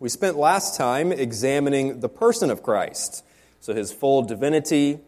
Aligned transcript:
We 0.00 0.08
spent 0.08 0.36
last 0.36 0.76
time 0.76 1.12
examining 1.12 2.00
the 2.00 2.08
person 2.08 2.50
of 2.50 2.64
Christ, 2.64 3.24
so 3.60 3.72
his 3.72 3.92
full 3.92 4.22
divinity 4.22 4.98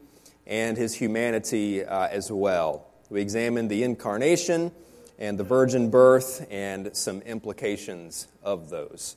and 0.46 0.76
his 0.76 0.94
humanity 0.94 1.84
uh, 1.84 2.06
as 2.06 2.30
well. 2.30 2.86
We 3.10 3.20
examined 3.20 3.68
the 3.68 3.82
incarnation 3.82 4.70
and 5.18 5.38
the 5.38 5.44
virgin 5.44 5.90
birth 5.90 6.46
and 6.52 6.96
some 6.96 7.20
implications 7.22 8.28
of 8.44 8.70
those. 8.70 9.16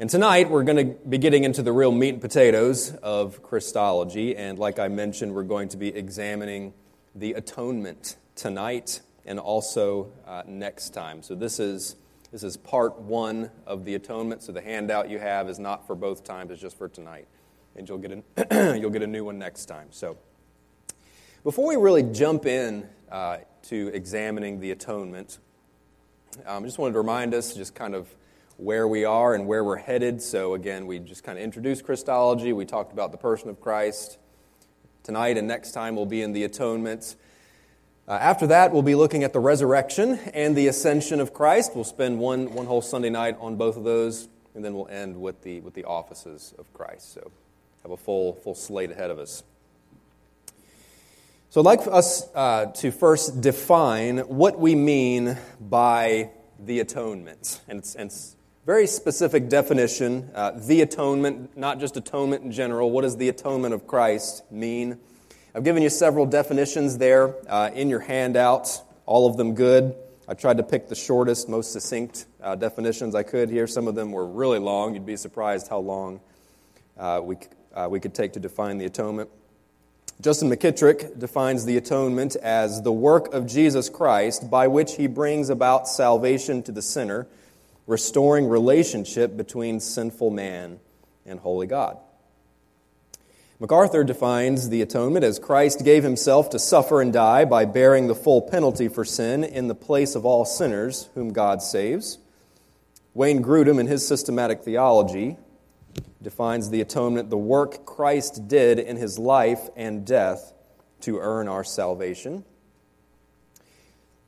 And 0.00 0.10
tonight 0.10 0.50
we're 0.50 0.64
going 0.64 0.88
to 0.88 0.98
be 1.08 1.18
getting 1.18 1.44
into 1.44 1.62
the 1.62 1.72
real 1.72 1.92
meat 1.92 2.14
and 2.14 2.20
potatoes 2.20 2.92
of 2.96 3.44
Christology. 3.44 4.36
And 4.36 4.58
like 4.58 4.80
I 4.80 4.88
mentioned, 4.88 5.32
we're 5.36 5.44
going 5.44 5.68
to 5.68 5.76
be 5.76 5.94
examining 5.94 6.74
the 7.14 7.34
atonement 7.34 8.16
tonight 8.34 9.00
and 9.24 9.38
also 9.38 10.10
uh, 10.26 10.42
next 10.48 10.90
time. 10.90 11.22
So 11.22 11.36
this 11.36 11.60
is 11.60 11.94
this 12.32 12.42
is 12.42 12.56
part 12.56 12.98
one 12.98 13.50
of 13.66 13.84
the 13.84 13.94
atonement. 13.94 14.42
So 14.42 14.52
the 14.52 14.60
handout 14.60 15.08
you 15.08 15.18
have 15.18 15.48
is 15.48 15.58
not 15.58 15.86
for 15.86 15.94
both 15.94 16.24
times; 16.24 16.50
it's 16.50 16.60
just 16.60 16.76
for 16.76 16.88
tonight, 16.88 17.26
and 17.76 17.88
you'll 17.88 17.98
get 17.98 18.12
a 18.12 18.78
you'll 18.80 18.90
get 18.90 19.02
a 19.02 19.06
new 19.06 19.24
one 19.24 19.38
next 19.38 19.66
time. 19.66 19.88
So 19.90 20.18
before 21.44 21.68
we 21.68 21.76
really 21.76 22.02
jump 22.02 22.46
in 22.46 22.88
uh, 23.10 23.38
to 23.64 23.90
examining 23.94 24.60
the 24.60 24.72
atonement, 24.72 25.38
um, 26.44 26.64
I 26.64 26.66
just 26.66 26.78
wanted 26.78 26.94
to 26.94 26.98
remind 26.98 27.34
us 27.34 27.54
just 27.54 27.74
kind 27.74 27.94
of 27.94 28.08
where 28.56 28.88
we 28.88 29.04
are 29.04 29.34
and 29.34 29.46
where 29.46 29.62
we're 29.62 29.76
headed. 29.76 30.20
So 30.20 30.54
again, 30.54 30.86
we 30.86 30.98
just 30.98 31.24
kind 31.24 31.38
of 31.38 31.44
introduced 31.44 31.84
Christology. 31.84 32.52
We 32.52 32.64
talked 32.64 32.92
about 32.92 33.12
the 33.12 33.18
person 33.18 33.48
of 33.48 33.60
Christ. 33.60 34.18
Tonight 35.02 35.36
and 35.36 35.46
next 35.46 35.72
time 35.72 35.94
we'll 35.94 36.06
be 36.06 36.22
in 36.22 36.32
the 36.32 36.44
atonement. 36.44 37.16
Uh, 38.08 38.12
after 38.12 38.46
that, 38.46 38.72
we'll 38.72 38.82
be 38.82 38.94
looking 38.94 39.24
at 39.24 39.32
the 39.32 39.40
resurrection 39.40 40.20
and 40.32 40.54
the 40.54 40.68
ascension 40.68 41.18
of 41.18 41.34
Christ. 41.34 41.72
We'll 41.74 41.82
spend 41.82 42.20
one, 42.20 42.54
one 42.54 42.66
whole 42.66 42.80
Sunday 42.80 43.10
night 43.10 43.36
on 43.40 43.56
both 43.56 43.76
of 43.76 43.82
those, 43.82 44.28
and 44.54 44.64
then 44.64 44.74
we'll 44.74 44.86
end 44.86 45.20
with 45.20 45.42
the, 45.42 45.60
with 45.60 45.74
the 45.74 45.82
offices 45.82 46.54
of 46.56 46.72
Christ. 46.72 47.14
So 47.14 47.32
have 47.82 47.90
a 47.90 47.96
full, 47.96 48.34
full 48.34 48.54
slate 48.54 48.92
ahead 48.92 49.10
of 49.10 49.18
us. 49.18 49.42
So 51.50 51.60
I'd 51.60 51.64
like 51.64 51.80
us 51.88 52.28
uh, 52.32 52.66
to 52.66 52.92
first 52.92 53.40
define 53.40 54.18
what 54.18 54.60
we 54.60 54.76
mean 54.76 55.36
by 55.60 56.30
the 56.60 56.78
atonement. 56.78 57.60
And 57.66 57.80
it's, 57.80 57.96
and 57.96 58.08
it's 58.08 58.36
very 58.66 58.86
specific 58.86 59.48
definition. 59.48 60.30
Uh, 60.32 60.52
the 60.52 60.80
atonement, 60.80 61.56
not 61.56 61.80
just 61.80 61.96
atonement 61.96 62.44
in 62.44 62.52
general. 62.52 62.92
What 62.92 63.02
does 63.02 63.16
the 63.16 63.28
atonement 63.28 63.74
of 63.74 63.88
Christ 63.88 64.44
mean? 64.48 65.00
I've 65.56 65.64
given 65.64 65.82
you 65.82 65.88
several 65.88 66.26
definitions 66.26 66.98
there 66.98 67.34
uh, 67.48 67.70
in 67.72 67.88
your 67.88 68.00
handout, 68.00 68.82
all 69.06 69.26
of 69.26 69.38
them 69.38 69.54
good. 69.54 69.94
I 70.28 70.34
tried 70.34 70.58
to 70.58 70.62
pick 70.62 70.86
the 70.90 70.94
shortest, 70.94 71.48
most 71.48 71.72
succinct 71.72 72.26
uh, 72.42 72.56
definitions 72.56 73.14
I 73.14 73.22
could 73.22 73.48
here. 73.48 73.66
Some 73.66 73.88
of 73.88 73.94
them 73.94 74.12
were 74.12 74.26
really 74.26 74.58
long. 74.58 74.92
You'd 74.92 75.06
be 75.06 75.16
surprised 75.16 75.68
how 75.68 75.78
long 75.78 76.20
uh, 76.98 77.22
we, 77.24 77.36
uh, 77.74 77.88
we 77.90 78.00
could 78.00 78.12
take 78.12 78.34
to 78.34 78.38
define 78.38 78.76
the 78.76 78.84
atonement. 78.84 79.30
Justin 80.20 80.50
McKittrick 80.50 81.18
defines 81.18 81.64
the 81.64 81.78
atonement 81.78 82.36
as 82.36 82.82
the 82.82 82.92
work 82.92 83.32
of 83.32 83.46
Jesus 83.46 83.88
Christ 83.88 84.50
by 84.50 84.68
which 84.68 84.96
he 84.96 85.06
brings 85.06 85.48
about 85.48 85.88
salvation 85.88 86.62
to 86.64 86.72
the 86.72 86.82
sinner, 86.82 87.26
restoring 87.86 88.46
relationship 88.46 89.38
between 89.38 89.80
sinful 89.80 90.30
man 90.30 90.80
and 91.24 91.40
holy 91.40 91.66
God. 91.66 91.96
MacArthur 93.58 94.04
defines 94.04 94.68
the 94.68 94.82
atonement 94.82 95.24
as 95.24 95.38
Christ 95.38 95.82
gave 95.82 96.02
himself 96.02 96.50
to 96.50 96.58
suffer 96.58 97.00
and 97.00 97.10
die 97.10 97.46
by 97.46 97.64
bearing 97.64 98.06
the 98.06 98.14
full 98.14 98.42
penalty 98.42 98.86
for 98.86 99.02
sin 99.02 99.44
in 99.44 99.66
the 99.68 99.74
place 99.74 100.14
of 100.14 100.26
all 100.26 100.44
sinners 100.44 101.08
whom 101.14 101.32
God 101.32 101.62
saves. 101.62 102.18
Wayne 103.14 103.42
Grudem, 103.42 103.80
in 103.80 103.86
his 103.86 104.06
systematic 104.06 104.62
theology, 104.62 105.38
defines 106.20 106.68
the 106.68 106.82
atonement 106.82 107.30
the 107.30 107.38
work 107.38 107.86
Christ 107.86 108.46
did 108.46 108.78
in 108.78 108.98
his 108.98 109.18
life 109.18 109.70
and 109.74 110.06
death 110.06 110.52
to 111.00 111.18
earn 111.18 111.48
our 111.48 111.64
salvation. 111.64 112.44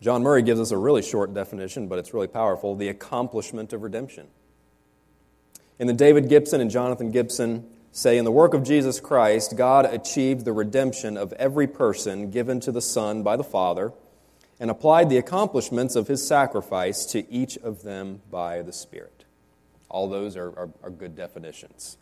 John 0.01 0.23
Murray 0.23 0.43
gives 0.43 0.61
us 0.61 0.71
a 0.71 0.79
really 0.79 1.03
short 1.03 1.35
definition, 1.35 1.87
but 1.87 1.99
it's 1.99 2.15
really 2.15 2.29
powerful 2.29 2.77
the 2.77 2.89
accomplishment 2.89 3.75
of 3.75 3.83
redemption. 3.83 4.29
In 5.79 5.87
the 5.87 5.93
David 5.93 6.31
Gibson 6.31 6.63
and 6.63 6.71
Jonathan 6.71 7.11
Gibson 7.11 7.69
say, 7.99 8.17
In 8.17 8.25
the 8.25 8.31
work 8.31 8.55
of 8.55 8.63
Jesus 8.63 9.01
Christ, 9.01 9.57
God 9.57 9.85
achieved 9.85 10.45
the 10.45 10.53
redemption 10.53 11.17
of 11.17 11.33
every 11.33 11.67
person 11.67 12.31
given 12.31 12.61
to 12.61 12.71
the 12.71 12.81
Son 12.81 13.25
by 13.25 13.37
the 13.37 13.45
Father 13.45 13.93
and 14.61 14.71
applied 14.71 15.11
the 15.11 15.19
accomplishments 15.19 15.97
of 15.97 16.07
his 16.07 16.27
sacrifice 16.27 17.05
to 17.07 17.31
each 17.31 17.57
of 17.59 17.83
them 17.83 18.23
by 18.31 18.63
the 18.63 18.73
Spirit. 18.73 19.25
All 19.89 20.09
those 20.09 20.37
are, 20.37 20.51
are, 20.51 20.71
are 20.85 20.91
good 20.91 21.17
definitions. 21.17 21.97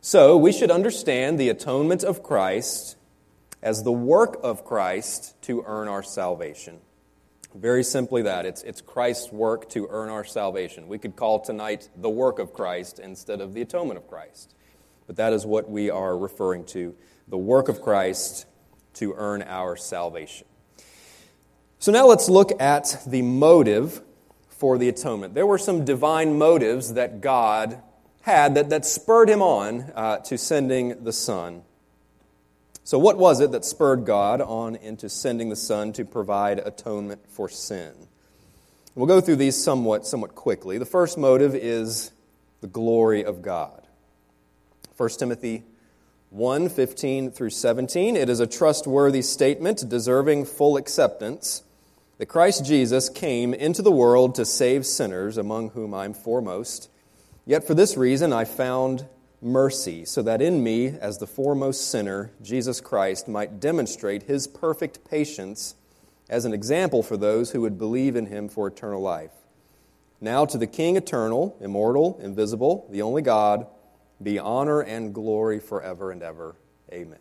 So 0.00 0.36
we 0.36 0.52
should 0.52 0.70
understand 0.70 1.38
the 1.38 1.48
atonement 1.48 2.04
of 2.04 2.22
Christ 2.22 2.96
as 3.60 3.82
the 3.82 3.92
work 3.92 4.38
of 4.42 4.64
Christ 4.64 5.34
to 5.42 5.64
earn 5.66 5.88
our 5.88 6.02
salvation. 6.02 6.78
Very 7.54 7.82
simply, 7.82 8.22
that. 8.22 8.46
It's, 8.46 8.62
it's 8.62 8.80
Christ's 8.80 9.32
work 9.32 9.68
to 9.70 9.88
earn 9.90 10.10
our 10.10 10.24
salvation. 10.24 10.86
We 10.86 10.98
could 10.98 11.16
call 11.16 11.40
tonight 11.40 11.88
the 11.96 12.08
work 12.08 12.38
of 12.38 12.52
Christ 12.52 13.00
instead 13.00 13.40
of 13.40 13.52
the 13.52 13.62
atonement 13.62 13.98
of 13.98 14.06
Christ 14.06 14.54
but 15.10 15.16
that 15.16 15.32
is 15.32 15.44
what 15.44 15.68
we 15.68 15.90
are 15.90 16.16
referring 16.16 16.62
to 16.64 16.94
the 17.26 17.36
work 17.36 17.68
of 17.68 17.82
Christ 17.82 18.46
to 18.94 19.12
earn 19.16 19.42
our 19.42 19.74
salvation. 19.74 20.46
So 21.80 21.90
now 21.90 22.06
let's 22.06 22.28
look 22.28 22.52
at 22.62 23.02
the 23.04 23.22
motive 23.22 24.02
for 24.50 24.78
the 24.78 24.88
atonement. 24.88 25.34
There 25.34 25.46
were 25.46 25.58
some 25.58 25.84
divine 25.84 26.38
motives 26.38 26.94
that 26.94 27.20
God 27.20 27.82
had 28.22 28.54
that, 28.54 28.70
that 28.70 28.86
spurred 28.86 29.28
him 29.28 29.42
on 29.42 29.90
uh, 29.96 30.18
to 30.18 30.38
sending 30.38 31.02
the 31.02 31.12
Son. 31.12 31.62
So, 32.84 32.96
what 32.96 33.18
was 33.18 33.40
it 33.40 33.50
that 33.50 33.64
spurred 33.64 34.04
God 34.04 34.40
on 34.40 34.76
into 34.76 35.08
sending 35.08 35.48
the 35.48 35.56
Son 35.56 35.92
to 35.94 36.04
provide 36.04 36.60
atonement 36.60 37.22
for 37.28 37.48
sin? 37.48 37.94
We'll 38.94 39.08
go 39.08 39.20
through 39.20 39.36
these 39.36 39.60
somewhat, 39.60 40.06
somewhat 40.06 40.36
quickly. 40.36 40.78
The 40.78 40.86
first 40.86 41.18
motive 41.18 41.56
is 41.56 42.12
the 42.60 42.68
glory 42.68 43.24
of 43.24 43.42
God. 43.42 43.79
1 45.00 45.08
Timothy 45.18 45.62
1 46.28 46.68
15 46.68 47.30
through 47.30 47.48
17. 47.48 48.16
It 48.16 48.28
is 48.28 48.38
a 48.38 48.46
trustworthy 48.46 49.22
statement 49.22 49.88
deserving 49.88 50.44
full 50.44 50.76
acceptance 50.76 51.62
that 52.18 52.26
Christ 52.26 52.66
Jesus 52.66 53.08
came 53.08 53.54
into 53.54 53.80
the 53.80 53.90
world 53.90 54.34
to 54.34 54.44
save 54.44 54.84
sinners, 54.84 55.38
among 55.38 55.70
whom 55.70 55.94
I'm 55.94 56.12
foremost. 56.12 56.90
Yet 57.46 57.66
for 57.66 57.72
this 57.72 57.96
reason 57.96 58.30
I 58.34 58.44
found 58.44 59.06
mercy, 59.40 60.04
so 60.04 60.20
that 60.20 60.42
in 60.42 60.62
me, 60.62 60.88
as 60.88 61.16
the 61.16 61.26
foremost 61.26 61.90
sinner, 61.90 62.30
Jesus 62.42 62.82
Christ 62.82 63.26
might 63.26 63.58
demonstrate 63.58 64.24
his 64.24 64.46
perfect 64.46 65.02
patience 65.08 65.76
as 66.28 66.44
an 66.44 66.52
example 66.52 67.02
for 67.02 67.16
those 67.16 67.52
who 67.52 67.62
would 67.62 67.78
believe 67.78 68.16
in 68.16 68.26
him 68.26 68.50
for 68.50 68.66
eternal 68.66 69.00
life. 69.00 69.32
Now 70.20 70.44
to 70.44 70.58
the 70.58 70.66
King 70.66 70.96
eternal, 70.96 71.56
immortal, 71.58 72.20
invisible, 72.22 72.86
the 72.90 73.00
only 73.00 73.22
God, 73.22 73.66
be 74.22 74.38
honor 74.38 74.80
and 74.80 75.14
glory 75.14 75.60
forever 75.60 76.10
and 76.10 76.22
ever. 76.22 76.56
Amen. 76.92 77.20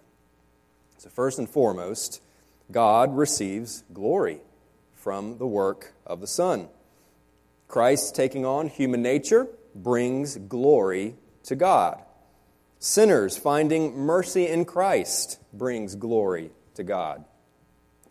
So, 0.97 1.09
first 1.09 1.39
and 1.39 1.49
foremost, 1.49 2.21
God 2.71 3.15
receives 3.15 3.83
glory 3.93 4.41
from 4.93 5.37
the 5.37 5.47
work 5.47 5.93
of 6.05 6.19
the 6.19 6.27
Son. 6.27 6.67
Christ 7.67 8.15
taking 8.15 8.45
on 8.45 8.67
human 8.67 9.01
nature 9.01 9.47
brings 9.75 10.37
glory 10.37 11.15
to 11.43 11.55
God. 11.55 12.01
Sinners 12.79 13.37
finding 13.37 13.95
mercy 13.97 14.47
in 14.47 14.65
Christ 14.65 15.39
brings 15.53 15.95
glory 15.95 16.51
to 16.75 16.83
God. 16.83 17.25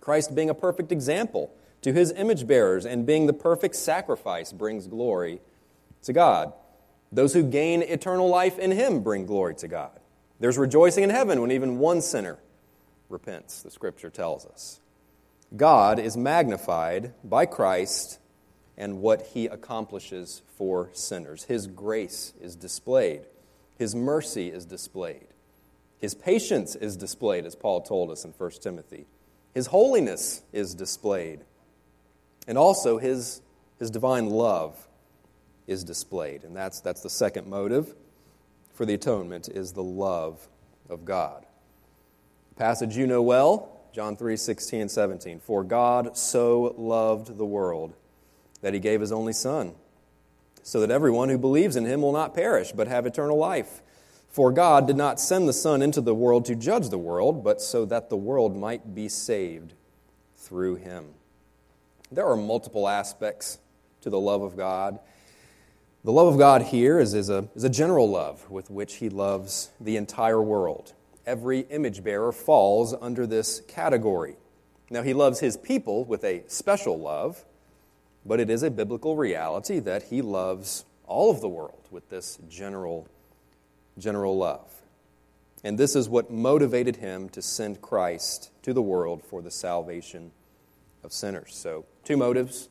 Christ 0.01 0.35
being 0.35 0.51
a 0.51 0.55
perfect 0.55 0.93
example 0.93 1.53
to 1.83 1.93
his 1.93 2.13
image 2.13 2.47
bearers 2.47 2.87
and 2.87 3.07
being 3.07 3.27
the 3.27 3.33
perfect 3.33 3.77
sacrifice 3.77 4.53
brings 4.53 4.87
glory 4.87 5.41
to 6.03 6.13
God. 6.13 6.53
Those 7.11 7.33
who 7.33 7.43
gain 7.43 7.83
eternal 7.83 8.29
life 8.29 8.59
in 8.59 8.71
him 8.71 9.01
bring 9.03 9.27
glory 9.27 9.55
to 9.57 9.69
God. 9.69 9.99
There's 10.41 10.59
rejoicing 10.59 11.05
in 11.05 11.11
heaven 11.11 11.41
when 11.41 11.51
even 11.51 11.79
one 11.79 12.01
sinner 12.01 12.39
repents, 13.09 13.63
the 13.63 13.71
scripture 13.71 14.11
tells 14.11 14.47
us. 14.47 14.81
God 15.57 15.99
is 15.99 16.17
magnified 16.17 17.15
by 17.25 17.47
Christ 17.47 18.19
and 18.77 19.01
what 19.01 19.29
he 19.29 19.47
accomplishes 19.47 20.43
for 20.57 20.91
sinners. 20.93 21.45
His 21.45 21.67
grace 21.67 22.35
is 22.41 22.55
displayed, 22.55 23.23
his 23.77 23.95
mercy 23.95 24.49
is 24.49 24.67
displayed, 24.67 25.27
his 25.99 26.15
patience 26.15 26.77
is 26.77 26.97
displayed, 26.97 27.47
as 27.47 27.57
Paul 27.57 27.81
told 27.81 28.11
us 28.11 28.25
in 28.25 28.33
1 28.33 28.51
Timothy. 28.61 29.07
His 29.55 29.67
holiness 29.67 30.43
is 30.53 30.75
displayed, 30.75 31.41
and 32.47 32.59
also 32.59 32.99
his, 32.99 33.41
his 33.79 33.91
divine 33.91 34.29
love 34.29 34.88
is 35.69 35.85
displayed. 35.85 36.43
And 36.43 36.57
that's, 36.57 36.81
that's 36.81 37.03
the 37.03 37.11
second 37.11 37.47
motive 37.47 37.95
for 38.79 38.87
the 38.87 38.95
atonement 38.95 39.49
is 39.49 39.73
the 39.73 39.83
love 39.83 40.49
of 40.89 41.05
God. 41.05 41.45
The 42.51 42.55
passage 42.55 42.97
you 42.97 43.07
know 43.07 43.23
well, 43.23 43.81
John 43.93 44.17
3 44.17 44.37
16 44.37 44.81
and 44.83 44.91
17. 44.91 45.41
For 45.41 45.65
God 45.65 46.17
so 46.17 46.75
loved 46.79 47.37
the 47.37 47.45
world 47.45 47.95
that 48.63 48.75
he 48.75 48.81
gave 48.81 49.01
his 49.01 49.13
only 49.13 49.33
Son, 49.33 49.75
so 50.63 50.81
that 50.81 50.91
everyone 50.91 51.29
who 51.29 51.39
believes 51.39 51.77
in 51.77 51.85
him 51.85 52.03
will 52.03 52.13
not 52.13 52.35
perish, 52.35 52.73
but 52.73 52.89
have 52.89 53.07
eternal 53.07 53.37
life. 53.37 53.83
For 54.29 54.53
God 54.53 54.87
did 54.87 54.97
not 54.97 55.19
send 55.19 55.49
the 55.49 55.53
Son 55.53 55.83
into 55.83 56.01
the 56.01 56.15
world 56.15 56.45
to 56.45 56.55
judge 56.55 56.89
the 56.89 56.99
world, 56.99 57.43
but 57.43 57.61
so 57.61 57.85
that 57.87 58.11
the 58.11 58.17
world 58.17 58.57
might 58.57 58.95
be 58.95 59.09
saved 59.09 59.73
through 60.37 60.77
him. 60.77 61.07
There 62.13 62.27
are 62.27 62.37
multiple 62.37 62.89
aspects 62.89 63.59
to 64.03 64.11
the 64.11 64.21
love 64.21 64.43
of 64.43 64.57
God. 64.57 65.01
The 66.05 66.13
love 66.13 66.33
of 66.33 66.39
God 66.39 66.63
here 66.63 67.01
is, 67.01 67.13
is, 67.13 67.29
a, 67.29 67.49
is 67.57 67.65
a 67.65 67.69
general 67.69 68.09
love 68.09 68.49
with 68.49 68.71
which 68.71 68.95
he 68.95 69.09
loves 69.09 69.71
the 69.81 69.97
entire 69.97 70.41
world. 70.41 70.93
Every 71.27 71.61
image 71.71 72.05
bearer 72.05 72.31
falls 72.31 72.95
under 73.01 73.27
this 73.27 73.61
category. 73.67 74.37
Now, 74.91 75.03
he 75.03 75.13
loves 75.13 75.41
his 75.41 75.57
people 75.57 76.05
with 76.05 76.23
a 76.23 76.45
special 76.47 76.99
love, 76.99 77.45
but 78.25 78.39
it 78.39 78.49
is 78.49 78.63
a 78.63 78.71
biblical 78.71 79.17
reality 79.17 79.81
that 79.81 80.05
he 80.05 80.23
loves 80.23 80.85
all 81.05 81.31
of 81.31 81.41
the 81.41 81.49
world 81.49 81.89
with 81.91 82.09
this 82.11 82.39
general, 82.49 83.09
general 83.99 84.39
love. 84.39 84.71
And 85.65 85.77
this 85.77 85.97
is 85.97 86.09
what 86.09 86.31
motivated 86.31 86.97
him 86.97 87.29
to 87.31 87.43
send 87.43 87.83
Christ 87.83 88.51
to 88.63 88.73
the 88.73 88.83
world 88.83 89.25
for 89.25 89.43
the 89.43 89.51
salvation 89.51 90.31
of 91.03 91.13
sinners. 91.13 91.57
So, 91.57 91.87
two 92.05 92.17
motives 92.17 92.69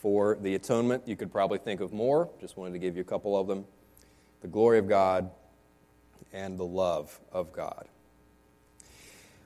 for 0.00 0.36
the 0.40 0.54
atonement. 0.54 1.06
You 1.06 1.16
could 1.16 1.30
probably 1.30 1.58
think 1.58 1.80
of 1.80 1.92
more. 1.92 2.28
Just 2.40 2.56
wanted 2.56 2.72
to 2.72 2.78
give 2.78 2.96
you 2.96 3.02
a 3.02 3.04
couple 3.04 3.38
of 3.38 3.46
them 3.46 3.64
the 4.40 4.48
glory 4.48 4.78
of 4.78 4.88
God 4.88 5.30
and 6.32 6.58
the 6.58 6.64
love 6.64 7.18
of 7.30 7.52
God. 7.52 7.86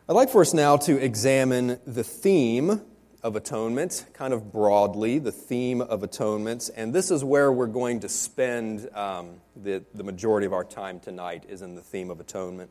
I'd 0.09 0.13
like 0.13 0.31
for 0.31 0.43
us 0.43 0.55
now 0.55 0.77
to 0.79 1.03
examine 1.03 1.81
the 1.87 2.05
theme 2.05 2.83
of 3.23 3.37
atonement, 3.37 4.05
kind 4.13 4.35
of 4.35 4.53
broadly, 4.53 5.19
the 5.19 5.33
theme 5.33 5.81
of 5.81 6.03
atonement. 6.03 6.69
And 6.77 6.95
this 6.95 7.11
is 7.11 7.25
where 7.25 7.51
we're 7.51 7.67
going 7.67 8.01
to 8.01 8.09
spend 8.09 8.89
um, 8.95 9.41
the, 9.57 9.83
the 9.95 10.05
majority 10.05 10.47
of 10.47 10.53
our 10.53 10.63
time 10.63 11.01
tonight, 11.01 11.45
is 11.49 11.63
in 11.63 11.75
the 11.75 11.81
theme 11.81 12.11
of 12.11 12.21
atonement. 12.21 12.71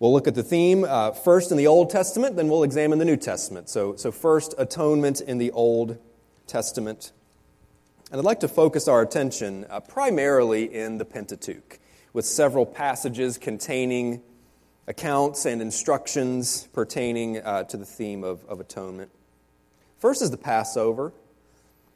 We'll 0.00 0.14
look 0.14 0.26
at 0.26 0.34
the 0.34 0.42
theme 0.42 0.84
uh, 0.84 1.10
first 1.10 1.50
in 1.50 1.58
the 1.58 1.66
Old 1.66 1.90
Testament, 1.90 2.34
then 2.34 2.48
we'll 2.48 2.62
examine 2.62 2.98
the 2.98 3.04
New 3.04 3.18
Testament. 3.18 3.68
So, 3.68 3.96
so, 3.96 4.10
first, 4.10 4.54
atonement 4.56 5.20
in 5.20 5.36
the 5.36 5.50
Old 5.50 5.98
Testament. 6.46 7.12
And 8.10 8.18
I'd 8.18 8.24
like 8.24 8.40
to 8.40 8.48
focus 8.48 8.88
our 8.88 9.02
attention 9.02 9.66
uh, 9.68 9.80
primarily 9.80 10.74
in 10.74 10.96
the 10.96 11.04
Pentateuch, 11.04 11.78
with 12.14 12.24
several 12.24 12.64
passages 12.64 13.36
containing 13.36 14.22
accounts 14.86 15.44
and 15.44 15.60
instructions 15.60 16.66
pertaining 16.72 17.36
uh, 17.36 17.64
to 17.64 17.76
the 17.76 17.84
theme 17.84 18.24
of, 18.24 18.42
of 18.46 18.58
atonement. 18.58 19.10
First 19.98 20.22
is 20.22 20.30
the 20.30 20.38
Passover. 20.38 21.12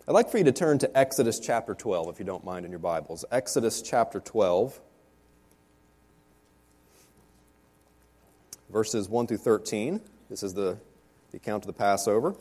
I'd 0.06 0.12
like 0.12 0.28
for 0.28 0.36
you 0.36 0.44
to 0.44 0.52
turn 0.52 0.78
to 0.80 0.94
Exodus 0.94 1.40
chapter 1.40 1.74
12, 1.74 2.10
if 2.10 2.18
you 2.18 2.26
don't 2.26 2.44
mind, 2.44 2.66
in 2.66 2.70
your 2.70 2.80
Bibles. 2.80 3.24
Exodus 3.32 3.80
chapter 3.80 4.20
12, 4.20 4.78
verses 8.74 9.08
1 9.08 9.28
through 9.28 9.36
13. 9.36 10.00
This 10.28 10.42
is 10.42 10.52
the, 10.52 10.76
the 11.30 11.36
account 11.36 11.62
of 11.62 11.68
the 11.68 11.72
Passover. 11.72 12.34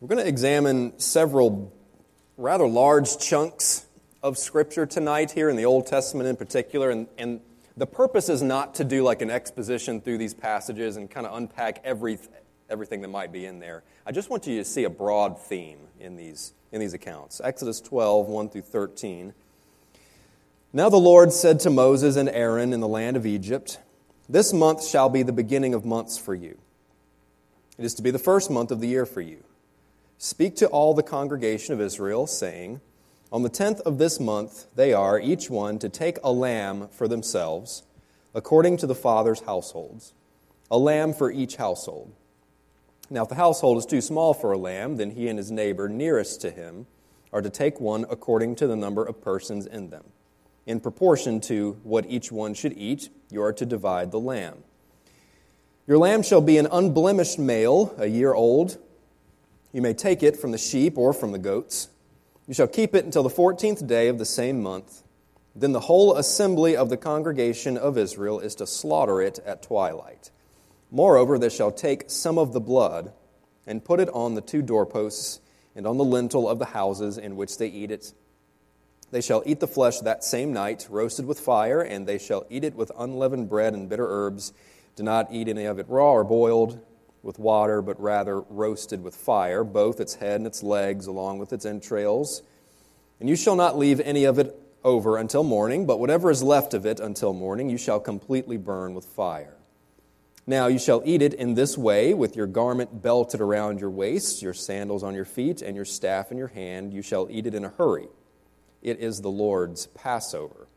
We're 0.00 0.08
going 0.08 0.22
to 0.22 0.28
examine 0.28 0.98
several 0.98 1.72
rather 2.36 2.68
large 2.68 3.18
chunks 3.18 3.86
of 4.22 4.36
Scripture 4.36 4.84
tonight, 4.84 5.30
here 5.30 5.48
in 5.48 5.56
the 5.56 5.64
Old 5.64 5.86
Testament 5.86 6.28
in 6.28 6.36
particular. 6.36 6.90
And, 6.90 7.06
and 7.16 7.40
the 7.78 7.86
purpose 7.86 8.28
is 8.28 8.42
not 8.42 8.74
to 8.74 8.84
do 8.84 9.02
like 9.02 9.22
an 9.22 9.30
exposition 9.30 10.02
through 10.02 10.18
these 10.18 10.34
passages 10.34 10.98
and 10.98 11.10
kind 11.10 11.26
of 11.26 11.34
unpack 11.34 11.80
every, 11.84 12.18
everything 12.68 13.00
that 13.00 13.08
might 13.08 13.32
be 13.32 13.46
in 13.46 13.60
there. 13.60 13.82
I 14.04 14.12
just 14.12 14.28
want 14.28 14.46
you 14.46 14.58
to 14.58 14.64
see 14.64 14.84
a 14.84 14.90
broad 14.90 15.40
theme 15.40 15.78
in 15.98 16.16
these, 16.16 16.52
in 16.70 16.80
these 16.80 16.92
accounts. 16.92 17.40
Exodus 17.42 17.80
12, 17.80 18.28
1 18.28 18.50
through 18.50 18.60
13. 18.60 19.32
Now 20.72 20.90
the 20.90 20.96
Lord 20.96 21.32
said 21.32 21.60
to 21.60 21.70
Moses 21.70 22.16
and 22.16 22.28
Aaron 22.28 22.74
in 22.74 22.80
the 22.80 22.88
land 22.88 23.16
of 23.16 23.24
Egypt, 23.24 23.78
This 24.28 24.52
month 24.52 24.86
shall 24.86 25.08
be 25.08 25.22
the 25.22 25.32
beginning 25.32 25.72
of 25.72 25.86
months 25.86 26.18
for 26.18 26.34
you. 26.34 26.58
It 27.78 27.84
is 27.86 27.94
to 27.94 28.02
be 28.02 28.10
the 28.10 28.18
first 28.18 28.50
month 28.50 28.70
of 28.70 28.80
the 28.80 28.88
year 28.88 29.06
for 29.06 29.22
you. 29.22 29.44
Speak 30.18 30.56
to 30.56 30.66
all 30.66 30.92
the 30.92 31.02
congregation 31.02 31.72
of 31.72 31.80
Israel, 31.80 32.26
saying, 32.26 32.80
on 33.30 33.42
the 33.42 33.48
tenth 33.48 33.80
of 33.80 33.98
this 33.98 34.18
month, 34.18 34.66
they 34.74 34.92
are, 34.92 35.20
each 35.20 35.50
one, 35.50 35.78
to 35.80 35.88
take 35.88 36.18
a 36.22 36.32
lamb 36.32 36.88
for 36.88 37.06
themselves, 37.06 37.82
according 38.34 38.78
to 38.78 38.86
the 38.86 38.94
father's 38.94 39.40
households, 39.40 40.14
a 40.70 40.78
lamb 40.78 41.12
for 41.12 41.30
each 41.30 41.56
household. 41.56 42.12
Now, 43.10 43.22
if 43.22 43.28
the 43.28 43.34
household 43.34 43.78
is 43.78 43.86
too 43.86 44.00
small 44.00 44.32
for 44.32 44.52
a 44.52 44.58
lamb, 44.58 44.96
then 44.96 45.10
he 45.10 45.28
and 45.28 45.38
his 45.38 45.50
neighbor 45.50 45.88
nearest 45.88 46.40
to 46.42 46.50
him 46.50 46.86
are 47.32 47.42
to 47.42 47.50
take 47.50 47.80
one 47.80 48.06
according 48.08 48.56
to 48.56 48.66
the 48.66 48.76
number 48.76 49.04
of 49.04 49.20
persons 49.20 49.66
in 49.66 49.90
them. 49.90 50.04
In 50.68 50.80
proportion 50.80 51.40
to 51.40 51.78
what 51.82 52.04
each 52.10 52.30
one 52.30 52.52
should 52.52 52.76
eat, 52.76 53.08
you 53.30 53.40
are 53.42 53.54
to 53.54 53.64
divide 53.64 54.10
the 54.10 54.20
lamb. 54.20 54.64
Your 55.86 55.96
lamb 55.96 56.22
shall 56.22 56.42
be 56.42 56.58
an 56.58 56.68
unblemished 56.70 57.38
male, 57.38 57.94
a 57.96 58.06
year 58.06 58.34
old. 58.34 58.76
You 59.72 59.80
may 59.80 59.94
take 59.94 60.22
it 60.22 60.36
from 60.36 60.50
the 60.50 60.58
sheep 60.58 60.98
or 60.98 61.14
from 61.14 61.32
the 61.32 61.38
goats. 61.38 61.88
You 62.46 62.52
shall 62.52 62.66
keep 62.66 62.94
it 62.94 63.06
until 63.06 63.22
the 63.22 63.30
fourteenth 63.30 63.86
day 63.86 64.08
of 64.08 64.18
the 64.18 64.26
same 64.26 64.62
month. 64.62 65.02
Then 65.56 65.72
the 65.72 65.80
whole 65.80 66.14
assembly 66.14 66.76
of 66.76 66.90
the 66.90 66.98
congregation 66.98 67.78
of 67.78 67.96
Israel 67.96 68.38
is 68.38 68.54
to 68.56 68.66
slaughter 68.66 69.22
it 69.22 69.38
at 69.46 69.62
twilight. 69.62 70.30
Moreover, 70.90 71.38
they 71.38 71.48
shall 71.48 71.72
take 71.72 72.10
some 72.10 72.36
of 72.36 72.52
the 72.52 72.60
blood 72.60 73.14
and 73.66 73.82
put 73.82 74.00
it 74.00 74.10
on 74.10 74.34
the 74.34 74.42
two 74.42 74.60
doorposts 74.60 75.40
and 75.74 75.86
on 75.86 75.96
the 75.96 76.04
lintel 76.04 76.46
of 76.46 76.58
the 76.58 76.66
houses 76.66 77.16
in 77.16 77.36
which 77.36 77.56
they 77.56 77.68
eat 77.68 77.90
it. 77.90 78.12
They 79.10 79.20
shall 79.20 79.42
eat 79.46 79.60
the 79.60 79.66
flesh 79.66 80.00
that 80.00 80.22
same 80.22 80.52
night, 80.52 80.86
roasted 80.90 81.26
with 81.26 81.40
fire, 81.40 81.80
and 81.80 82.06
they 82.06 82.18
shall 82.18 82.44
eat 82.50 82.64
it 82.64 82.74
with 82.74 82.92
unleavened 82.98 83.48
bread 83.48 83.72
and 83.72 83.88
bitter 83.88 84.06
herbs. 84.06 84.52
Do 84.96 85.02
not 85.02 85.32
eat 85.32 85.48
any 85.48 85.64
of 85.64 85.78
it 85.78 85.86
raw 85.88 86.12
or 86.12 86.24
boiled 86.24 86.84
with 87.22 87.38
water, 87.38 87.80
but 87.80 88.00
rather 88.00 88.40
roasted 88.40 89.02
with 89.02 89.14
fire, 89.14 89.64
both 89.64 90.00
its 90.00 90.16
head 90.16 90.36
and 90.36 90.46
its 90.46 90.62
legs, 90.62 91.06
along 91.06 91.38
with 91.38 91.52
its 91.52 91.64
entrails. 91.64 92.42
And 93.20 93.28
you 93.28 93.36
shall 93.36 93.56
not 93.56 93.78
leave 93.78 94.00
any 94.00 94.24
of 94.24 94.38
it 94.38 94.58
over 94.84 95.16
until 95.16 95.42
morning, 95.42 95.86
but 95.86 95.98
whatever 95.98 96.30
is 96.30 96.42
left 96.42 96.74
of 96.74 96.86
it 96.86 97.00
until 97.00 97.32
morning 97.32 97.68
you 97.68 97.78
shall 97.78 98.00
completely 98.00 98.56
burn 98.56 98.94
with 98.94 99.04
fire. 99.04 99.56
Now 100.46 100.66
you 100.66 100.78
shall 100.78 101.02
eat 101.04 101.20
it 101.20 101.34
in 101.34 101.54
this 101.54 101.76
way, 101.76 102.14
with 102.14 102.36
your 102.36 102.46
garment 102.46 103.02
belted 103.02 103.40
around 103.40 103.80
your 103.80 103.90
waist, 103.90 104.40
your 104.40 104.54
sandals 104.54 105.02
on 105.02 105.14
your 105.14 105.24
feet, 105.24 105.60
and 105.60 105.76
your 105.76 105.84
staff 105.84 106.30
in 106.30 106.38
your 106.38 106.48
hand. 106.48 106.94
You 106.94 107.02
shall 107.02 107.26
eat 107.30 107.46
it 107.46 107.54
in 107.54 107.64
a 107.64 107.70
hurry. 107.70 108.08
It 108.82 109.00
is 109.00 109.20
the 109.20 109.30
Lord's 109.30 109.86
Passover. 109.88 110.68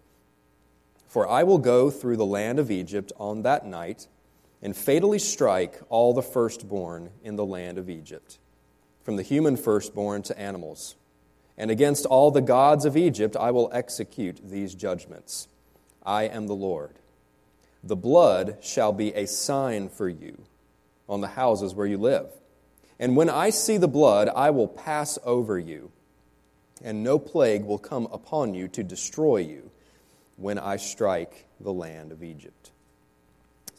For 1.08 1.28
I 1.28 1.44
will 1.44 1.58
go 1.58 1.90
through 1.90 2.18
the 2.18 2.26
land 2.26 2.58
of 2.58 2.72
Egypt 2.72 3.12
on 3.18 3.42
that 3.44 3.66
night 3.66 4.08
and 4.62 4.76
fatally 4.76 5.20
strike 5.20 5.80
all 5.90 6.14
the 6.14 6.22
firstborn 6.22 7.10
in 7.24 7.36
the 7.36 7.46
land 7.46 7.78
of 7.78 7.90
Egypt, 7.90 8.38
from 9.04 9.16
the 9.16 9.24
human 9.24 9.58
firstborn 9.58 10.22
to 10.24 10.40
animals. 10.40 10.96
And 11.58 11.70
against 11.70 12.06
all 12.06 12.32
the 12.32 12.42
gods 12.42 12.86
of 12.86 12.96
Egypt 12.96 13.36
I 13.36 13.52
will 13.52 13.70
execute 13.74 14.40
these 14.44 14.74
judgments. 14.74 15.48
I 16.04 16.24
am 16.24 16.48
the 16.48 16.56
Lord. 16.56 16.96
The 17.84 17.96
blood 17.96 18.58
shall 18.62 18.94
be 18.94 19.14
a 19.14 19.28
sign 19.28 19.90
for 19.90 20.08
you 20.08 20.44
on 21.10 21.22
the 21.22 21.28
houses 21.28 21.74
where 21.74 21.88
you 21.88 21.98
live. 21.98 22.28
And 23.00 23.16
when 23.16 23.30
I 23.30 23.50
see 23.50 23.78
the 23.78 23.88
blood, 23.88 24.30
I 24.30 24.52
will 24.52 24.68
pass 24.68 25.18
over 25.24 25.58
you, 25.58 25.92
and 26.84 27.04
no 27.04 27.20
plague 27.20 27.64
will 27.64 27.78
come 27.78 28.08
upon 28.12 28.54
you 28.54 28.68
to 28.70 28.84
destroy 28.84 29.38
you 29.38 29.72
when 30.38 30.58
I 30.58 30.78
strike 30.78 31.46
the 31.60 31.74
land 31.74 32.12
of 32.12 32.24
Egypt 32.24 32.72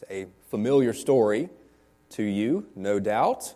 a 0.09 0.27
familiar 0.49 0.93
story 0.93 1.49
to 2.11 2.23
you, 2.23 2.67
no 2.75 2.99
doubt. 2.99 3.55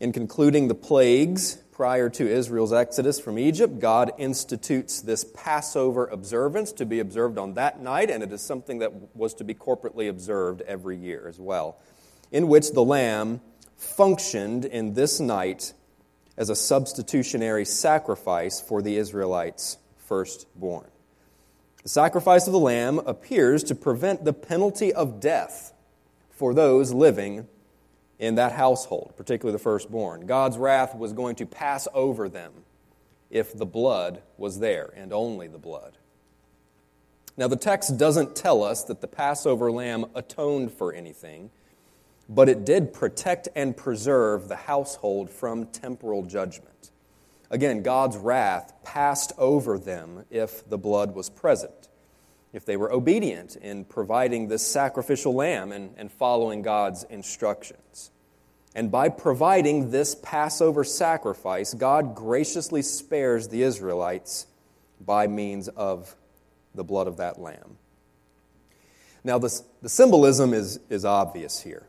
In 0.00 0.12
concluding 0.12 0.68
the 0.68 0.74
plagues 0.74 1.56
prior 1.72 2.08
to 2.10 2.28
Israel's 2.28 2.72
exodus 2.72 3.20
from 3.20 3.38
Egypt, 3.38 3.78
God 3.78 4.12
institutes 4.18 5.00
this 5.00 5.24
Passover 5.24 6.06
observance 6.06 6.72
to 6.72 6.86
be 6.86 7.00
observed 7.00 7.38
on 7.38 7.54
that 7.54 7.80
night, 7.80 8.10
and 8.10 8.22
it 8.22 8.32
is 8.32 8.42
something 8.42 8.78
that 8.80 8.92
was 9.16 9.34
to 9.34 9.44
be 9.44 9.54
corporately 9.54 10.08
observed 10.08 10.62
every 10.62 10.96
year 10.96 11.28
as 11.28 11.38
well, 11.38 11.78
in 12.30 12.48
which 12.48 12.72
the 12.72 12.84
lamb 12.84 13.40
functioned 13.76 14.64
in 14.64 14.94
this 14.94 15.20
night 15.20 15.72
as 16.36 16.48
a 16.48 16.56
substitutionary 16.56 17.64
sacrifice 17.64 18.60
for 18.60 18.82
the 18.82 18.96
Israelites' 18.96 19.78
firstborn. 20.06 20.90
The 21.82 21.88
sacrifice 21.88 22.46
of 22.46 22.52
the 22.52 22.58
lamb 22.58 22.98
appears 23.00 23.64
to 23.64 23.74
prevent 23.74 24.24
the 24.24 24.32
penalty 24.32 24.92
of 24.92 25.20
death 25.20 25.72
for 26.30 26.54
those 26.54 26.92
living 26.92 27.48
in 28.18 28.36
that 28.36 28.52
household, 28.52 29.14
particularly 29.16 29.56
the 29.56 29.62
firstborn. 29.62 30.26
God's 30.26 30.56
wrath 30.56 30.94
was 30.94 31.12
going 31.12 31.34
to 31.36 31.46
pass 31.46 31.88
over 31.92 32.28
them 32.28 32.52
if 33.30 33.56
the 33.56 33.66
blood 33.66 34.22
was 34.36 34.60
there, 34.60 34.92
and 34.94 35.12
only 35.12 35.48
the 35.48 35.58
blood. 35.58 35.96
Now, 37.36 37.48
the 37.48 37.56
text 37.56 37.96
doesn't 37.96 38.36
tell 38.36 38.62
us 38.62 38.84
that 38.84 39.00
the 39.00 39.08
Passover 39.08 39.72
lamb 39.72 40.06
atoned 40.14 40.72
for 40.72 40.92
anything, 40.92 41.50
but 42.28 42.48
it 42.48 42.64
did 42.64 42.92
protect 42.92 43.48
and 43.54 43.76
preserve 43.76 44.48
the 44.48 44.56
household 44.56 45.30
from 45.30 45.66
temporal 45.66 46.22
judgment. 46.22 46.90
Again, 47.50 47.82
God's 47.82 48.16
wrath 48.16 48.72
passed 48.82 49.32
over 49.36 49.78
them 49.78 50.24
if 50.30 50.66
the 50.68 50.78
blood 50.78 51.14
was 51.14 51.28
present, 51.28 51.88
if 52.52 52.64
they 52.64 52.76
were 52.78 52.90
obedient 52.90 53.56
in 53.56 53.84
providing 53.84 54.48
this 54.48 54.66
sacrificial 54.66 55.34
lamb 55.34 55.70
and, 55.70 55.94
and 55.98 56.10
following 56.10 56.62
God's 56.62 57.04
instructions. 57.04 58.10
And 58.74 58.90
by 58.90 59.10
providing 59.10 59.90
this 59.90 60.14
Passover 60.14 60.82
sacrifice, 60.82 61.74
God 61.74 62.14
graciously 62.14 62.80
spares 62.80 63.48
the 63.48 63.62
Israelites 63.62 64.46
by 64.98 65.26
means 65.26 65.68
of 65.68 66.16
the 66.74 66.84
blood 66.84 67.06
of 67.06 67.18
that 67.18 67.38
lamb. 67.38 67.76
Now, 69.24 69.38
the, 69.38 69.60
the 69.82 69.90
symbolism 69.90 70.54
is, 70.54 70.80
is 70.88 71.04
obvious 71.04 71.60
here. 71.60 71.86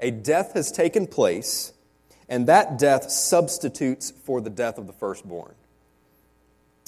A 0.00 0.10
death 0.10 0.52
has 0.54 0.70
taken 0.70 1.06
place 1.06 1.72
and 2.28 2.46
that 2.48 2.78
death 2.78 3.10
substitutes 3.10 4.10
for 4.10 4.40
the 4.40 4.50
death 4.50 4.78
of 4.78 4.86
the 4.86 4.92
firstborn. 4.92 5.54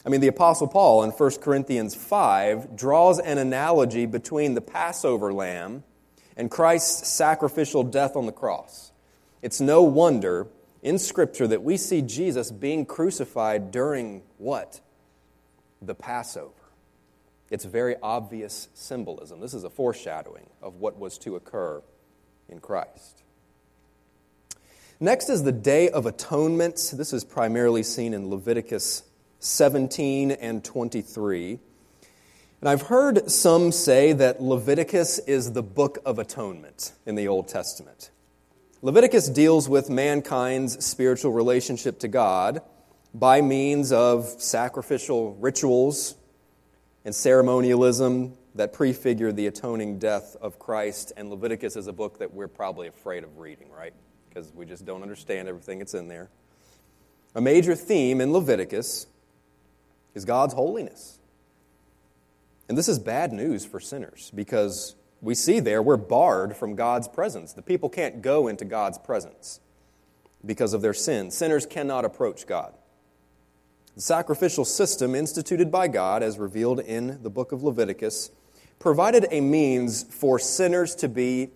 I 0.04 0.08
mean, 0.08 0.20
the 0.20 0.28
Apostle 0.28 0.68
Paul 0.68 1.04
in 1.04 1.10
1 1.10 1.30
Corinthians 1.40 1.94
5 1.94 2.76
draws 2.76 3.18
an 3.18 3.38
analogy 3.38 4.06
between 4.06 4.54
the 4.54 4.60
Passover 4.60 5.32
lamb 5.32 5.84
and 6.36 6.50
Christ's 6.50 7.08
sacrificial 7.08 7.82
death 7.82 8.16
on 8.16 8.26
the 8.26 8.32
cross. 8.32 8.92
It's 9.42 9.60
no 9.60 9.82
wonder 9.82 10.46
in 10.82 10.98
Scripture 10.98 11.46
that 11.48 11.62
we 11.62 11.76
see 11.76 12.02
Jesus 12.02 12.50
being 12.50 12.86
crucified 12.86 13.70
during 13.70 14.22
what? 14.38 14.80
The 15.82 15.94
Passover. 15.94 16.52
It's 17.50 17.64
very 17.64 17.96
obvious 18.02 18.68
symbolism. 18.74 19.40
This 19.40 19.54
is 19.54 19.64
a 19.64 19.70
foreshadowing 19.70 20.48
of 20.62 20.76
what 20.76 20.98
was 20.98 21.18
to 21.18 21.36
occur 21.36 21.82
in 22.48 22.60
Christ. 22.60 23.22
Next 25.00 25.28
is 25.28 25.44
the 25.44 25.52
Day 25.52 25.88
of 25.90 26.06
Atonement. 26.06 26.92
This 26.94 27.12
is 27.12 27.24
primarily 27.24 27.82
seen 27.82 28.14
in 28.14 28.30
Leviticus 28.30 29.04
17 29.40 30.32
and 30.32 30.64
23. 30.64 31.60
And 32.60 32.68
I've 32.68 32.82
heard 32.82 33.30
some 33.30 33.70
say 33.70 34.12
that 34.12 34.42
Leviticus 34.42 35.20
is 35.20 35.52
the 35.52 35.62
book 35.62 35.98
of 36.04 36.18
atonement 36.18 36.92
in 37.06 37.14
the 37.14 37.28
Old 37.28 37.46
Testament. 37.46 38.10
Leviticus 38.82 39.28
deals 39.28 39.68
with 39.68 39.88
mankind's 39.88 40.84
spiritual 40.84 41.32
relationship 41.32 42.00
to 42.00 42.08
God 42.08 42.62
by 43.14 43.40
means 43.40 43.92
of 43.92 44.26
sacrificial 44.38 45.34
rituals 45.36 46.16
and 47.04 47.14
ceremonialism 47.14 48.36
that 48.58 48.72
prefigure 48.72 49.32
the 49.32 49.46
atoning 49.46 49.98
death 49.98 50.36
of 50.40 50.58
Christ. 50.58 51.12
And 51.16 51.30
Leviticus 51.30 51.74
is 51.74 51.86
a 51.88 51.92
book 51.92 52.18
that 52.18 52.32
we're 52.32 52.48
probably 52.48 52.86
afraid 52.86 53.24
of 53.24 53.38
reading, 53.38 53.70
right? 53.72 53.94
because 54.38 54.54
we 54.54 54.64
just 54.64 54.84
don't 54.84 55.02
understand 55.02 55.48
everything 55.48 55.78
that's 55.78 55.94
in 55.94 56.06
there. 56.08 56.30
A 57.34 57.40
major 57.40 57.74
theme 57.74 58.20
in 58.20 58.32
Leviticus 58.32 59.06
is 60.14 60.24
God's 60.24 60.54
holiness. 60.54 61.18
And 62.68 62.76
this 62.76 62.88
is 62.88 62.98
bad 62.98 63.32
news 63.32 63.64
for 63.64 63.80
sinners 63.80 64.30
because 64.34 64.94
we 65.20 65.34
see 65.34 65.58
there 65.58 65.82
we're 65.82 65.96
barred 65.96 66.56
from 66.56 66.76
God's 66.76 67.08
presence. 67.08 67.52
The 67.52 67.62
people 67.62 67.88
can't 67.88 68.22
go 68.22 68.46
into 68.46 68.64
God's 68.64 68.98
presence 68.98 69.60
because 70.44 70.72
of 70.72 70.82
their 70.82 70.94
sin. 70.94 71.30
Sinners 71.30 71.66
cannot 71.66 72.04
approach 72.04 72.46
God. 72.46 72.74
The 73.96 74.02
sacrificial 74.02 74.64
system 74.64 75.16
instituted 75.16 75.72
by 75.72 75.88
God, 75.88 76.22
as 76.22 76.38
revealed 76.38 76.78
in 76.78 77.20
the 77.22 77.30
book 77.30 77.50
of 77.50 77.64
Leviticus, 77.64 78.30
provided 78.78 79.26
a 79.30 79.40
means 79.40 80.02
for 80.04 80.38
sinners 80.38 80.94
to 80.96 81.08
be, 81.08 81.50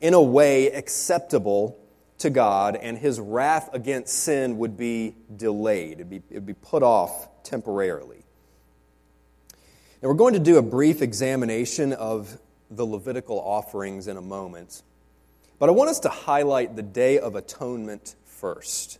in 0.00 0.14
a 0.14 0.22
way, 0.22 0.70
acceptable 0.70 1.78
to 2.18 2.30
God, 2.30 2.76
and 2.76 2.98
his 2.98 3.20
wrath 3.20 3.70
against 3.72 4.14
sin 4.14 4.58
would 4.58 4.76
be 4.76 5.14
delayed. 5.34 6.00
It'd 6.00 6.10
be, 6.10 6.18
be 6.18 6.54
put 6.54 6.82
off 6.82 7.28
temporarily. 7.42 8.24
Now, 10.02 10.08
we're 10.08 10.14
going 10.14 10.34
to 10.34 10.40
do 10.40 10.58
a 10.58 10.62
brief 10.62 11.02
examination 11.02 11.92
of 11.92 12.38
the 12.70 12.84
Levitical 12.84 13.40
offerings 13.40 14.06
in 14.06 14.16
a 14.16 14.22
moment, 14.22 14.82
but 15.58 15.68
I 15.68 15.72
want 15.72 15.90
us 15.90 16.00
to 16.00 16.08
highlight 16.08 16.76
the 16.76 16.82
Day 16.82 17.18
of 17.18 17.34
Atonement 17.34 18.14
first. 18.24 18.98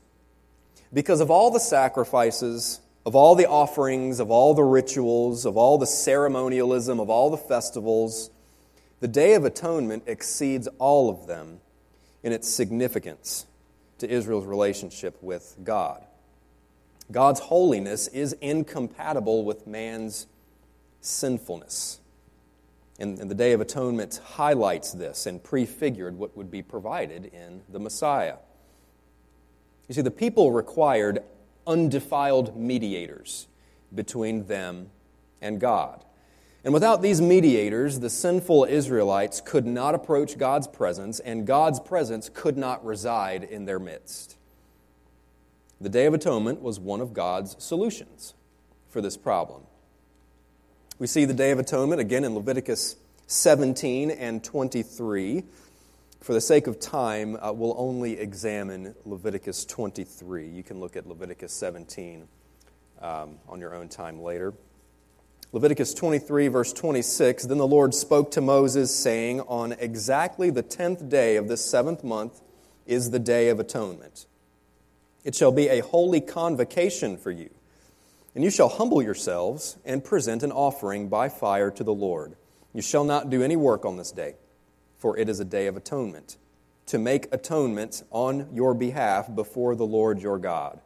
Because 0.93 1.21
of 1.21 1.31
all 1.31 1.51
the 1.51 1.61
sacrifices, 1.61 2.81
of 3.09 3.17
all 3.17 3.35
the 3.35 3.49
offerings, 3.49 4.21
of 4.21 4.31
all 4.31 4.53
the 4.53 4.63
rituals, 4.63 5.47
of 5.47 5.57
all 5.57 5.79
the 5.79 5.87
ceremonialism, 5.87 7.01
of 7.01 7.09
all 7.09 7.31
the 7.31 7.39
festivals, 7.39 8.29
the 9.01 9.09
Day 9.09 9.33
of 9.33 9.47
Atonement 9.47 10.03
exceeds 10.07 10.69
all 10.79 11.09
of 11.09 11.27
them 11.27 11.61
in 12.23 12.35
its 12.35 12.47
significance 12.47 13.47
to 13.97 14.07
Israel's 14.07 14.45
relationship 14.45 15.17
with 15.23 15.57
God. 15.65 16.05
God's 17.11 17.41
holiness 17.41 18.09
is 18.09 18.35
incompatible 18.43 19.43
with 19.43 19.67
man's 19.67 20.27
sinfulness. 21.01 22.01
And, 22.99 23.17
the 23.17 23.35
Day 23.35 23.53
of 23.53 23.63
Atonement 23.63 24.21
highlights 24.23 24.93
this 24.93 25.25
and 25.25 25.43
prefigured 25.43 26.19
what 26.19 26.37
would 26.37 26.51
be 26.51 26.61
provided 26.61 27.25
in 27.25 27.63
the 27.71 27.81
Messiah. 27.81 28.37
You 29.89 29.95
see, 29.95 30.03
the 30.03 30.11
people 30.11 30.53
required 30.53 31.23
undefiled 31.69 32.57
mediators 32.57 33.47
between 33.95 34.47
them 34.47 34.91
and 35.41 35.61
God. 35.61 36.05
And 36.65 36.75
without 36.75 37.03
these 37.03 37.21
mediators, 37.21 38.01
the 38.01 38.11
sinful 38.11 38.65
Israelites 38.65 39.41
could 39.41 39.67
not 39.67 39.95
approach 39.95 40.37
God's 40.37 40.67
presence, 40.67 41.21
and 41.21 41.47
God's 41.47 41.79
presence 41.79 42.29
could 42.33 42.57
not 42.57 42.85
reside 42.85 43.45
in 43.45 43.65
their 43.65 43.79
midst. 43.79 44.37
The 45.81 45.89
Day 45.89 46.07
of 46.07 46.15
Atonement 46.15 46.61
was 46.61 46.81
one 46.81 47.01
of 47.01 47.15
God's 47.15 47.55
solutions 47.63 48.35
for 48.89 49.01
this 49.01 49.17
problem. 49.17 49.63
We 50.99 51.07
see 51.07 51.25
the 51.25 51.35
Day 51.35 51.53
of 51.53 51.61
Atonement 51.61 52.01
again 52.01 52.25
in 52.25 52.35
Leviticus 52.35 52.97
17 53.29 54.11
and 54.11 54.43
23. 54.43 55.45
For 56.21 56.33
the 56.33 56.41
sake 56.41 56.67
of 56.67 56.81
time, 56.81 57.37
uh, 57.41 57.53
we'll 57.53 57.77
only 57.79 58.19
examine 58.19 58.95
Leviticus 59.05 59.65
23. 59.65 60.49
You 60.49 60.63
can 60.63 60.81
look 60.81 60.97
at 60.97 61.07
Leviticus 61.07 61.53
17 61.53 62.27
um, 63.01 63.39
on 63.49 63.61
your 63.61 63.75
own 63.75 63.89
time 63.89 64.21
later. 64.21 64.53
Leviticus 65.53 65.95
23, 65.95 66.49
verse 66.49 66.73
26 66.73 67.45
Then 67.45 67.59
the 67.59 67.67
Lord 67.67 67.95
spoke 67.95 68.33
to 68.33 68.41
Moses, 68.41 68.95
saying, 68.95 69.41
On 69.43 69.73
exactly 69.73 70.51
the 70.51 70.63
tenth 70.63 71.09
day 71.09 71.37
of 71.37 71.49
this 71.49 71.65
seventh 71.65 72.05
month 72.05 72.43
is 72.85 73.11
the 73.11 73.19
day 73.19 73.49
of 73.49 73.59
atonement. 73.59 74.27
It 75.25 75.35
shall 75.35 75.53
be 75.53 75.69
a 75.69 75.81
holy 75.81 76.21
convocation 76.21 77.17
for 77.17 77.31
you. 77.31 77.51
And 78.35 78.45
you 78.45 78.51
shall 78.51 78.69
humble 78.69 79.03
yourselves 79.03 79.79
and 79.85 80.05
present 80.05 80.43
an 80.43 80.53
offering 80.53 81.09
by 81.09 81.29
fire 81.29 81.71
to 81.71 81.85
the 81.85 81.95
Lord. 81.95 82.37
You 82.75 82.83
shall 82.83 83.05
not 83.05 83.31
do 83.31 83.43
any 83.43 83.57
work 83.57 83.85
on 83.85 83.97
this 83.97 84.13
day, 84.13 84.35
for 84.99 85.17
it 85.17 85.29
is 85.29 85.41
a 85.41 85.45
day 85.45 85.67
of 85.67 85.77
atonement, 85.77 86.37
to 86.87 86.99
make 86.99 87.29
atonement 87.33 88.03
on 88.11 88.49
your 88.53 88.75
behalf 88.75 89.33
before 89.35 89.75
the 89.75 89.87
Lord 89.87 90.21
your 90.21 90.39
God. 90.39 90.81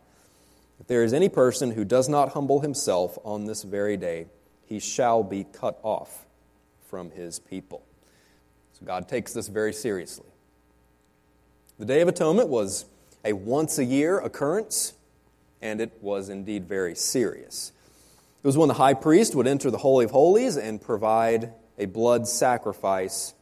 If 0.81 0.87
there 0.87 1.05
is 1.05 1.13
any 1.13 1.29
person 1.29 1.71
who 1.71 1.85
does 1.85 2.09
not 2.09 2.31
humble 2.31 2.61
himself 2.61 3.19
on 3.25 3.47
this 3.47 3.63
very 3.63 3.97
day, 3.97 4.27
he 4.65 4.81
shall 4.81 5.23
be 5.23 5.45
cut 5.45 5.79
off 5.83 6.27
from 6.89 7.11
his 7.11 7.39
people. 7.39 7.83
So 8.75 8.87
God 8.87 9.09
takes 9.09 9.33
this 9.33 9.49
very 9.49 9.73
seriously. 9.73 10.27
The 11.79 11.87
Day 11.87 12.01
of 12.01 12.09
Atonement 12.09 12.49
was 12.49 12.85
a 13.25 13.33
once 13.33 13.79
a 13.79 13.85
year 13.85 14.19
occurrence, 14.19 14.95
and 15.61 15.81
it 15.81 15.93
was 16.01 16.29
indeed 16.29 16.69
very 16.69 16.95
serious. 16.95 17.73
It 18.43 18.47
was 18.47 18.59
when 18.59 18.69
the 18.69 18.75
high 18.75 18.95
priest 18.95 19.35
would 19.35 19.47
enter 19.47 19.71
the 19.71 19.79
Holy 19.79 20.05
of 20.05 20.11
Holies 20.11 20.57
and 20.57 20.81
provide 20.81 21.53
a 21.79 21.87
blood 21.87 22.27
sacrifice 22.27 23.35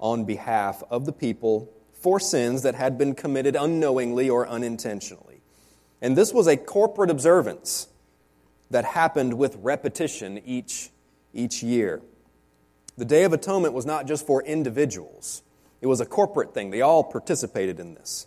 on 0.00 0.24
behalf 0.24 0.82
of 0.90 1.06
the 1.06 1.12
people 1.12 1.72
for 1.92 2.18
sins 2.18 2.62
that 2.62 2.74
had 2.74 2.98
been 2.98 3.14
committed 3.14 3.54
unknowingly 3.54 4.28
or 4.28 4.48
unintentionally. 4.48 5.42
And 6.00 6.16
this 6.16 6.32
was 6.32 6.46
a 6.46 6.56
corporate 6.56 7.10
observance 7.10 7.88
that 8.70 8.84
happened 8.84 9.34
with 9.34 9.56
repetition 9.56 10.40
each, 10.44 10.90
each 11.34 11.62
year. 11.62 12.00
The 12.96 13.04
Day 13.04 13.24
of 13.24 13.32
Atonement 13.32 13.74
was 13.74 13.86
not 13.86 14.06
just 14.06 14.26
for 14.26 14.42
individuals, 14.42 15.42
it 15.80 15.86
was 15.86 16.00
a 16.00 16.06
corporate 16.06 16.52
thing. 16.52 16.70
They 16.70 16.82
all 16.82 17.02
participated 17.02 17.80
in 17.80 17.94
this. 17.94 18.26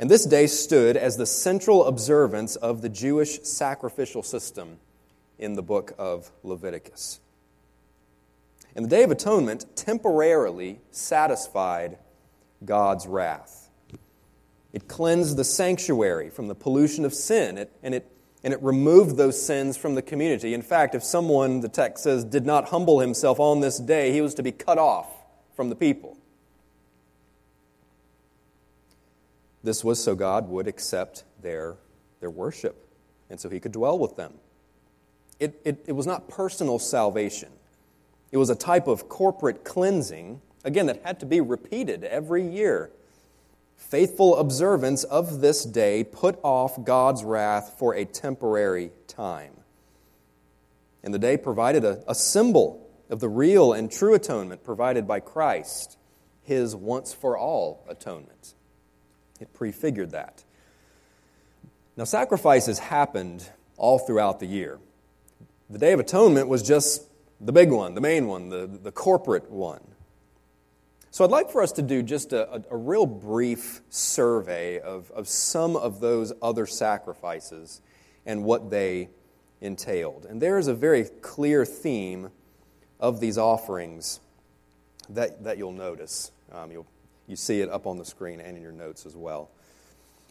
And 0.00 0.10
this 0.10 0.26
day 0.26 0.48
stood 0.48 0.96
as 0.96 1.16
the 1.16 1.26
central 1.26 1.86
observance 1.86 2.56
of 2.56 2.82
the 2.82 2.88
Jewish 2.88 3.42
sacrificial 3.42 4.24
system 4.24 4.78
in 5.38 5.54
the 5.54 5.62
book 5.62 5.92
of 5.98 6.32
Leviticus. 6.42 7.20
And 8.74 8.84
the 8.84 8.88
Day 8.88 9.02
of 9.02 9.10
Atonement 9.10 9.66
temporarily 9.76 10.80
satisfied 10.90 11.98
God's 12.64 13.06
wrath. 13.06 13.70
It 14.72 14.88
cleansed 14.88 15.36
the 15.36 15.44
sanctuary 15.44 16.30
from 16.30 16.48
the 16.48 16.54
pollution 16.54 17.04
of 17.04 17.14
sin, 17.14 17.58
it, 17.58 17.72
and 17.82 17.94
it 17.94 18.10
and 18.44 18.52
it 18.52 18.62
removed 18.62 19.16
those 19.16 19.42
sins 19.42 19.78
from 19.78 19.94
the 19.94 20.02
community. 20.02 20.52
In 20.52 20.60
fact, 20.60 20.94
if 20.94 21.02
someone, 21.02 21.60
the 21.60 21.68
text 21.68 22.04
says, 22.04 22.24
did 22.24 22.44
not 22.44 22.68
humble 22.68 23.00
himself 23.00 23.40
on 23.40 23.60
this 23.60 23.78
day, 23.78 24.12
he 24.12 24.20
was 24.20 24.34
to 24.34 24.42
be 24.42 24.52
cut 24.52 24.76
off 24.76 25.08
from 25.56 25.70
the 25.70 25.74
people. 25.74 26.18
This 29.62 29.82
was 29.82 30.02
so 30.02 30.14
God 30.14 30.50
would 30.50 30.68
accept 30.68 31.24
their, 31.40 31.76
their 32.20 32.28
worship, 32.28 32.86
and 33.30 33.40
so 33.40 33.48
he 33.48 33.58
could 33.60 33.72
dwell 33.72 33.98
with 33.98 34.14
them. 34.16 34.34
It, 35.40 35.58
it, 35.64 35.82
it 35.86 35.92
was 35.92 36.06
not 36.06 36.28
personal 36.28 36.78
salvation, 36.78 37.48
it 38.34 38.36
was 38.36 38.50
a 38.50 38.56
type 38.56 38.88
of 38.88 39.08
corporate 39.08 39.62
cleansing, 39.62 40.40
again, 40.64 40.86
that 40.86 41.02
had 41.04 41.20
to 41.20 41.26
be 41.26 41.40
repeated 41.40 42.02
every 42.02 42.44
year. 42.44 42.90
Faithful 43.76 44.36
observance 44.38 45.04
of 45.04 45.40
this 45.40 45.64
day 45.64 46.02
put 46.02 46.40
off 46.42 46.82
God's 46.82 47.22
wrath 47.22 47.76
for 47.78 47.94
a 47.94 48.04
temporary 48.04 48.90
time. 49.06 49.52
And 51.04 51.14
the 51.14 51.18
day 51.20 51.36
provided 51.36 51.84
a, 51.84 52.02
a 52.08 52.14
symbol 52.16 52.90
of 53.08 53.20
the 53.20 53.28
real 53.28 53.72
and 53.72 53.88
true 53.88 54.14
atonement 54.14 54.64
provided 54.64 55.06
by 55.06 55.20
Christ, 55.20 55.96
his 56.42 56.74
once 56.74 57.14
for 57.14 57.38
all 57.38 57.86
atonement. 57.88 58.54
It 59.38 59.54
prefigured 59.54 60.10
that. 60.10 60.42
Now, 61.96 62.02
sacrifices 62.02 62.80
happened 62.80 63.48
all 63.76 64.00
throughout 64.00 64.40
the 64.40 64.46
year. 64.46 64.80
The 65.70 65.78
Day 65.78 65.92
of 65.92 66.00
Atonement 66.00 66.48
was 66.48 66.64
just 66.64 67.04
the 67.40 67.52
big 67.52 67.70
one, 67.70 67.94
the 67.94 68.00
main 68.00 68.26
one, 68.26 68.48
the, 68.48 68.66
the 68.66 68.92
corporate 68.92 69.50
one. 69.50 69.80
So 71.10 71.24
I'd 71.24 71.30
like 71.30 71.50
for 71.50 71.62
us 71.62 71.72
to 71.72 71.82
do 71.82 72.02
just 72.02 72.32
a, 72.32 72.52
a, 72.52 72.62
a 72.72 72.76
real 72.76 73.06
brief 73.06 73.82
survey 73.88 74.80
of, 74.80 75.10
of 75.12 75.28
some 75.28 75.76
of 75.76 76.00
those 76.00 76.32
other 76.42 76.66
sacrifices 76.66 77.80
and 78.26 78.44
what 78.44 78.70
they 78.70 79.10
entailed. 79.60 80.26
And 80.28 80.40
there 80.40 80.58
is 80.58 80.66
a 80.66 80.74
very 80.74 81.04
clear 81.04 81.64
theme 81.64 82.30
of 82.98 83.20
these 83.20 83.38
offerings 83.38 84.20
that, 85.10 85.44
that 85.44 85.58
you'll 85.58 85.72
notice. 85.72 86.32
Um, 86.50 86.72
you'll, 86.72 86.86
you 87.26 87.36
see 87.36 87.60
it 87.60 87.70
up 87.70 87.86
on 87.86 87.96
the 87.96 88.04
screen 88.04 88.40
and 88.40 88.56
in 88.56 88.62
your 88.62 88.72
notes 88.72 89.06
as 89.06 89.14
well. 89.16 89.50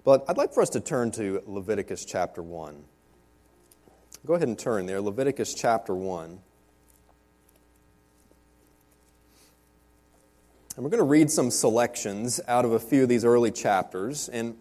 But 0.03 0.25
I'd 0.27 0.38
like 0.38 0.53
for 0.53 0.62
us 0.62 0.69
to 0.72 0.81
turn 0.81 1.12
to 1.12 1.41
Leviticus 1.45 2.03
chapter 2.03 2.41
1. 2.41 2.83
Go 4.25 4.33
ahead 4.33 4.48
and 4.48 4.60
turn 4.60 4.86
there, 4.86 5.01
Leviticus 5.01 5.53
chapter 5.53 5.95
1. 5.95 6.39
And 10.75 10.83
we're 10.83 10.89
going 10.89 10.99
to 10.99 11.03
read 11.03 11.29
some 11.29 11.51
selections 11.51 12.41
out 12.47 12.65
of 12.65 12.71
a 12.71 12.79
few 12.79 13.03
of 13.03 13.09
these 13.09 13.23
early 13.23 13.51
chapters. 13.51 14.27
And 14.27 14.57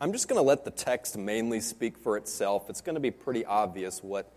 I'm 0.00 0.12
just 0.12 0.28
going 0.28 0.38
to 0.38 0.46
let 0.46 0.64
the 0.64 0.70
text 0.70 1.18
mainly 1.18 1.58
speak 1.58 1.98
for 1.98 2.16
itself. 2.16 2.70
It's 2.70 2.80
going 2.80 2.94
to 2.94 3.00
be 3.00 3.10
pretty 3.10 3.44
obvious 3.44 4.00
what, 4.00 4.32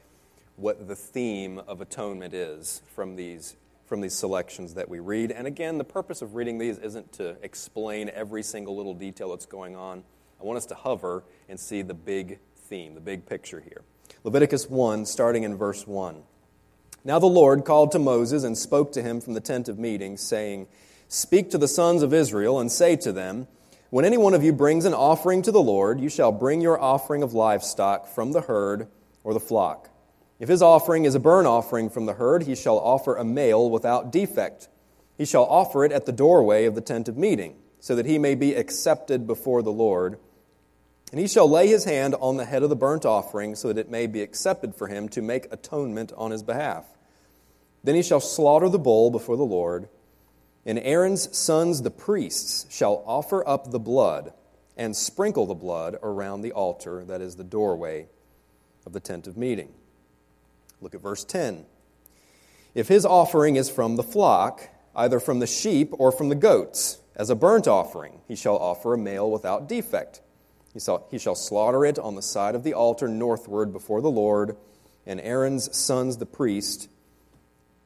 what 0.56 0.88
the 0.88 0.96
theme 0.96 1.60
of 1.68 1.82
atonement 1.82 2.34
is 2.34 2.82
from 2.96 3.16
these, 3.16 3.56
from 3.86 4.02
these 4.02 4.16
selections 4.16 4.74
that 4.74 4.90
we 4.90 5.00
read. 5.00 5.32
And 5.32 5.46
again, 5.46 5.78
the 5.78 5.84
purpose 5.84 6.24
of 6.24 6.34
reading 6.34 6.58
these 6.58 6.80
isn't 6.80 7.14
to 7.14 7.38
explain 7.44 8.10
every 8.10 8.42
single 8.42 8.76
little 8.76 8.96
detail 8.96 9.30
that's 9.30 9.46
going 9.46 9.76
on. 9.76 10.04
I 10.42 10.44
want 10.46 10.58
us 10.58 10.66
to 10.68 10.76
hover 10.76 11.24
and 11.48 11.60
see 11.60 11.84
the 11.84 11.94
big 11.94 12.40
theme, 12.56 12.96
the 12.96 13.02
big 13.02 13.28
picture 13.28 13.60
here. 13.60 13.84
Leviticus 14.24 14.68
1, 14.68 15.06
starting 15.06 15.44
in 15.44 15.56
verse 15.56 15.86
1. 15.86 16.24
Now 17.04 17.20
the 17.20 17.28
Lord 17.28 17.66
called 17.66 17.92
to 17.92 18.00
Moses 18.00 18.44
and 18.44 18.58
spoke 18.58 18.92
to 18.94 19.04
him 19.04 19.22
from 19.22 19.36
the 19.36 19.42
tent 19.42 19.70
of 19.70 19.78
meeting, 19.78 20.18
saying, 20.18 20.66
Speak 21.12 21.50
to 21.50 21.58
the 21.58 21.68
sons 21.68 22.04
of 22.04 22.14
Israel 22.14 22.60
and 22.60 22.72
say 22.72 22.96
to 22.98 23.12
them, 23.12 23.48
When 23.90 24.06
any 24.06 24.16
one 24.16 24.36
of 24.36 24.44
you 24.44 24.54
brings 24.54 24.86
an 24.86 24.94
offering 24.94 25.42
to 25.42 25.52
the 25.52 25.60
Lord, 25.60 26.00
you 26.00 26.08
shall 26.08 26.32
bring 26.32 26.62
your 26.62 26.80
offering 26.80 27.24
of 27.24 27.34
livestock 27.34 28.08
from 28.08 28.32
the 28.32 28.42
herd 28.42 28.88
or 29.24 29.34
the 29.34 29.40
flock. 29.40 29.90
If 30.40 30.50
his 30.50 30.62
offering 30.62 31.06
is 31.06 31.16
a 31.16 31.20
burnt 31.20 31.48
offering 31.48 31.90
from 31.90 32.06
the 32.06 32.14
herd, 32.14 32.44
he 32.44 32.54
shall 32.54 32.78
offer 32.78 33.16
a 33.16 33.26
male 33.26 33.72
without 33.72 34.12
defect. 34.12 34.70
He 35.18 35.26
shall 35.26 35.46
offer 35.46 35.84
it 35.84 35.92
at 35.92 36.06
the 36.06 36.12
doorway 36.12 36.66
of 36.66 36.76
the 36.76 36.82
tent 36.82 37.10
of 37.10 37.18
meeting, 37.18 37.56
so 37.80 37.96
that 37.96 38.06
he 38.06 38.20
may 38.20 38.36
be 38.36 38.54
accepted 38.54 39.26
before 39.26 39.64
the 39.64 39.72
Lord. 39.72 40.20
And 41.12 41.20
he 41.20 41.28
shall 41.28 41.50
lay 41.50 41.66
his 41.66 41.86
hand 41.86 42.14
on 42.22 42.38
the 42.38 42.46
head 42.46 42.62
of 42.62 42.70
the 42.70 42.76
burnt 42.76 43.04
offering, 43.04 43.56
so 43.56 43.70
that 43.70 43.80
it 43.80 43.90
may 43.90 44.06
be 44.06 44.22
accepted 44.22 44.76
for 44.76 44.86
him 44.86 45.10
to 45.10 45.24
make 45.24 45.52
atonement 45.52 46.14
on 46.16 46.30
his 46.30 46.44
behalf. 46.44 46.86
Then 47.84 47.96
he 47.96 48.04
shall 48.04 48.20
slaughter 48.20 48.70
the 48.70 48.78
bull 48.78 49.10
before 49.10 49.36
the 49.36 49.44
Lord 49.44 49.90
and 50.66 50.80
Aaron's 50.80 51.36
sons, 51.36 51.82
the 51.82 51.92
priests, 51.92 52.66
shall 52.70 53.04
offer 53.06 53.48
up 53.48 53.72
the 53.72 53.80
blood 53.80 54.34
and 54.78 54.96
sprinkle 54.96 55.46
the 55.46 55.54
blood 55.54 55.98
around 56.02 56.42
the 56.42 56.52
altar, 56.52 57.04
that 57.06 57.22
is 57.22 57.36
the 57.36 57.44
doorway 57.44 58.08
of 58.86 58.94
the 58.94 59.00
tent 59.00 59.28
of 59.28 59.38
meeting. 59.38 59.74
Look 60.82 60.96
at 60.96 61.02
verse 61.02 61.24
10. 61.24 61.66
If 62.74 62.88
his 62.88 63.06
offering 63.06 63.56
is 63.56 63.70
from 63.70 63.96
the 63.96 64.04
flock, 64.04 64.70
either 64.96 65.20
from 65.20 65.40
the 65.40 65.48
sheep 65.48 65.94
or 65.98 66.12
from 66.12 66.30
the 66.30 66.36
goats, 66.36 67.00
as 67.16 67.30
a 67.30 67.36
burnt 67.36 67.68
offering, 67.68 68.22
he 68.28 68.36
shall 68.36 68.58
offer 68.58 68.94
a 68.94 68.98
male 68.98 69.30
without 69.30 69.68
defect. 69.68 70.22
He 70.74 70.80
shall, 70.80 71.08
he 71.12 71.18
shall 71.18 71.36
slaughter 71.36 71.86
it 71.86 72.00
on 72.00 72.16
the 72.16 72.22
side 72.22 72.56
of 72.56 72.64
the 72.64 72.74
altar 72.74 73.08
northward 73.08 73.74
before 73.74 74.02
the 74.02 74.12
Lord, 74.12 74.56
and 75.06 75.20
Aaron's 75.20 75.76
sons, 75.76 76.18
the 76.18 76.26
priest, 76.26 76.90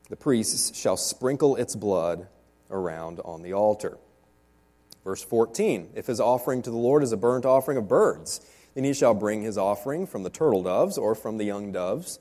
the 0.09 0.15
priests, 0.15 0.77
shall 0.77 0.97
sprinkle 0.97 1.55
its 1.55 1.75
blood 1.75 2.27
around 2.73 3.21
on 3.23 3.41
the 3.41 3.53
altar. 3.53 3.97
Verse 5.03 5.23
14 5.23 5.91
If 5.95 6.07
his 6.07 6.19
offering 6.19 6.61
to 6.63 6.69
the 6.69 6.77
Lord 6.77 7.03
is 7.03 7.11
a 7.11 7.17
burnt 7.17 7.45
offering 7.45 7.77
of 7.77 7.87
birds, 7.87 8.41
then 8.73 8.83
he 8.83 8.93
shall 8.93 9.13
bring 9.13 9.41
his 9.41 9.57
offering 9.57 10.07
from 10.07 10.23
the 10.23 10.29
turtle 10.29 10.63
doves 10.63 10.97
or 10.97 11.15
from 11.15 11.37
the 11.37 11.45
young 11.45 11.71
doves. 11.71 12.19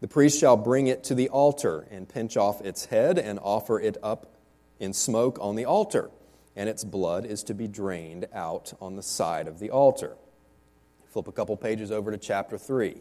The 0.00 0.08
priest 0.08 0.38
shall 0.38 0.56
bring 0.56 0.86
it 0.86 1.02
to 1.04 1.14
the 1.14 1.28
altar 1.28 1.88
and 1.90 2.08
pinch 2.08 2.36
off 2.36 2.60
its 2.60 2.86
head 2.86 3.18
and 3.18 3.40
offer 3.42 3.80
it 3.80 3.96
up 4.02 4.32
in 4.78 4.92
smoke 4.92 5.38
on 5.40 5.56
the 5.56 5.64
altar, 5.64 6.10
and 6.54 6.68
its 6.68 6.84
blood 6.84 7.24
is 7.24 7.42
to 7.44 7.54
be 7.54 7.66
drained 7.66 8.26
out 8.32 8.72
on 8.80 8.94
the 8.94 9.02
side 9.02 9.48
of 9.48 9.58
the 9.58 9.70
altar. 9.70 10.16
Flip 11.08 11.26
a 11.26 11.32
couple 11.32 11.56
pages 11.56 11.90
over 11.90 12.12
to 12.12 12.18
chapter 12.18 12.56
3. 12.56 13.00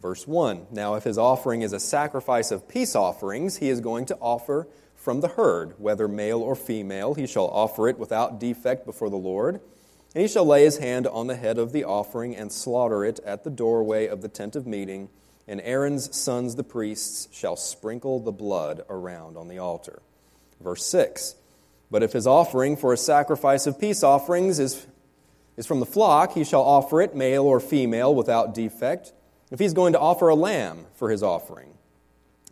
Verse 0.00 0.26
1 0.26 0.68
Now, 0.70 0.94
if 0.94 1.04
his 1.04 1.18
offering 1.18 1.62
is 1.62 1.72
a 1.72 1.80
sacrifice 1.80 2.50
of 2.50 2.68
peace 2.68 2.94
offerings, 2.94 3.56
he 3.56 3.68
is 3.68 3.80
going 3.80 4.06
to 4.06 4.16
offer 4.16 4.68
from 4.94 5.20
the 5.20 5.28
herd, 5.28 5.74
whether 5.78 6.08
male 6.08 6.40
or 6.40 6.54
female. 6.54 7.14
He 7.14 7.26
shall 7.26 7.48
offer 7.48 7.88
it 7.88 7.98
without 7.98 8.40
defect 8.40 8.86
before 8.86 9.10
the 9.10 9.16
Lord. 9.16 9.60
And 10.14 10.22
he 10.22 10.28
shall 10.28 10.46
lay 10.46 10.64
his 10.64 10.78
hand 10.78 11.06
on 11.06 11.26
the 11.26 11.36
head 11.36 11.58
of 11.58 11.72
the 11.72 11.84
offering 11.84 12.34
and 12.34 12.50
slaughter 12.50 13.04
it 13.04 13.20
at 13.20 13.44
the 13.44 13.50
doorway 13.50 14.06
of 14.06 14.22
the 14.22 14.28
tent 14.28 14.56
of 14.56 14.66
meeting. 14.66 15.08
And 15.46 15.60
Aaron's 15.62 16.16
sons, 16.16 16.56
the 16.56 16.64
priests, 16.64 17.28
shall 17.32 17.56
sprinkle 17.56 18.20
the 18.20 18.32
blood 18.32 18.82
around 18.88 19.36
on 19.36 19.48
the 19.48 19.58
altar. 19.58 20.02
Verse 20.60 20.84
6 20.86 21.34
But 21.90 22.02
if 22.02 22.12
his 22.12 22.26
offering 22.26 22.76
for 22.76 22.92
a 22.92 22.98
sacrifice 22.98 23.66
of 23.66 23.80
peace 23.80 24.02
offerings 24.02 24.58
is, 24.58 24.86
is 25.56 25.66
from 25.66 25.80
the 25.80 25.86
flock, 25.86 26.32
he 26.32 26.44
shall 26.44 26.62
offer 26.62 27.00
it, 27.00 27.14
male 27.14 27.44
or 27.44 27.60
female, 27.60 28.14
without 28.14 28.54
defect. 28.54 29.12
If 29.50 29.58
he's 29.58 29.72
going 29.72 29.94
to 29.94 30.00
offer 30.00 30.28
a 30.28 30.34
lamb 30.34 30.86
for 30.94 31.10
his 31.10 31.22
offering, 31.22 31.74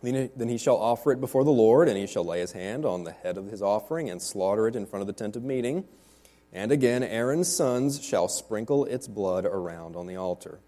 then 0.01 0.47
he 0.47 0.57
shall 0.57 0.77
offer 0.77 1.11
it 1.11 1.21
before 1.21 1.43
the 1.43 1.51
Lord, 1.51 1.87
and 1.87 1.97
he 1.97 2.07
shall 2.07 2.23
lay 2.23 2.39
his 2.39 2.51
hand 2.51 2.85
on 2.85 3.03
the 3.03 3.11
head 3.11 3.37
of 3.37 3.47
his 3.47 3.61
offering 3.61 4.09
and 4.09 4.21
slaughter 4.21 4.67
it 4.67 4.75
in 4.75 4.85
front 4.85 5.01
of 5.01 5.07
the 5.07 5.13
tent 5.13 5.35
of 5.35 5.43
meeting. 5.43 5.85
And 6.53 6.71
again, 6.71 7.03
Aaron's 7.03 7.53
sons 7.53 8.03
shall 8.03 8.27
sprinkle 8.27 8.85
its 8.85 9.07
blood 9.07 9.45
around 9.45 9.95
on 9.95 10.07
the 10.07 10.15
altar. 10.15 10.59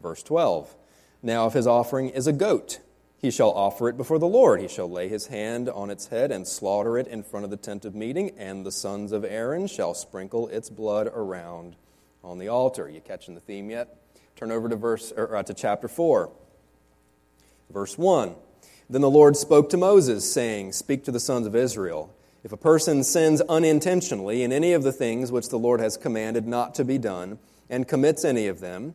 Verse 0.00 0.22
12 0.22 0.74
Now, 1.22 1.46
if 1.46 1.54
his 1.54 1.66
offering 1.66 2.10
is 2.10 2.26
a 2.26 2.32
goat, 2.32 2.80
he 3.18 3.30
shall 3.30 3.50
offer 3.50 3.88
it 3.88 3.96
before 3.96 4.18
the 4.18 4.26
Lord. 4.26 4.60
He 4.60 4.68
shall 4.68 4.90
lay 4.90 5.08
his 5.08 5.28
hand 5.28 5.68
on 5.68 5.90
its 5.90 6.08
head 6.08 6.30
and 6.30 6.46
slaughter 6.46 6.98
it 6.98 7.06
in 7.06 7.22
front 7.22 7.44
of 7.44 7.50
the 7.50 7.56
tent 7.56 7.84
of 7.84 7.94
meeting, 7.94 8.32
and 8.36 8.64
the 8.64 8.72
sons 8.72 9.12
of 9.12 9.24
Aaron 9.24 9.66
shall 9.66 9.94
sprinkle 9.94 10.48
its 10.48 10.70
blood 10.70 11.08
around 11.08 11.76
on 12.24 12.38
the 12.38 12.48
altar. 12.48 12.88
You 12.88 13.00
catching 13.00 13.34
the 13.34 13.40
theme 13.40 13.70
yet? 13.70 14.01
Turn 14.36 14.50
over 14.50 14.68
to 14.68 14.76
verse 14.76 15.12
or, 15.16 15.36
uh, 15.36 15.42
to 15.42 15.54
chapter 15.54 15.88
4. 15.88 16.30
Verse 17.70 17.96
1. 17.96 18.34
Then 18.90 19.00
the 19.00 19.10
Lord 19.10 19.36
spoke 19.36 19.70
to 19.70 19.76
Moses, 19.76 20.30
saying, 20.30 20.72
Speak 20.72 21.04
to 21.04 21.12
the 21.12 21.20
sons 21.20 21.46
of 21.46 21.56
Israel. 21.56 22.14
If 22.44 22.52
a 22.52 22.56
person 22.56 23.04
sins 23.04 23.40
unintentionally 23.42 24.42
in 24.42 24.52
any 24.52 24.72
of 24.72 24.82
the 24.82 24.92
things 24.92 25.30
which 25.30 25.48
the 25.48 25.58
Lord 25.58 25.80
has 25.80 25.96
commanded 25.96 26.46
not 26.46 26.74
to 26.74 26.84
be 26.84 26.98
done, 26.98 27.38
and 27.70 27.88
commits 27.88 28.24
any 28.24 28.48
of 28.48 28.60
them, 28.60 28.94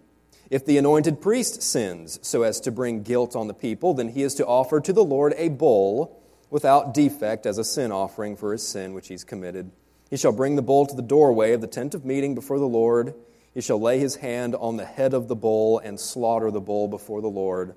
if 0.51 0.65
the 0.65 0.77
anointed 0.77 1.19
priest 1.19 1.61
sins 1.61 2.19
so 2.21 2.43
as 2.43 2.59
to 2.61 2.71
bring 2.71 3.03
guilt 3.03 3.35
on 3.35 3.47
the 3.47 3.53
people, 3.53 3.93
then 3.93 4.09
he 4.09 4.21
is 4.21 4.35
to 4.35 4.45
offer 4.45 4.79
to 4.79 4.93
the 4.93 5.03
Lord 5.03 5.33
a 5.35 5.49
bull 5.49 6.21
without 6.49 6.93
defect 6.93 7.45
as 7.45 7.57
a 7.57 7.63
sin 7.63 7.91
offering 7.91 8.37
for 8.37 8.51
his 8.51 8.65
sin 8.65 8.93
which 8.93 9.07
he's 9.07 9.23
committed. 9.23 9.71
He 10.09 10.15
shall 10.15 10.31
bring 10.31 10.55
the 10.55 10.61
bull 10.61 10.85
to 10.85 10.95
the 10.95 11.01
doorway 11.01 11.51
of 11.51 11.61
the 11.61 11.67
tent 11.67 11.93
of 11.93 12.05
meeting 12.05 12.35
before 12.35 12.59
the 12.59 12.67
Lord 12.67 13.13
he 13.57 13.61
shall 13.61 13.81
lay 13.81 13.97
his 13.97 14.17
hand 14.17 14.53
on 14.53 14.77
the 14.77 14.85
head 14.85 15.15
of 15.15 15.27
the 15.27 15.35
bull 15.35 15.79
and 15.79 15.99
slaughter 15.99 16.51
the 16.51 16.61
bull 16.61 16.87
before 16.87 17.21
the 17.21 17.27
Lord. 17.27 17.73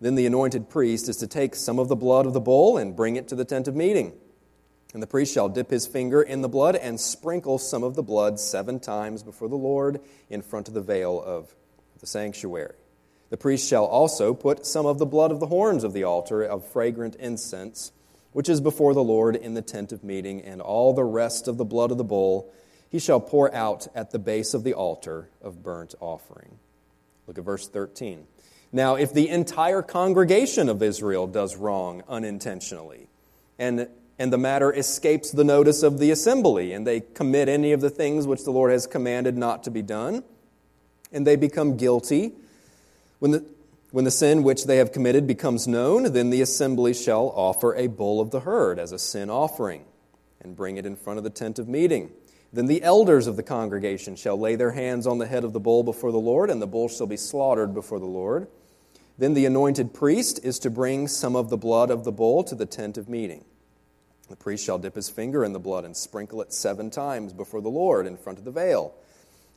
Then 0.00 0.14
the 0.14 0.26
anointed 0.26 0.70
priest 0.70 1.08
is 1.08 1.16
to 1.16 1.26
take 1.26 1.56
some 1.56 1.80
of 1.80 1.88
the 1.88 1.96
blood 1.96 2.24
of 2.24 2.34
the 2.34 2.40
bull 2.40 2.76
and 2.76 2.94
bring 2.94 3.16
it 3.16 3.26
to 3.26 3.34
the 3.34 3.44
tent 3.44 3.66
of 3.66 3.74
meeting. 3.74 4.12
And 4.94 5.02
the 5.02 5.08
priest 5.08 5.34
shall 5.34 5.48
dip 5.48 5.70
his 5.70 5.88
finger 5.88 6.22
in 6.22 6.40
the 6.40 6.48
blood 6.48 6.76
and 6.76 7.00
sprinkle 7.00 7.58
some 7.58 7.82
of 7.82 7.96
the 7.96 8.02
blood 8.04 8.38
seven 8.38 8.78
times 8.78 9.24
before 9.24 9.48
the 9.48 9.56
Lord 9.56 10.00
in 10.30 10.40
front 10.40 10.68
of 10.68 10.74
the 10.74 10.80
veil 10.80 11.20
of 11.20 11.52
the 11.98 12.06
sanctuary. 12.06 12.76
The 13.30 13.36
priest 13.36 13.68
shall 13.68 13.86
also 13.86 14.34
put 14.34 14.64
some 14.64 14.86
of 14.86 15.00
the 15.00 15.04
blood 15.04 15.32
of 15.32 15.40
the 15.40 15.48
horns 15.48 15.82
of 15.82 15.94
the 15.94 16.04
altar 16.04 16.44
of 16.44 16.64
fragrant 16.64 17.16
incense 17.16 17.90
which 18.32 18.48
is 18.48 18.60
before 18.60 18.94
the 18.94 19.02
Lord 19.02 19.36
in 19.36 19.54
the 19.54 19.62
tent 19.62 19.92
of 19.92 20.02
meeting, 20.02 20.40
and 20.42 20.60
all 20.60 20.94
the 20.94 21.04
rest 21.04 21.48
of 21.48 21.58
the 21.58 21.64
blood 21.64 21.90
of 21.90 21.98
the 21.98 22.04
bull 22.04 22.52
he 22.92 22.98
shall 22.98 23.20
pour 23.20 23.52
out 23.54 23.88
at 23.94 24.10
the 24.10 24.18
base 24.18 24.52
of 24.52 24.64
the 24.64 24.74
altar 24.74 25.30
of 25.40 25.62
burnt 25.62 25.94
offering. 25.98 26.58
Look 27.26 27.38
at 27.38 27.44
verse 27.44 27.66
13. 27.66 28.26
Now, 28.70 28.96
if 28.96 29.14
the 29.14 29.30
entire 29.30 29.80
congregation 29.80 30.68
of 30.68 30.82
Israel 30.82 31.26
does 31.26 31.56
wrong 31.56 32.02
unintentionally, 32.06 33.08
and, 33.58 33.88
and 34.18 34.30
the 34.30 34.38
matter 34.38 34.70
escapes 34.70 35.30
the 35.30 35.42
notice 35.42 35.82
of 35.82 35.98
the 35.98 36.10
assembly, 36.10 36.74
and 36.74 36.86
they 36.86 37.00
commit 37.00 37.48
any 37.48 37.72
of 37.72 37.80
the 37.80 37.88
things 37.88 38.26
which 38.26 38.44
the 38.44 38.50
Lord 38.50 38.70
has 38.70 38.86
commanded 38.86 39.38
not 39.38 39.64
to 39.64 39.70
be 39.70 39.80
done, 39.80 40.22
and 41.10 41.26
they 41.26 41.36
become 41.36 41.78
guilty, 41.78 42.32
when 43.20 43.30
the, 43.30 43.44
when 43.90 44.04
the 44.04 44.10
sin 44.10 44.42
which 44.42 44.66
they 44.66 44.76
have 44.76 44.92
committed 44.92 45.26
becomes 45.26 45.66
known, 45.66 46.12
then 46.12 46.28
the 46.28 46.42
assembly 46.42 46.92
shall 46.92 47.32
offer 47.34 47.74
a 47.74 47.86
bull 47.86 48.20
of 48.20 48.30
the 48.30 48.40
herd 48.40 48.78
as 48.78 48.92
a 48.92 48.98
sin 48.98 49.30
offering 49.30 49.86
and 50.42 50.56
bring 50.56 50.76
it 50.76 50.84
in 50.84 50.94
front 50.94 51.16
of 51.16 51.24
the 51.24 51.30
tent 51.30 51.58
of 51.58 51.68
meeting. 51.68 52.10
Then 52.52 52.66
the 52.66 52.82
elders 52.82 53.26
of 53.26 53.36
the 53.36 53.42
congregation 53.42 54.14
shall 54.14 54.38
lay 54.38 54.56
their 54.56 54.72
hands 54.72 55.06
on 55.06 55.18
the 55.18 55.26
head 55.26 55.44
of 55.44 55.54
the 55.54 55.60
bull 55.60 55.82
before 55.82 56.12
the 56.12 56.18
Lord, 56.18 56.50
and 56.50 56.60
the 56.60 56.66
bull 56.66 56.88
shall 56.88 57.06
be 57.06 57.16
slaughtered 57.16 57.72
before 57.72 57.98
the 57.98 58.04
Lord. 58.04 58.46
Then 59.16 59.34
the 59.34 59.46
anointed 59.46 59.94
priest 59.94 60.40
is 60.42 60.58
to 60.60 60.70
bring 60.70 61.08
some 61.08 61.34
of 61.34 61.48
the 61.48 61.56
blood 61.56 61.90
of 61.90 62.04
the 62.04 62.12
bull 62.12 62.44
to 62.44 62.54
the 62.54 62.66
tent 62.66 62.98
of 62.98 63.08
meeting. 63.08 63.44
The 64.28 64.36
priest 64.36 64.64
shall 64.64 64.78
dip 64.78 64.94
his 64.94 65.08
finger 65.08 65.44
in 65.44 65.52
the 65.52 65.58
blood 65.58 65.84
and 65.84 65.96
sprinkle 65.96 66.42
it 66.42 66.52
seven 66.52 66.90
times 66.90 67.32
before 67.32 67.60
the 67.60 67.68
Lord 67.68 68.06
in 68.06 68.16
front 68.16 68.38
of 68.38 68.44
the 68.44 68.50
veil. 68.50 68.94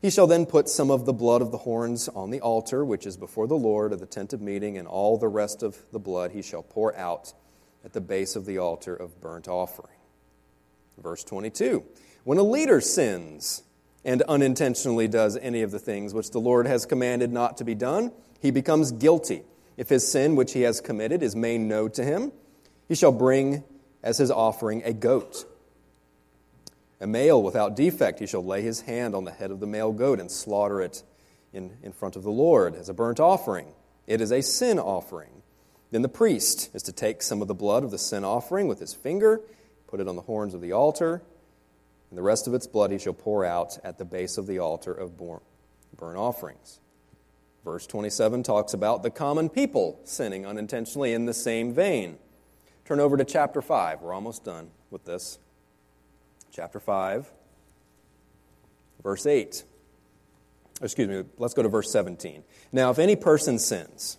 He 0.02 0.10
shall 0.10 0.28
then 0.28 0.46
put 0.46 0.70
some 0.70 0.92
of 0.92 1.06
the 1.06 1.14
blood 1.14 1.42
of 1.42 1.52
the 1.52 1.60
horns 1.60 2.08
on 2.10 2.30
the 2.30 2.42
altar, 2.42 2.86
which 2.86 3.06
is 3.06 3.18
before 3.18 3.48
the 3.48 3.56
Lord 3.56 3.92
of 3.92 4.00
the 4.00 4.06
tent 4.06 4.34
of 4.34 4.42
meeting, 4.42 4.78
and 4.78 4.88
all 4.88 5.18
the 5.18 5.28
rest 5.28 5.64
of 5.64 5.78
the 5.92 6.00
blood 6.00 6.32
he 6.32 6.42
shall 6.42 6.64
pour 6.64 6.96
out 6.96 7.34
at 7.84 7.94
the 7.94 8.02
base 8.02 8.36
of 8.36 8.46
the 8.46 8.58
altar 8.58 8.96
of 8.96 9.20
burnt 9.20 9.48
offering. 9.48 9.98
Verse 11.02 11.24
22 11.24 11.84
When 12.26 12.38
a 12.38 12.44
leader 12.44 12.82
sins 12.82 13.64
and 14.04 14.22
unintentionally 14.24 15.08
does 15.08 15.38
any 15.38 15.62
of 15.62 15.72
the 15.72 15.80
things 15.80 16.14
which 16.14 16.32
the 16.32 16.40
Lord 16.40 16.68
has 16.68 16.86
commanded 16.86 17.32
not 17.32 17.56
to 17.58 17.64
be 17.64 17.76
done, 17.76 18.12
he 18.42 18.52
becomes 18.52 18.92
guilty. 18.92 19.44
If 19.78 19.88
his 19.88 20.06
sin 20.06 20.36
which 20.36 20.52
he 20.52 20.64
has 20.64 20.82
committed 20.82 21.24
is 21.24 21.38
made 21.38 21.62
known 21.62 21.92
to 21.92 22.04
him, 22.04 22.34
he 22.90 22.96
shall 22.96 23.14
bring 23.14 23.64
as 24.04 24.18
his 24.18 24.30
offering 24.30 24.84
a 24.84 24.92
goat 24.92 25.46
a 27.02 27.08
male 27.08 27.42
without 27.42 27.76
defect, 27.76 28.20
he 28.20 28.26
shall 28.26 28.44
lay 28.44 28.62
his 28.62 28.82
hand 28.82 29.16
on 29.16 29.26
the 29.26 29.32
head 29.32 29.52
of 29.52 29.60
the 29.60 29.68
male 29.68 29.92
goat 29.92 30.20
and 30.20 30.32
slaughter 30.32 30.82
it 30.82 31.04
in, 31.54 31.78
in 31.84 31.92
front 31.92 32.16
of 32.16 32.24
the 32.24 32.32
Lord 32.32 32.76
as 32.76 32.90
a 32.90 32.94
burnt 32.94 33.20
offering. 33.20 33.68
It 34.08 34.22
is 34.22 34.32
a 34.32 34.42
sin 34.42 34.80
offering. 34.80 35.42
Then 35.92 36.02
the 36.02 36.10
priest 36.10 36.70
is 36.74 36.84
to 36.84 36.92
take 36.92 37.22
some 37.22 37.42
of 37.42 37.48
the 37.48 37.54
blood 37.54 37.84
of 37.84 37.92
the 37.92 37.98
sin 37.98 38.24
offering 38.24 38.68
with 38.68 38.80
his 38.80 38.94
finger, 38.94 39.42
put 39.88 40.00
it 40.00 40.08
on 40.08 40.16
the 40.16 40.24
horns 40.24 40.54
of 40.54 40.62
the 40.62 40.72
altar, 40.72 41.22
and 42.10 42.18
the 42.18 42.24
rest 42.24 42.48
of 42.48 42.54
its 42.54 42.68
blood 42.68 42.92
he 42.92 42.98
shall 42.98 43.14
pour 43.14 43.44
out 43.44 43.78
at 43.84 43.98
the 43.98 44.06
base 44.06 44.38
of 44.38 44.48
the 44.48 44.60
altar 44.60 44.94
of 44.94 45.18
burnt 45.18 46.18
offerings. 46.18 46.80
Verse 47.64 47.88
27 47.88 48.44
talks 48.44 48.74
about 48.74 49.02
the 49.02 49.10
common 49.10 49.50
people 49.50 50.00
sinning 50.04 50.46
unintentionally 50.46 51.14
in 51.14 51.26
the 51.26 51.34
same 51.34 51.74
vein. 51.74 52.18
Turn 52.86 53.00
over 53.00 53.18
to 53.18 53.26
chapter 53.26 53.62
5. 53.62 54.02
We're 54.02 54.14
almost 54.14 54.44
done 54.44 54.70
with 54.92 55.04
this 55.06 55.40
chapter 56.52 56.80
5, 56.80 57.32
verse 59.04 59.26
8. 59.26 59.64
Excuse 60.82 61.08
me, 61.08 61.24
let's 61.38 61.54
go 61.54 61.64
to 61.64 61.70
verse 61.70 61.92
17. 61.92 62.44
Now, 62.72 62.92
if 62.92 63.00
any 63.00 63.16
person 63.16 63.58
sins, 63.58 64.18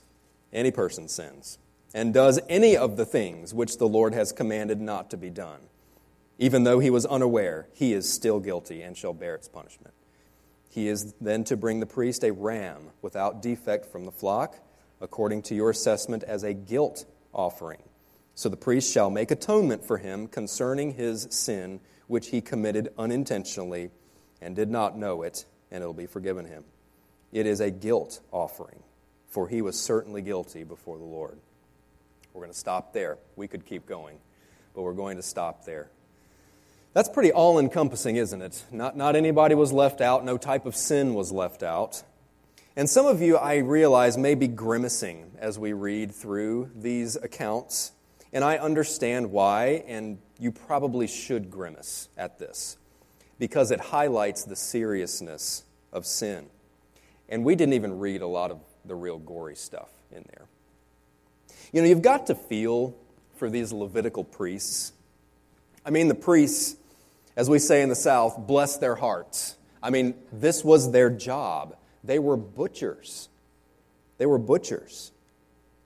any 0.53 0.71
person 0.71 1.07
sins, 1.07 1.59
and 1.95 2.13
does 2.13 2.41
any 2.49 2.77
of 2.77 2.97
the 2.97 3.07
things 3.07 3.55
which 3.55 3.79
the 3.79 3.87
Lord 3.87 4.13
has 4.13 4.33
commanded 4.33 4.81
not 4.81 5.11
to 5.11 5.17
be 5.17 5.31
done, 5.31 5.61
even 6.39 6.65
though 6.65 6.79
he 6.79 6.91
was 6.91 7.07
unaware, 7.07 7.69
he 7.73 7.93
is 7.93 8.11
still 8.13 8.41
guilty 8.41 8.83
and 8.83 8.97
shall 8.97 9.15
bear 9.15 9.35
its 9.35 9.49
punishment. 9.49 9.95
He 10.69 10.89
is 10.89 11.15
then 11.21 11.45
to 11.45 11.57
bring 11.57 11.81
the 11.81 11.87
priest 11.87 12.23
a 12.23 12.33
ram 12.33 12.91
without 13.01 13.41
defect 13.41 13.87
from 13.87 14.05
the 14.05 14.13
flock, 14.13 14.59
according 15.01 15.43
to 15.43 15.55
your 15.55 15.71
assessment, 15.71 16.23
as 16.25 16.43
a 16.43 16.53
guilt 16.53 17.07
offering. 17.33 17.83
So 18.35 18.51
the 18.51 18.57
priest 18.59 18.93
shall 18.93 19.09
make 19.09 19.31
atonement 19.31 19.85
for 19.85 19.97
him 19.97 20.27
concerning 20.27 20.93
his 20.93 21.27
sin 21.31 21.81
which 22.07 22.29
he 22.29 22.41
committed 22.41 22.93
unintentionally 22.99 23.91
and 24.41 24.55
did 24.55 24.71
not 24.71 24.99
know 24.99 25.23
it, 25.23 25.47
and 25.71 25.83
it 25.83 25.87
will 25.87 25.95
be 25.95 26.07
forgiven 26.07 26.45
him. 26.45 26.65
It 27.33 27.47
is 27.47 27.61
a 27.61 27.71
guilt 27.71 28.21
offering, 28.31 28.83
for 29.29 29.49
he 29.49 29.63
was 29.63 29.81
certainly 29.81 30.23
guilty 30.23 30.65
before 30.65 30.99
the 30.99 31.05
Lord. 31.05 31.39
We're 32.33 32.43
going 32.43 32.53
to 32.53 32.59
stop 32.59 32.93
there. 32.93 33.19
We 33.35 33.49
could 33.49 33.65
keep 33.65 33.87
going, 33.87 34.19
but 34.75 34.83
we're 34.83 34.93
going 34.93 35.17
to 35.17 35.23
stop 35.23 35.65
there. 35.65 35.91
That's 36.97 37.11
pretty 37.11 37.31
all 37.31 37.59
encompassing, 37.59 38.17
isn't 38.17 38.41
it? 38.41 38.65
Not, 38.71 38.97
not 38.97 39.17
anybody 39.17 39.55
was 39.55 39.71
left 39.71 40.01
out, 40.01 40.25
no 40.25 40.39
type 40.39 40.65
of 40.65 40.75
sin 40.75 41.13
was 41.13 41.31
left 41.31 41.63
out. 41.63 42.03
And 42.75 42.89
some 42.89 43.05
of 43.05 43.21
you, 43.21 43.37
I 43.37 43.57
realize, 43.57 44.17
may 44.17 44.35
be 44.35 44.49
grimacing 44.49 45.33
as 45.39 45.59
we 45.59 45.75
read 45.75 46.15
through 46.15 46.71
these 46.75 47.15
accounts. 47.17 47.93
And 48.33 48.43
I 48.43 48.57
understand 48.57 49.31
why, 49.31 49.85
and 49.87 50.17
you 50.39 50.51
probably 50.51 51.07
should 51.07 51.51
grimace 51.51 52.09
at 52.17 52.39
this 52.39 52.79
because 53.39 53.71
it 53.71 53.81
highlights 53.81 54.45
the 54.45 54.57
seriousness 54.57 55.65
of 55.93 56.07
sin. 56.07 56.47
And 57.29 57.45
we 57.45 57.57
didn't 57.57 57.75
even 57.75 57.99
read 57.99 58.23
a 58.23 58.27
lot 58.27 58.51
of 58.51 58.59
the 58.87 58.95
real 58.95 59.19
gory 59.19 59.57
stuff 59.57 59.91
in 60.11 60.25
there. 60.31 60.47
You 61.75 61.83
know, 61.83 61.89
you've 61.89 62.01
got 62.01 62.29
to 62.29 62.35
feel 62.35 62.97
for 63.35 63.51
these 63.51 63.71
Levitical 63.71 64.25
priests. 64.25 64.95
I 65.85 65.91
mean, 65.91 66.09
the 66.09 66.15
priests, 66.15 66.77
as 67.37 67.51
we 67.51 67.59
say 67.59 67.83
in 67.83 67.89
the 67.89 67.95
South, 67.95 68.47
bless 68.47 68.79
their 68.79 68.97
hearts. 68.97 69.57
I 69.83 69.91
mean, 69.91 70.15
this 70.33 70.65
was 70.65 70.91
their 70.91 71.11
job. 71.11 71.77
They 72.03 72.19
were 72.19 72.37
butchers. 72.37 73.29
They 74.19 74.27
were 74.27 74.39
butchers. 74.39 75.13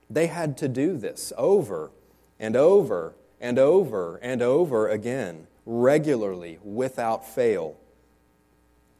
They 0.09 0.27
had 0.27 0.57
to 0.57 0.67
do 0.67 0.97
this 0.97 1.33
over 1.37 1.91
and 2.39 2.55
over 2.55 3.15
and 3.39 3.59
over 3.59 4.17
and 4.17 4.41
over 4.41 4.87
again, 4.87 5.47
regularly, 5.65 6.59
without 6.63 7.27
fail. 7.27 7.75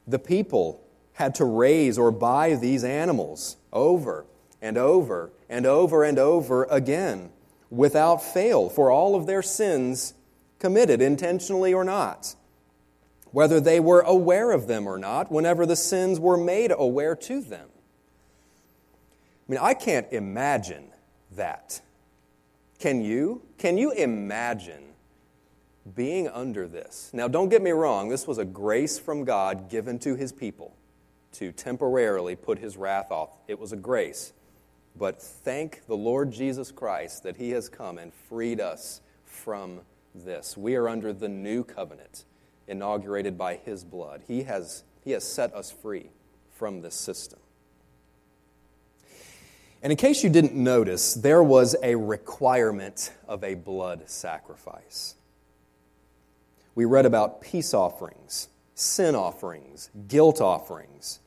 The 0.08 0.20
people 0.20 0.82
had 1.14 1.36
to 1.36 1.46
raise 1.46 1.98
or 1.98 2.12
buy 2.12 2.56
these 2.56 2.84
animals 2.84 3.58
over 3.72 4.26
and 4.62 4.78
over 4.78 5.32
and 5.50 5.66
over 5.66 6.04
and 6.04 6.20
over 6.20 6.66
again 6.66 7.32
without 7.70 8.22
fail 8.22 8.70
for 8.70 8.92
all 8.92 9.16
of 9.16 9.26
their 9.26 9.42
sins 9.42 10.14
committed, 10.60 11.02
intentionally 11.02 11.74
or 11.74 11.84
not. 11.84 12.36
Whether 13.32 13.60
they 13.60 13.80
were 13.80 14.02
aware 14.02 14.52
of 14.52 14.67
them 14.67 14.88
or 14.88 14.98
not, 14.98 15.32
whenever 15.32 15.65
the 15.65 15.76
sins 15.76 16.20
were 16.20 16.38
made 16.38 16.72
aware 16.76 17.15
to 17.15 17.41
them. 17.41 17.67
I 19.48 19.52
mean, 19.52 19.60
I 19.62 19.74
can't 19.74 20.08
imagine 20.12 20.89
that. 21.36 21.82
Can 22.80 23.02
you? 23.02 23.41
Can 23.58 23.78
you 23.78 23.91
imagine 23.91 24.84
being 25.96 26.28
under 26.28 26.67
this? 26.67 27.10
Now, 27.13 27.28
don't 27.28 27.50
get 27.50 27.62
me 27.62 27.72
wrong, 27.72 28.10
this 28.10 28.28
was 28.28 28.38
a 28.38 28.46
grace 28.46 29.00
from 29.00 29.24
God 29.24 29.70
given 29.70 30.00
to 30.00 30.15
his 30.15 30.32
people 30.32 30.76
to 31.34 31.52
temporarily 31.52 32.36
put 32.36 32.60
his 32.60 32.76
wrath 32.76 33.12
off. 33.12 33.30
It 33.48 33.60
was 33.60 33.72
a 33.72 33.78
grace. 33.78 34.34
But 34.98 35.22
thank 35.22 35.86
the 35.88 35.96
Lord 35.96 36.32
Jesus 36.32 36.72
Christ 36.72 37.24
that 37.24 37.38
he 37.38 37.52
has 37.52 37.70
come 37.70 37.98
and 37.98 38.13
freed 38.13 38.60
us 38.60 39.02
from 39.26 39.82
this. 40.13 40.58
We 40.58 40.76
are 40.76 40.89
under 40.89 41.13
the 41.13 41.30
new 41.30 41.63
covenant 41.63 42.26
inaugurated 42.67 43.38
by 43.38 43.56
his 43.56 43.84
blood. 43.84 44.21
He 44.28 44.43
has, 44.43 44.84
he 45.04 45.12
has 45.12 45.24
set 45.24 45.54
us 45.54 45.71
free 45.71 46.10
from 46.52 46.82
this 46.82 46.95
system. 46.95 47.39
And 49.84 49.91
in 49.91 49.97
case 49.97 50.24
you 50.24 50.30
didn't 50.30 50.54
notice, 50.54 51.15
there 51.15 51.41
was 51.41 51.76
a 51.82 51.95
requirement 51.95 53.12
of 53.28 53.43
a 53.43 53.56
blood 53.56 54.10
sacrifice. 54.10 55.15
We 56.76 56.86
read 56.86 57.06
about 57.06 57.41
peace 57.41 57.74
offerings, 57.74 58.47
sin 58.76 59.15
offerings, 59.15 59.89
guilt 60.08 60.39
offerings. 60.39 61.19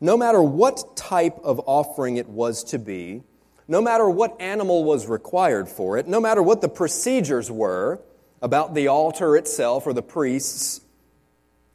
No 0.00 0.16
matter 0.16 0.40
what 0.40 0.96
type 0.96 1.38
of 1.42 1.60
offering 1.66 2.16
it 2.16 2.28
was 2.28 2.62
to 2.64 2.78
be, 2.78 3.22
no 3.68 3.80
matter 3.80 4.08
what 4.08 4.40
animal 4.40 4.84
was 4.84 5.06
required 5.06 5.68
for 5.68 5.98
it, 5.98 6.06
no 6.06 6.20
matter 6.20 6.42
what 6.42 6.60
the 6.60 6.68
procedures 6.68 7.50
were 7.50 8.00
about 8.42 8.74
the 8.74 8.88
altar 8.88 9.36
itself 9.36 9.86
or 9.86 9.92
the 9.92 10.02
priests, 10.02 10.80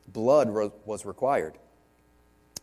blood 0.08 0.50
was 0.86 1.06
required 1.06 1.58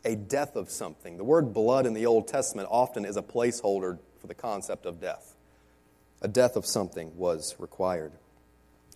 a 0.04 0.16
death 0.16 0.56
of 0.56 0.70
something. 0.70 1.16
The 1.16 1.24
word 1.24 1.52
blood 1.52 1.86
in 1.86 1.94
the 1.94 2.06
Old 2.06 2.28
Testament 2.28 2.68
often 2.70 3.04
is 3.04 3.16
a 3.16 3.22
placeholder 3.22 3.98
for 4.20 4.26
the 4.26 4.34
concept 4.34 4.86
of 4.86 5.00
death. 5.00 5.34
A 6.22 6.28
death 6.28 6.56
of 6.56 6.66
something 6.66 7.16
was 7.16 7.54
required. 7.58 8.12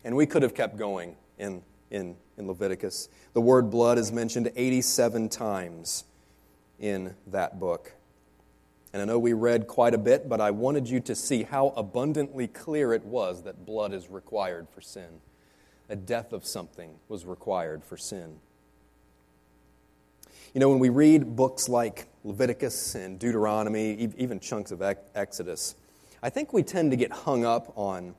And 0.04 0.16
we 0.16 0.26
could 0.26 0.42
have 0.42 0.54
kept 0.54 0.76
going 0.76 1.16
in, 1.38 1.62
in, 1.90 2.16
in 2.36 2.48
Leviticus. 2.48 3.08
The 3.34 3.40
word 3.40 3.70
blood 3.70 3.98
is 3.98 4.10
mentioned 4.10 4.50
87 4.56 5.28
times 5.28 6.04
in 6.80 7.14
that 7.28 7.60
book. 7.60 7.92
And 8.92 9.00
I 9.00 9.04
know 9.06 9.18
we 9.18 9.32
read 9.32 9.66
quite 9.66 9.94
a 9.94 9.98
bit, 9.98 10.28
but 10.28 10.40
I 10.40 10.50
wanted 10.50 10.88
you 10.88 11.00
to 11.00 11.14
see 11.14 11.44
how 11.44 11.68
abundantly 11.76 12.46
clear 12.46 12.92
it 12.92 13.04
was 13.04 13.42
that 13.44 13.64
blood 13.64 13.92
is 13.94 14.10
required 14.10 14.68
for 14.68 14.82
sin. 14.82 15.20
A 15.88 15.96
death 15.96 16.32
of 16.32 16.44
something 16.44 16.96
was 17.08 17.24
required 17.24 17.84
for 17.84 17.96
sin. 17.96 18.38
You 20.52 20.60
know, 20.60 20.68
when 20.68 20.78
we 20.78 20.90
read 20.90 21.34
books 21.34 21.70
like 21.70 22.06
Leviticus 22.24 22.94
and 22.94 23.18
Deuteronomy, 23.18 23.94
even 24.18 24.38
chunks 24.38 24.70
of 24.70 24.82
Exodus, 25.14 25.74
I 26.22 26.28
think 26.28 26.52
we 26.52 26.62
tend 26.62 26.90
to 26.90 26.96
get 26.96 27.10
hung 27.10 27.46
up 27.46 27.72
on 27.76 28.14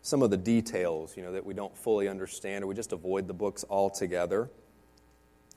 some 0.00 0.22
of 0.22 0.30
the 0.30 0.36
details, 0.38 1.16
you 1.16 1.22
know, 1.22 1.32
that 1.32 1.44
we 1.44 1.52
don't 1.52 1.76
fully 1.76 2.08
understand, 2.08 2.64
or 2.64 2.66
we 2.66 2.74
just 2.74 2.92
avoid 2.92 3.28
the 3.28 3.34
books 3.34 3.64
altogether. 3.68 4.48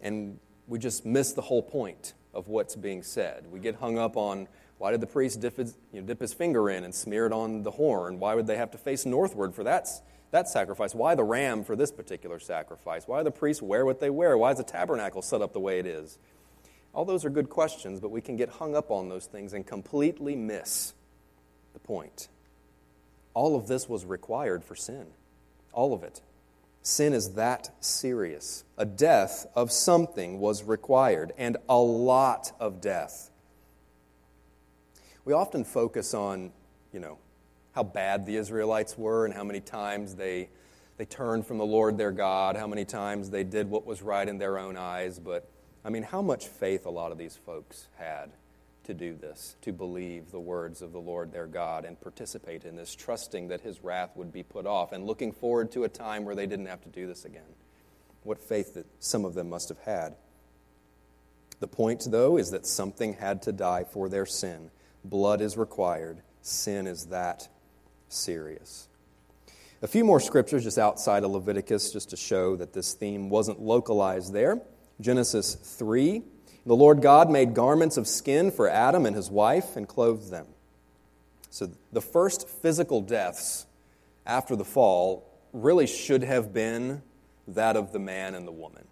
And 0.02 0.40
we 0.68 0.80
just 0.80 1.06
miss 1.06 1.32
the 1.32 1.42
whole 1.42 1.64
point 1.64 2.14
of 2.38 2.48
what's 2.48 2.76
being 2.76 3.02
said. 3.02 3.48
We 3.52 3.60
get 3.60 3.76
hung 3.76 3.98
up 3.98 4.16
on 4.16 4.48
why 4.78 4.92
did 4.92 5.02
the 5.02 5.08
priest 5.08 5.42
dip 5.42 5.58
his, 5.58 5.76
you 5.92 6.00
know, 6.00 6.08
dip 6.08 6.22
his 6.22 6.34
finger 6.34 6.70
in 6.70 6.84
and 6.84 6.94
smear 6.94 7.26
it 7.26 7.34
on 7.34 7.64
the 7.64 7.72
horn? 7.72 8.20
Why 8.20 8.36
would 8.36 8.46
they 8.46 8.58
have 8.58 8.72
to 8.72 8.78
face 8.78 9.06
northward 9.06 9.56
for 9.56 9.64
that, 9.64 9.88
that 10.30 10.48
sacrifice? 10.48 10.94
Why 10.94 11.16
the 11.16 11.24
ram 11.24 11.64
for 11.64 11.76
this 11.76 11.92
particular 11.92 12.40
sacrifice? 12.40 13.08
Why 13.08 13.18
do 13.18 13.24
the 13.24 13.32
priests 13.32 13.62
wear 13.62 13.86
what 13.86 14.00
they 14.00 14.12
wear? 14.12 14.38
Why 14.38 14.52
is 14.52 14.58
the 14.58 14.64
tabernacle 14.64 15.24
set 15.24 15.42
up 15.42 15.52
the 15.52 15.60
way 15.60 15.80
it 15.80 15.88
is? 15.88 16.20
All 16.94 17.06
those 17.06 17.26
are 17.26 17.32
good 17.32 17.50
questions, 17.50 18.00
but 18.00 18.12
we 18.12 18.22
can 18.22 18.36
get 18.38 18.50
hung 18.50 18.76
up 18.76 18.92
on 18.92 19.10
those 19.10 19.26
things 19.26 19.54
and 19.54 19.66
completely 19.66 20.36
miss 20.36 20.94
the 21.74 21.80
point. 21.80 22.28
All 23.34 23.56
of 23.56 23.68
this 23.68 23.90
was 23.90 24.06
required 24.06 24.64
for 24.64 24.76
sin. 24.76 25.08
All 25.74 25.94
of 25.94 26.04
it. 26.04 26.22
Sin 26.82 27.14
is 27.14 27.34
that 27.34 27.72
serious. 27.82 28.64
A 28.78 28.86
death 28.86 29.46
of 29.56 29.72
something 29.72 30.40
was 30.40 30.64
required, 30.64 31.34
and 31.38 31.58
a 31.68 31.78
lot 31.78 32.52
of 32.60 32.80
death. 32.80 33.30
We 35.26 35.34
often 35.34 35.64
focus 35.64 36.14
on, 36.14 36.52
you 36.94 37.00
know, 37.00 37.18
how 37.74 37.84
bad 37.84 38.26
the 38.26 38.38
Israelites 38.38 38.98
were 38.98 39.26
and 39.26 39.34
how 39.34 39.44
many 39.44 39.60
times 39.60 40.16
they, 40.16 40.50
they 40.98 41.06
turned 41.06 41.46
from 41.46 41.58
the 41.58 41.66
Lord 41.66 41.98
their 41.98 42.12
God, 42.12 42.56
how 42.56 42.68
many 42.68 42.86
times 42.86 43.30
they 43.30 43.44
did 43.44 43.70
what 43.70 43.86
was 43.86 44.02
right 44.02 44.28
in 44.28 44.38
their 44.38 44.58
own 44.58 44.78
eyes. 44.78 45.20
But, 45.20 45.48
I 45.84 45.90
mean, 45.90 46.04
how 46.04 46.22
much 46.22 46.48
faith 46.48 46.86
a 46.86 46.90
lot 46.90 47.12
of 47.12 47.18
these 47.18 47.36
folks 47.46 47.88
had 47.98 48.32
to 48.88 48.94
do 48.94 49.16
this, 49.16 49.56
to 49.62 49.72
believe 49.72 50.32
the 50.32 50.40
words 50.40 50.82
of 50.82 50.92
the 50.92 51.00
Lord 51.00 51.32
their 51.32 51.46
God 51.46 51.86
and 51.86 52.00
participate 52.00 52.66
in 52.66 52.76
this, 52.76 52.96
trusting 52.96 53.50
that 53.50 53.62
his 53.62 53.84
wrath 53.84 54.12
would 54.16 54.34
be 54.34 54.44
put 54.44 54.66
off 54.66 54.92
and 54.92 55.06
looking 55.06 55.32
forward 55.32 55.72
to 55.74 55.84
a 55.84 55.90
time 55.90 56.26
where 56.26 56.36
they 56.36 56.48
didn't 56.48 56.66
have 56.66 56.82
to 56.84 56.90
do 56.90 57.06
this 57.06 57.26
again. 57.26 57.56
What 58.24 58.40
faith 58.40 58.74
that 58.74 58.86
some 59.00 59.24
of 59.24 59.36
them 59.36 59.50
must 59.50 59.70
have 59.70 59.80
had. 59.80 60.16
The 61.60 61.68
point, 61.68 62.08
though, 62.10 62.38
is 62.38 62.52
that 62.52 62.66
something 62.66 63.14
had 63.14 63.42
to 63.44 63.52
die 63.52 63.84
for 63.84 64.10
their 64.10 64.26
sin. 64.26 64.72
Blood 65.04 65.42
is 65.42 65.58
required. 65.58 66.22
Sin 66.42 66.88
is 66.88 67.08
that 67.08 67.48
serious. 68.10 68.88
A 69.82 69.88
few 69.88 70.04
more 70.04 70.20
scriptures 70.20 70.64
just 70.64 70.78
outside 70.78 71.24
of 71.24 71.32
Leviticus 71.32 71.92
just 71.92 72.10
to 72.10 72.18
show 72.18 72.56
that 72.56 72.74
this 72.74 72.94
theme 72.94 73.30
wasn't 73.30 73.60
localized 73.60 74.34
there. 74.34 74.62
Genesis 75.00 75.56
3 75.56 76.24
the 76.68 76.76
Lord 76.76 77.02
God 77.02 77.32
made 77.32 77.54
garments 77.54 77.96
of 77.96 78.08
skin 78.08 78.52
for 78.52 78.70
Adam 78.70 79.06
and 79.06 79.16
his 79.16 79.32
wife 79.32 79.78
and 79.78 79.88
clothed 79.88 80.30
them. 80.30 80.48
So 81.50 81.72
the 81.94 82.02
first 82.02 82.48
physical 82.48 83.02
deaths 83.02 83.66
after 84.26 84.54
the 84.54 84.66
fall 84.66 85.26
really 85.54 85.88
should 85.88 86.24
have 86.26 86.54
been 86.54 87.02
that 87.48 87.78
of 87.78 87.94
the 87.94 88.00
man 88.00 88.36
and 88.36 88.46
the 88.46 88.52
woman. 88.52 88.86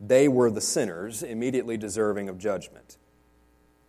They 0.00 0.28
were 0.28 0.52
the 0.52 0.60
sinners, 0.60 1.24
immediately 1.24 1.76
deserving 1.76 2.28
of 2.28 2.38
judgment. 2.38 2.96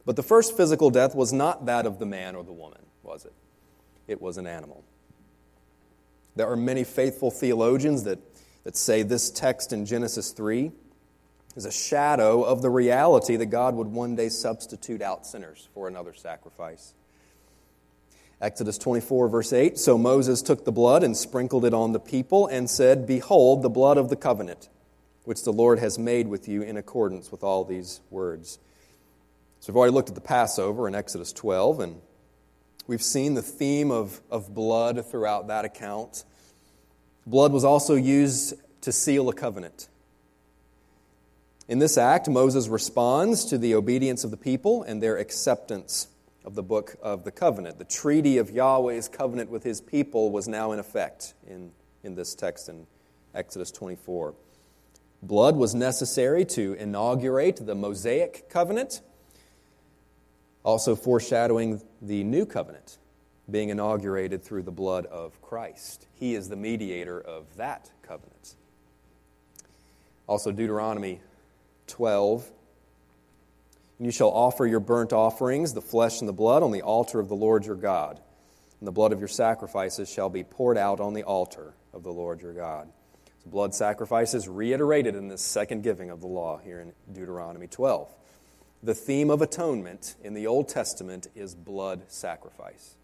But 0.03 0.15
the 0.15 0.23
first 0.23 0.57
physical 0.57 0.89
death 0.89 1.13
was 1.13 1.31
not 1.31 1.67
that 1.67 1.85
of 1.85 1.99
the 1.99 2.07
man 2.07 2.35
or 2.35 2.43
the 2.43 2.51
woman, 2.51 2.81
was 3.03 3.23
it? 3.23 3.33
It 4.07 4.19
was 4.19 4.39
an 4.39 4.47
animal. 4.47 4.83
There 6.35 6.49
are 6.49 6.57
many 6.57 6.83
faithful 6.83 7.29
theologians 7.29 8.05
that, 8.05 8.17
that 8.63 8.75
say 8.75 9.03
this 9.03 9.29
text 9.29 9.71
in 9.71 9.85
Genesis 9.85 10.31
3 10.31 10.71
is 11.55 11.65
a 11.65 11.71
shadow 11.71 12.43
of 12.43 12.61
the 12.61 12.69
reality 12.69 13.35
that 13.35 13.47
God 13.47 13.75
would 13.75 13.87
one 13.87 14.15
day 14.15 14.29
substitute 14.29 15.01
out 15.01 15.25
sinners 15.25 15.67
for 15.73 15.87
another 15.87 16.13
sacrifice. 16.13 16.93
Exodus 18.41 18.77
24, 18.77 19.27
verse 19.27 19.51
8 19.51 19.77
So 19.77 19.97
Moses 19.97 20.41
took 20.41 20.63
the 20.63 20.71
blood 20.71 21.03
and 21.03 21.15
sprinkled 21.15 21.65
it 21.65 21.73
on 21.73 21.91
the 21.91 21.99
people 21.99 22.47
and 22.47 22.69
said, 22.69 23.05
Behold, 23.05 23.61
the 23.61 23.69
blood 23.69 23.97
of 23.97 24.09
the 24.09 24.15
covenant, 24.15 24.69
which 25.25 25.43
the 25.43 25.51
Lord 25.51 25.79
has 25.79 25.99
made 25.99 26.27
with 26.27 26.47
you 26.47 26.61
in 26.61 26.77
accordance 26.77 27.31
with 27.31 27.43
all 27.43 27.65
these 27.65 27.99
words. 28.09 28.59
So 29.59 29.73
we've 29.73 29.77
already 29.77 29.93
looked 29.93 30.09
at 30.09 30.15
the 30.15 30.21
Passover 30.21 30.87
in 30.87 30.95
Exodus 30.95 31.33
12, 31.33 31.81
and 31.81 32.01
we've 32.87 33.03
seen 33.03 33.33
the 33.33 33.41
theme 33.41 33.91
of, 33.91 34.21
of 34.31 34.53
blood 34.53 35.05
throughout 35.05 35.47
that 35.47 35.65
account. 35.65 36.23
Blood 37.27 37.51
was 37.51 37.65
also 37.65 37.95
used 37.95 38.53
to 38.81 38.93
seal 38.93 39.27
a 39.27 39.33
covenant. 39.33 39.89
In 41.69 41.77
this 41.77 41.99
act, 41.99 42.27
Moses 42.27 42.67
responds 42.67 43.45
to 43.45 43.59
the 43.59 43.75
obedience 43.75 44.23
of 44.23 44.31
the 44.31 44.37
people 44.37 44.81
and 44.81 45.03
their 45.03 45.17
acceptance 45.17 46.07
of 46.43 46.55
the 46.55 46.63
book 46.63 46.95
of 46.99 47.23
the 47.25 47.31
covenant. 47.31 47.77
The 47.77 47.85
treaty 47.85 48.39
of 48.39 48.49
Yahweh's 48.49 49.07
covenant 49.07 49.51
with 49.51 49.63
his 49.63 49.79
people 49.79 50.31
was 50.31 50.47
now 50.47 50.71
in 50.71 50.79
effect 50.79 51.35
in, 51.47 51.71
in 52.03 52.15
this 52.15 52.33
text 52.33 52.69
in 52.69 52.87
Exodus 53.35 53.69
24. 53.69 54.33
Blood 55.21 55.57
was 55.57 55.75
necessary 55.75 56.43
to 56.45 56.73
inaugurate 56.73 57.63
the 57.63 57.75
Mosaic 57.75 58.49
covenant, 58.49 59.01
also 60.63 60.95
foreshadowing 60.95 61.83
the 62.01 62.23
new 62.23 62.47
covenant 62.47 62.97
being 63.51 63.69
inaugurated 63.69 64.43
through 64.43 64.63
the 64.63 64.71
blood 64.71 65.05
of 65.05 65.39
Christ. 65.43 66.07
He 66.15 66.33
is 66.33 66.49
the 66.49 66.55
mediator 66.55 67.21
of 67.21 67.57
that 67.57 67.91
covenant. 68.01 68.55
Also, 70.27 70.51
Deuteronomy 70.51 71.19
12. 71.89 72.49
And 73.97 74.05
you 74.05 74.11
shall 74.11 74.29
offer 74.29 74.65
your 74.65 74.79
burnt 74.79 75.11
offerings, 75.11 75.73
the 75.73 75.81
flesh 75.81 76.21
and 76.21 76.29
the 76.29 76.33
blood, 76.33 76.63
on 76.63 76.71
the 76.71 76.81
altar 76.81 77.19
of 77.19 77.27
the 77.27 77.35
Lord 77.35 77.65
your 77.65 77.75
God. 77.75 78.21
And 78.79 78.87
the 78.87 78.93
blood 78.93 79.11
of 79.11 79.19
your 79.19 79.27
sacrifices 79.27 80.09
shall 80.09 80.29
be 80.29 80.43
poured 80.43 80.77
out 80.77 81.01
on 81.01 81.13
the 81.13 81.23
altar 81.23 81.73
of 81.93 82.03
the 82.03 82.13
Lord 82.13 82.41
your 82.41 82.53
God. 82.53 82.87
So 83.43 83.49
blood 83.49 83.75
sacrifices 83.75 84.47
reiterated 84.47 85.15
in 85.15 85.27
this 85.27 85.41
second 85.41 85.83
giving 85.83 86.09
of 86.09 86.21
the 86.21 86.27
law 86.27 86.57
here 86.57 86.79
in 86.79 86.93
Deuteronomy 87.13 87.67
12. 87.67 88.09
The 88.81 88.95
theme 88.95 89.29
of 89.29 89.41
atonement 89.41 90.15
in 90.23 90.33
the 90.33 90.47
Old 90.47 90.69
Testament 90.69 91.27
is 91.35 91.53
blood 91.53 92.03
sacrifice. 92.07 92.95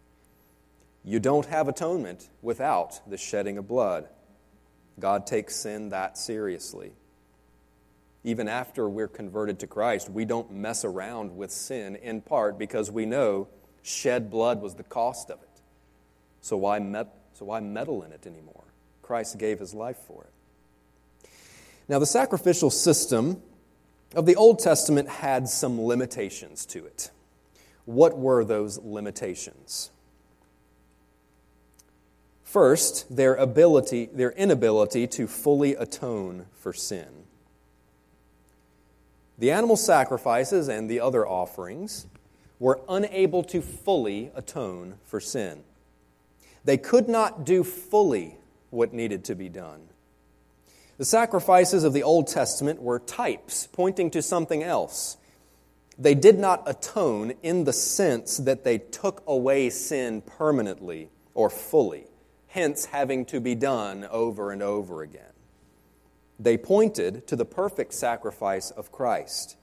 You 1.04 1.20
don't 1.20 1.46
have 1.46 1.68
atonement 1.68 2.30
without 2.40 3.08
the 3.08 3.18
shedding 3.18 3.58
of 3.58 3.68
blood. 3.68 4.08
God 4.98 5.26
takes 5.26 5.56
sin 5.56 5.90
that 5.90 6.16
seriously 6.16 6.92
even 8.26 8.48
after 8.48 8.88
we're 8.88 9.06
converted 9.06 9.60
to 9.60 9.68
Christ, 9.68 10.10
we 10.10 10.24
don't 10.24 10.50
mess 10.50 10.84
around 10.84 11.36
with 11.36 11.52
sin 11.52 11.94
in 11.94 12.20
part 12.20 12.58
because 12.58 12.90
we 12.90 13.06
know 13.06 13.46
shed 13.84 14.32
blood 14.32 14.60
was 14.60 14.74
the 14.74 14.82
cost 14.82 15.30
of 15.30 15.40
it. 15.40 15.60
So 16.40 16.56
why, 16.56 16.80
met, 16.80 17.06
so 17.34 17.44
why 17.44 17.60
meddle 17.60 18.02
in 18.02 18.10
it 18.10 18.26
anymore? 18.26 18.64
Christ 19.00 19.38
gave 19.38 19.60
his 19.60 19.74
life 19.74 19.98
for 20.08 20.24
it. 20.24 21.28
Now, 21.88 22.00
the 22.00 22.06
sacrificial 22.06 22.68
system 22.68 23.40
of 24.12 24.26
the 24.26 24.34
Old 24.34 24.58
Testament 24.58 25.08
had 25.08 25.48
some 25.48 25.80
limitations 25.80 26.66
to 26.66 26.84
it. 26.84 27.12
What 27.84 28.18
were 28.18 28.44
those 28.44 28.76
limitations? 28.78 29.92
First, 32.42 33.14
their 33.14 33.36
ability, 33.36 34.10
their 34.12 34.32
inability 34.32 35.06
to 35.08 35.28
fully 35.28 35.76
atone 35.76 36.46
for 36.54 36.72
sin. 36.72 37.25
The 39.38 39.50
animal 39.50 39.76
sacrifices 39.76 40.68
and 40.68 40.88
the 40.88 41.00
other 41.00 41.26
offerings 41.26 42.06
were 42.58 42.80
unable 42.88 43.42
to 43.44 43.60
fully 43.60 44.30
atone 44.34 44.94
for 45.04 45.20
sin. 45.20 45.62
They 46.64 46.78
could 46.78 47.08
not 47.08 47.44
do 47.44 47.62
fully 47.62 48.38
what 48.70 48.92
needed 48.92 49.24
to 49.24 49.34
be 49.34 49.48
done. 49.48 49.88
The 50.98 51.04
sacrifices 51.04 51.84
of 51.84 51.92
the 51.92 52.02
Old 52.02 52.26
Testament 52.26 52.80
were 52.80 52.98
types 52.98 53.68
pointing 53.70 54.10
to 54.12 54.22
something 54.22 54.62
else. 54.62 55.18
They 55.98 56.14
did 56.14 56.38
not 56.38 56.62
atone 56.66 57.34
in 57.42 57.64
the 57.64 57.72
sense 57.72 58.38
that 58.38 58.64
they 58.64 58.78
took 58.78 59.22
away 59.26 59.68
sin 59.68 60.22
permanently 60.22 61.10
or 61.34 61.50
fully, 61.50 62.06
hence 62.48 62.86
having 62.86 63.26
to 63.26 63.40
be 63.40 63.54
done 63.54 64.06
over 64.10 64.50
and 64.50 64.62
over 64.62 65.02
again. 65.02 65.35
They 66.38 66.58
pointed 66.58 67.26
to 67.28 67.36
the 67.36 67.44
perfect 67.44 67.94
sacrifice 67.94 68.70
of 68.70 68.92
Christ, 68.92 69.56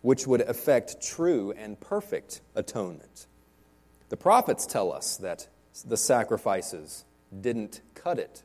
which 0.00 0.26
would 0.26 0.42
effect 0.42 1.02
true 1.02 1.52
and 1.56 1.80
perfect 1.80 2.40
atonement. 2.54 3.26
The 4.08 4.16
prophets 4.16 4.64
tell 4.64 4.92
us 4.92 5.16
that 5.18 5.48
the 5.84 5.96
sacrifices 5.96 7.04
didn't 7.40 7.80
cut 7.94 8.18
it. 8.18 8.42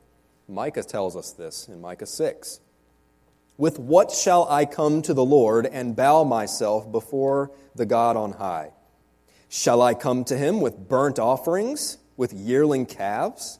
Micah 0.48 0.84
tells 0.84 1.16
us 1.16 1.32
this 1.32 1.68
in 1.68 1.80
Micah 1.80 2.06
6. 2.06 2.60
With 3.58 3.80
what 3.80 4.12
shall 4.12 4.48
I 4.50 4.66
come 4.66 5.02
to 5.04 5.14
the 5.14 5.24
Lord 5.24 5.68
and 5.68 5.96
bow 5.96 6.24
myself 6.24 6.92
before 6.92 7.52
the 7.76 7.86
God 7.86 8.18
on 8.18 8.34
high? 8.34 8.72
Shall 9.48 9.82
I 9.82 9.94
come 9.94 10.24
to 10.26 10.38
him 10.38 10.60
with 10.60 10.90
burnt 10.90 11.20
offerings, 11.20 12.00
with 12.18 12.34
yearling 12.34 12.88
calves? 12.88 13.60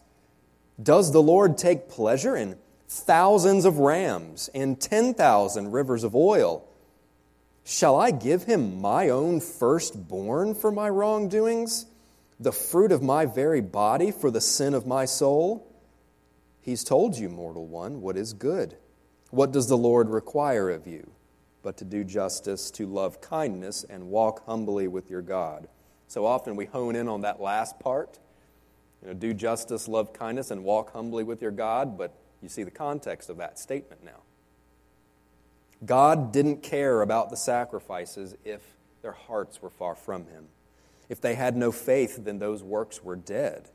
Does 0.82 1.12
the 1.12 1.22
Lord 1.22 1.58
take 1.58 1.88
pleasure 1.88 2.36
in 2.36 2.58
thousands 2.88 3.66
of 3.66 3.80
rams 3.80 4.50
and 4.54 4.80
10,000 4.80 5.72
rivers 5.72 6.04
of 6.04 6.16
oil? 6.16 6.68
Shall 7.66 7.96
I 7.96 8.12
give 8.12 8.44
him 8.44 8.82
my 8.82 9.10
own 9.10 9.40
firstborn 9.40 10.54
for 10.56 10.72
my 10.72 10.90
wrongdoings, 10.90 11.86
the 12.40 12.52
fruit 12.52 12.92
of 12.92 13.02
my 13.02 13.26
very 13.26 13.62
body 13.62 14.12
for 14.12 14.30
the 14.30 14.42
sin 14.42 14.74
of 14.74 14.86
my 14.86 15.06
soul? 15.06 15.70
He's 16.62 16.84
told 16.84 17.18
you, 17.18 17.30
mortal 17.30 17.66
one, 17.66 18.02
what 18.02 18.18
is 18.18 18.34
good. 18.34 18.78
What 19.30 19.52
does 19.52 19.68
the 19.68 19.78
Lord 19.78 20.10
require 20.10 20.70
of 20.70 20.88
you? 20.88 21.12
But 21.62 21.78
to 21.78 21.86
do 21.86 22.04
justice, 22.04 22.70
to 22.72 22.86
love 22.86 23.22
kindness, 23.22 23.86
and 23.90 24.10
walk 24.10 24.46
humbly 24.46 24.88
with 24.88 25.10
your 25.10 25.22
God. 25.22 25.68
So 26.08 26.26
often 26.26 26.56
we 26.56 26.66
hone 26.66 26.96
in 26.96 27.08
on 27.08 27.22
that 27.22 27.42
last 27.42 27.80
part. 27.80 28.20
You 29.02 29.08
know, 29.10 29.14
do 29.14 29.34
justice, 29.34 29.88
love 29.88 30.14
kindness, 30.14 30.52
and 30.52 30.64
walk 30.64 30.94
humbly 30.94 31.24
with 31.24 31.42
your 31.42 31.52
God, 31.52 31.98
but 31.98 32.14
you 32.44 32.50
see 32.50 32.64
the 32.64 32.72
context 32.72 33.30
of 33.30 33.38
that 33.38 33.58
statement 33.58 34.04
now. 34.04 34.22
God 35.86 36.32
didn't 36.32 36.62
care 36.62 37.02
about 37.02 37.30
the 37.30 37.38
sacrifices 37.38 38.36
if 38.46 38.62
their 39.02 39.14
hearts 39.14 39.62
were 39.62 39.70
far 39.70 39.96
from 39.96 40.28
Him. 40.28 40.48
If 41.10 41.20
they 41.20 41.36
had 41.36 41.56
no 41.56 41.72
faith, 41.72 42.20
then 42.24 42.40
those 42.40 42.64
works 42.64 43.04
were 43.04 43.16
dead. 43.16 43.70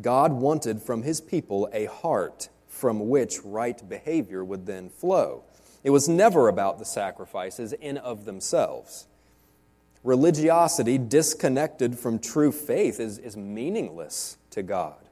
God 0.00 0.32
wanted 0.32 0.82
from 0.82 1.02
His 1.02 1.20
people 1.20 1.68
a 1.72 1.86
heart 1.86 2.48
from 2.68 3.08
which 3.08 3.38
right 3.44 3.88
behavior 3.88 4.44
would 4.44 4.66
then 4.66 4.88
flow. 4.88 5.44
It 5.84 5.90
was 5.90 6.08
never 6.08 6.48
about 6.48 6.78
the 6.78 6.84
sacrifices 6.84 7.72
in 7.72 7.98
of 7.98 8.24
themselves. 8.24 9.06
Religiosity 10.02 10.98
disconnected 10.98 11.98
from 11.98 12.18
true 12.18 12.52
faith 12.52 12.98
is, 12.98 13.18
is 13.18 13.36
meaningless 13.36 14.36
to 14.50 14.62
God. 14.62 15.03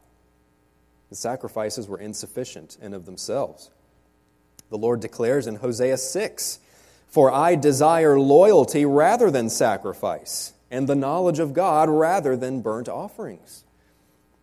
The 1.12 1.16
sacrifices 1.16 1.88
were 1.88 1.98
insufficient 1.98 2.79
in 2.81 2.94
of 2.94 3.05
themselves. 3.05 3.70
The 4.70 4.79
Lord 4.79 5.01
declares 5.01 5.46
in 5.46 5.57
Hosea 5.57 5.98
6 5.98 6.59
For 7.07 7.31
I 7.31 7.55
desire 7.55 8.18
loyalty 8.18 8.87
rather 8.87 9.31
than 9.31 9.51
sacrifice, 9.51 10.55
and 10.70 10.88
the 10.88 10.94
knowledge 10.94 11.38
of 11.38 11.53
God 11.53 11.90
rather 11.90 12.35
than 12.35 12.62
burnt 12.62 12.88
offerings. 12.88 13.64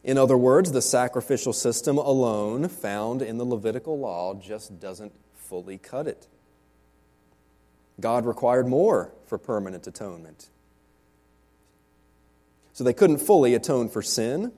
In 0.03 0.19
other 0.19 0.37
words, 0.37 0.71
the 0.71 0.83
sacrificial 0.83 1.53
system 1.53 1.97
alone 1.97 2.69
found 2.69 3.23
in 3.23 3.39
the 3.39 3.45
Levitical 3.45 3.97
law 3.97 4.35
just 4.35 4.79
doesn't 4.79 5.13
fully 5.33 5.79
cut 5.79 6.05
it. 6.05 6.27
God 7.99 8.27
required 8.27 8.67
more 8.67 9.11
for 9.25 9.39
permanent 9.39 9.87
atonement. 9.87 10.49
So 12.73 12.83
they 12.83 12.93
couldn't 12.93 13.17
fully 13.17 13.55
atone 13.55 13.89
for 13.89 14.03
sin, 14.03 14.51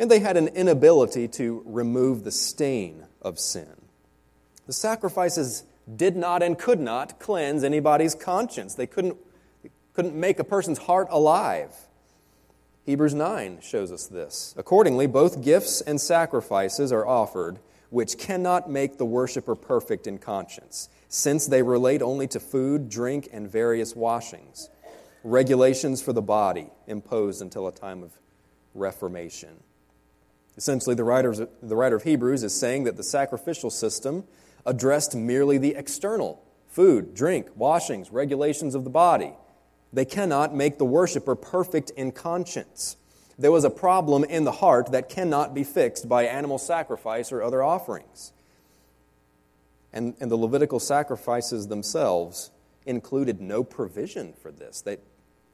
and 0.00 0.10
they 0.10 0.18
had 0.18 0.38
an 0.38 0.48
inability 0.48 1.28
to 1.28 1.62
remove 1.66 2.24
the 2.24 2.32
stain 2.32 3.04
of 3.20 3.38
sin. 3.38 3.82
The 4.66 4.72
sacrifices 4.72 5.62
did 5.94 6.16
not 6.16 6.42
and 6.42 6.58
could 6.58 6.80
not 6.80 7.20
cleanse 7.20 7.62
anybody's 7.62 8.14
conscience. 8.14 8.74
They 8.74 8.86
couldn't, 8.86 9.18
couldn't 9.92 10.14
make 10.14 10.38
a 10.38 10.44
person's 10.44 10.78
heart 10.78 11.08
alive. 11.10 11.74
Hebrews 12.86 13.12
9 13.12 13.58
shows 13.60 13.92
us 13.92 14.06
this. 14.06 14.54
Accordingly, 14.56 15.06
both 15.06 15.42
gifts 15.42 15.82
and 15.82 16.00
sacrifices 16.00 16.92
are 16.92 17.06
offered, 17.06 17.58
which 17.90 18.16
cannot 18.16 18.70
make 18.70 18.96
the 18.96 19.04
worshiper 19.04 19.54
perfect 19.54 20.06
in 20.06 20.16
conscience, 20.16 20.88
since 21.10 21.46
they 21.46 21.62
relate 21.62 22.00
only 22.00 22.26
to 22.28 22.40
food, 22.40 22.88
drink, 22.88 23.28
and 23.34 23.50
various 23.50 23.94
washings, 23.94 24.70
regulations 25.24 26.00
for 26.00 26.14
the 26.14 26.22
body 26.22 26.68
imposed 26.86 27.42
until 27.42 27.68
a 27.68 27.72
time 27.72 28.02
of 28.02 28.12
reformation. 28.72 29.62
Essentially, 30.60 30.94
the, 30.94 31.48
the 31.62 31.74
writer 31.74 31.96
of 31.96 32.02
Hebrews 32.02 32.42
is 32.42 32.54
saying 32.54 32.84
that 32.84 32.98
the 32.98 33.02
sacrificial 33.02 33.70
system 33.70 34.24
addressed 34.66 35.14
merely 35.16 35.56
the 35.56 35.74
external 35.74 36.44
food, 36.66 37.14
drink, 37.14 37.46
washings, 37.56 38.10
regulations 38.10 38.74
of 38.74 38.84
the 38.84 38.90
body. 38.90 39.32
They 39.90 40.04
cannot 40.04 40.54
make 40.54 40.76
the 40.76 40.84
worshiper 40.84 41.34
perfect 41.34 41.88
in 41.96 42.12
conscience. 42.12 42.98
There 43.38 43.50
was 43.50 43.64
a 43.64 43.70
problem 43.70 44.22
in 44.22 44.44
the 44.44 44.52
heart 44.52 44.92
that 44.92 45.08
cannot 45.08 45.54
be 45.54 45.64
fixed 45.64 46.10
by 46.10 46.24
animal 46.26 46.58
sacrifice 46.58 47.32
or 47.32 47.42
other 47.42 47.62
offerings. 47.62 48.34
And, 49.94 50.14
and 50.20 50.30
the 50.30 50.36
Levitical 50.36 50.78
sacrifices 50.78 51.68
themselves 51.68 52.50
included 52.84 53.40
no 53.40 53.64
provision 53.64 54.34
for 54.34 54.52
this. 54.52 54.82
They, 54.82 54.98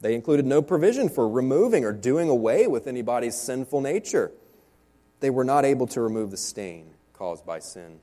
they 0.01 0.15
included 0.15 0.45
no 0.45 0.61
provision 0.61 1.07
for 1.07 1.29
removing 1.29 1.85
or 1.85 1.93
doing 1.93 2.27
away 2.27 2.67
with 2.67 2.87
anybody's 2.87 3.37
sinful 3.37 3.79
nature. 3.79 4.33
They 5.19 5.29
were 5.29 5.43
not 5.43 5.65
able 5.65 5.87
to 5.87 6.01
remove 6.01 6.31
the 6.31 6.37
stain 6.37 6.93
caused 7.13 7.45
by 7.45 7.59
sin. 7.59 7.99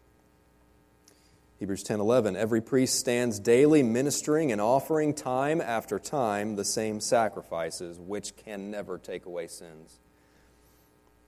Hebrews 1.59 1.85
10:11 1.85 2.37
Every 2.37 2.61
priest 2.61 2.99
stands 2.99 3.39
daily 3.39 3.83
ministering 3.83 4.51
and 4.51 4.61
offering 4.61 5.15
time 5.15 5.61
after 5.61 5.99
time 5.99 6.57
the 6.57 6.65
same 6.65 7.01
sacrifices 7.01 7.99
which 7.99 8.37
can 8.37 8.71
never 8.71 8.99
take 8.99 9.25
away 9.25 9.47
sins. 9.47 10.01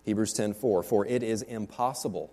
Hebrews 0.02 0.34
10:4 0.34 0.82
For 0.82 1.06
it 1.06 1.22
is 1.22 1.42
impossible 1.42 2.32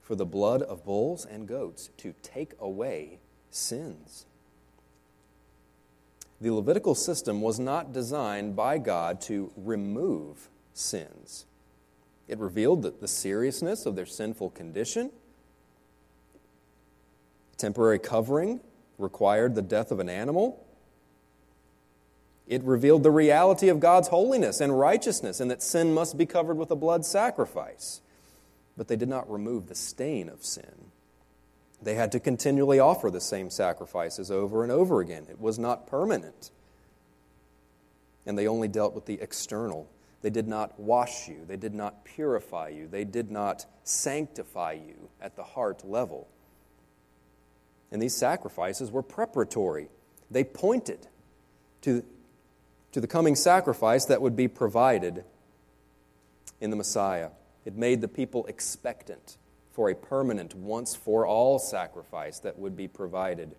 for 0.00 0.14
the 0.14 0.26
blood 0.26 0.62
of 0.62 0.84
bulls 0.84 1.24
and 1.24 1.46
goats 1.46 1.90
to 1.98 2.14
take 2.22 2.54
away 2.58 3.20
sins. 3.50 4.26
The 6.40 6.50
Levitical 6.50 6.94
system 6.94 7.40
was 7.40 7.58
not 7.58 7.92
designed 7.92 8.54
by 8.56 8.78
God 8.78 9.20
to 9.22 9.52
remove 9.56 10.48
sins. 10.72 11.46
It 12.28 12.38
revealed 12.38 12.82
the 13.00 13.08
seriousness 13.08 13.86
of 13.86 13.96
their 13.96 14.06
sinful 14.06 14.50
condition 14.50 15.10
Temporary 17.58 17.98
covering 17.98 18.60
required 18.98 19.54
the 19.54 19.62
death 19.62 19.90
of 19.90 19.98
an 19.98 20.08
animal. 20.08 20.64
It 22.46 22.62
revealed 22.62 23.02
the 23.02 23.10
reality 23.10 23.68
of 23.68 23.80
God's 23.80 24.08
holiness 24.08 24.60
and 24.60 24.78
righteousness 24.78 25.40
and 25.40 25.50
that 25.50 25.62
sin 25.62 25.92
must 25.92 26.16
be 26.16 26.24
covered 26.24 26.56
with 26.56 26.70
a 26.70 26.76
blood 26.76 27.04
sacrifice. 27.04 28.00
But 28.76 28.86
they 28.86 28.96
did 28.96 29.08
not 29.08 29.30
remove 29.30 29.66
the 29.66 29.74
stain 29.74 30.28
of 30.28 30.44
sin. 30.44 30.92
They 31.82 31.94
had 31.94 32.12
to 32.12 32.20
continually 32.20 32.78
offer 32.78 33.10
the 33.10 33.20
same 33.20 33.50
sacrifices 33.50 34.30
over 34.30 34.62
and 34.62 34.72
over 34.72 35.00
again. 35.00 35.26
It 35.28 35.40
was 35.40 35.58
not 35.58 35.86
permanent. 35.86 36.50
And 38.24 38.38
they 38.38 38.46
only 38.46 38.68
dealt 38.68 38.94
with 38.94 39.06
the 39.06 39.20
external. 39.20 39.88
They 40.20 40.30
did 40.30 40.48
not 40.48 40.78
wash 40.80 41.28
you, 41.28 41.44
they 41.46 41.56
did 41.56 41.74
not 41.74 42.04
purify 42.04 42.68
you, 42.70 42.88
they 42.88 43.04
did 43.04 43.30
not 43.30 43.66
sanctify 43.84 44.72
you 44.72 45.10
at 45.20 45.36
the 45.36 45.44
heart 45.44 45.88
level. 45.88 46.28
And 47.92 48.02
these 48.02 48.16
sacrifices 48.16 48.90
were 48.90 49.02
preparatory, 49.02 49.88
they 50.30 50.44
pointed 50.44 51.06
to, 51.82 52.04
to 52.92 53.00
the 53.00 53.06
coming 53.06 53.36
sacrifice 53.36 54.06
that 54.06 54.20
would 54.20 54.36
be 54.36 54.48
provided 54.48 55.24
in 56.60 56.70
the 56.70 56.76
Messiah. 56.76 57.30
It 57.64 57.76
made 57.76 58.00
the 58.00 58.08
people 58.08 58.46
expectant 58.46 59.36
for 59.72 59.90
a 59.90 59.94
permanent, 59.94 60.54
once 60.54 60.96
for 60.96 61.24
all 61.24 61.58
sacrifice 61.58 62.40
that 62.40 62.58
would 62.58 62.76
be 62.76 62.88
provided 62.88 63.54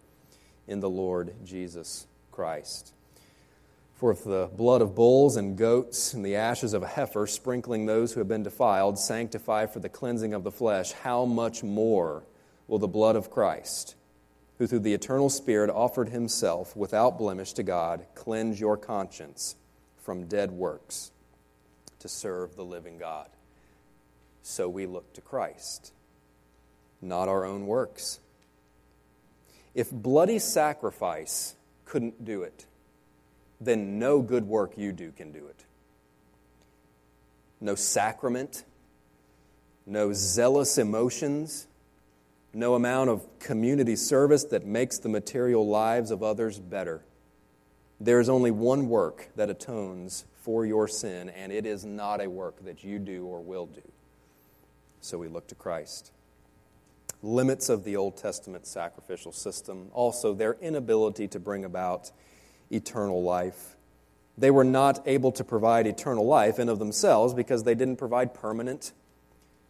in 0.67 0.81
the 0.81 0.89
Lord 0.89 1.33
Jesus 1.45 2.07
Christ. 2.31 2.93
For 3.99 4.11
if 4.11 4.23
the 4.23 4.49
blood 4.55 4.81
of 4.81 4.95
bulls 4.95 5.35
and 5.35 5.57
goats 5.57 6.13
and 6.13 6.25
the 6.25 6.37
ashes 6.37 6.73
of 6.73 6.83
a 6.83 6.87
heifer, 6.87 7.27
sprinkling 7.27 7.85
those 7.85 8.13
who 8.13 8.21
have 8.21 8.27
been 8.27 8.43
defiled, 8.43 8.97
sanctify 8.97 9.65
for 9.65 9.79
the 9.79 9.89
cleansing 9.89 10.33
of 10.33 10.43
the 10.43 10.51
flesh, 10.51 10.93
how 10.93 11.25
much 11.25 11.63
more 11.63 12.23
will 12.67 12.79
the 12.79 12.87
blood 12.87 13.15
of 13.15 13.29
Christ? 13.29 13.95
who 14.59 14.67
through 14.67 14.79
the 14.79 14.93
eternal 14.93 15.29
Spirit 15.29 15.69
offered 15.69 16.09
himself 16.09 16.75
without 16.75 17.17
blemish 17.17 17.53
to 17.53 17.63
God, 17.63 18.05
cleanse 18.13 18.59
your 18.59 18.77
conscience 18.77 19.55
from 19.97 20.25
dead 20.25 20.51
works 20.51 21.11
to 21.99 22.09
serve 22.09 22.55
the 22.55 22.63
living 22.63 22.97
God. 22.97 23.29
So 24.43 24.67
we 24.67 24.85
look 24.85 25.13
to 25.13 25.21
Christ, 25.21 25.93
not 27.01 27.29
our 27.29 27.45
own 27.45 27.67
works. 27.67 28.19
If 29.73 29.91
bloody 29.91 30.39
sacrifice 30.39 31.55
couldn't 31.85 32.25
do 32.25 32.43
it, 32.43 32.65
then 33.59 33.99
no 33.99 34.21
good 34.21 34.47
work 34.47 34.77
you 34.77 34.91
do 34.91 35.11
can 35.11 35.31
do 35.31 35.45
it. 35.47 35.65
No 37.61 37.75
sacrament, 37.75 38.63
no 39.85 40.13
zealous 40.13 40.77
emotions, 40.77 41.67
no 42.53 42.75
amount 42.75 43.09
of 43.09 43.39
community 43.39 43.95
service 43.95 44.45
that 44.45 44.65
makes 44.65 44.97
the 44.97 45.09
material 45.09 45.67
lives 45.67 46.09
of 46.09 46.23
others 46.23 46.59
better. 46.59 47.03
There 47.99 48.19
is 48.19 48.29
only 48.29 48.51
one 48.51 48.87
work 48.87 49.29
that 49.35 49.49
atones 49.49 50.25
for 50.41 50.65
your 50.65 50.87
sin, 50.87 51.29
and 51.29 51.51
it 51.51 51.65
is 51.65 51.83
not 51.83 52.21
a 52.21 52.29
work 52.29 52.63
that 52.63 52.83
you 52.83 52.97
do 52.97 53.25
or 53.25 53.41
will 53.41 53.65
do. 53.65 53.81
So 55.01 55.17
we 55.17 55.27
look 55.27 55.47
to 55.47 55.55
Christ. 55.55 56.11
Limits 57.21 57.67
of 57.67 57.83
the 57.83 57.97
Old 57.97 58.15
Testament 58.15 58.65
sacrificial 58.65 59.33
system, 59.33 59.89
also 59.93 60.33
their 60.33 60.53
inability 60.61 61.27
to 61.27 61.39
bring 61.39 61.65
about 61.65 62.11
eternal 62.71 63.23
life. 63.23 63.75
They 64.37 64.51
were 64.51 64.63
not 64.63 65.03
able 65.05 65.31
to 65.33 65.43
provide 65.43 65.85
eternal 65.85 66.25
life 66.25 66.59
in 66.59 66.69
of 66.69 66.79
themselves 66.79 67.33
because 67.33 67.63
they 67.63 67.75
didn't 67.75 67.97
provide 67.97 68.33
permanent 68.33 68.93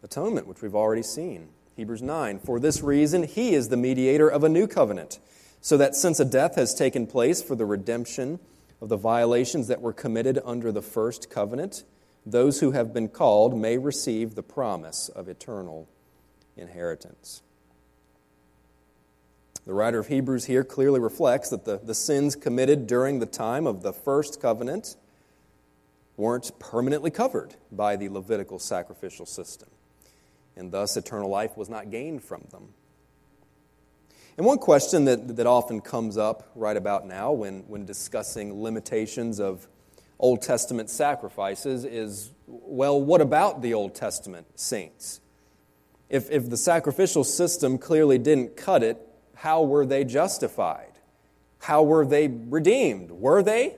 atonement, 0.02 0.46
which 0.46 0.62
we've 0.62 0.74
already 0.74 1.02
seen. 1.02 1.48
Hebrews 1.76 2.02
9. 2.02 2.38
For 2.40 2.60
this 2.60 2.82
reason, 2.82 3.22
he 3.24 3.54
is 3.54 3.68
the 3.68 3.76
mediator 3.76 4.28
of 4.28 4.44
a 4.44 4.48
new 4.48 4.66
covenant, 4.66 5.18
so 5.60 5.76
that 5.76 5.96
since 5.96 6.20
a 6.20 6.24
death 6.24 6.54
has 6.54 6.74
taken 6.74 7.06
place 7.06 7.42
for 7.42 7.54
the 7.54 7.66
redemption 7.66 8.38
of 8.80 8.88
the 8.88 8.96
violations 8.96 9.66
that 9.68 9.80
were 9.80 9.92
committed 9.92 10.38
under 10.44 10.72
the 10.72 10.82
first 10.82 11.30
covenant, 11.30 11.84
those 12.24 12.60
who 12.60 12.72
have 12.72 12.92
been 12.92 13.08
called 13.08 13.58
may 13.58 13.78
receive 13.78 14.34
the 14.34 14.42
promise 14.42 15.08
of 15.08 15.28
eternal 15.28 15.88
inheritance. 16.56 17.42
The 19.66 19.74
writer 19.74 19.98
of 19.98 20.08
Hebrews 20.08 20.46
here 20.46 20.64
clearly 20.64 21.00
reflects 21.00 21.50
that 21.50 21.64
the, 21.64 21.78
the 21.82 21.94
sins 21.94 22.34
committed 22.34 22.86
during 22.86 23.18
the 23.18 23.26
time 23.26 23.66
of 23.66 23.82
the 23.82 23.92
first 23.92 24.40
covenant 24.40 24.96
weren't 26.16 26.58
permanently 26.58 27.10
covered 27.10 27.54
by 27.70 27.96
the 27.96 28.08
Levitical 28.08 28.58
sacrificial 28.58 29.26
system, 29.26 29.68
and 30.56 30.72
thus 30.72 30.96
eternal 30.96 31.28
life 31.28 31.56
was 31.56 31.68
not 31.68 31.90
gained 31.90 32.22
from 32.22 32.44
them. 32.50 32.68
And 34.36 34.46
one 34.46 34.58
question 34.58 35.04
that, 35.04 35.36
that 35.36 35.46
often 35.46 35.80
comes 35.80 36.16
up 36.16 36.50
right 36.54 36.76
about 36.76 37.06
now 37.06 37.32
when, 37.32 37.60
when 37.68 37.84
discussing 37.84 38.62
limitations 38.62 39.38
of 39.40 39.68
Old 40.18 40.42
Testament 40.42 40.88
sacrifices 40.88 41.84
is 41.84 42.30
well, 42.46 43.00
what 43.00 43.20
about 43.20 43.62
the 43.62 43.74
Old 43.74 43.94
Testament 43.94 44.46
saints? 44.54 45.20
If, 46.08 46.30
if 46.30 46.50
the 46.50 46.56
sacrificial 46.56 47.22
system 47.22 47.78
clearly 47.78 48.18
didn't 48.18 48.56
cut 48.56 48.82
it, 48.82 48.98
how 49.40 49.62
were 49.62 49.86
they 49.86 50.04
justified? 50.04 50.92
How 51.60 51.82
were 51.82 52.04
they 52.04 52.28
redeemed? 52.28 53.10
Were 53.10 53.42
they? 53.42 53.76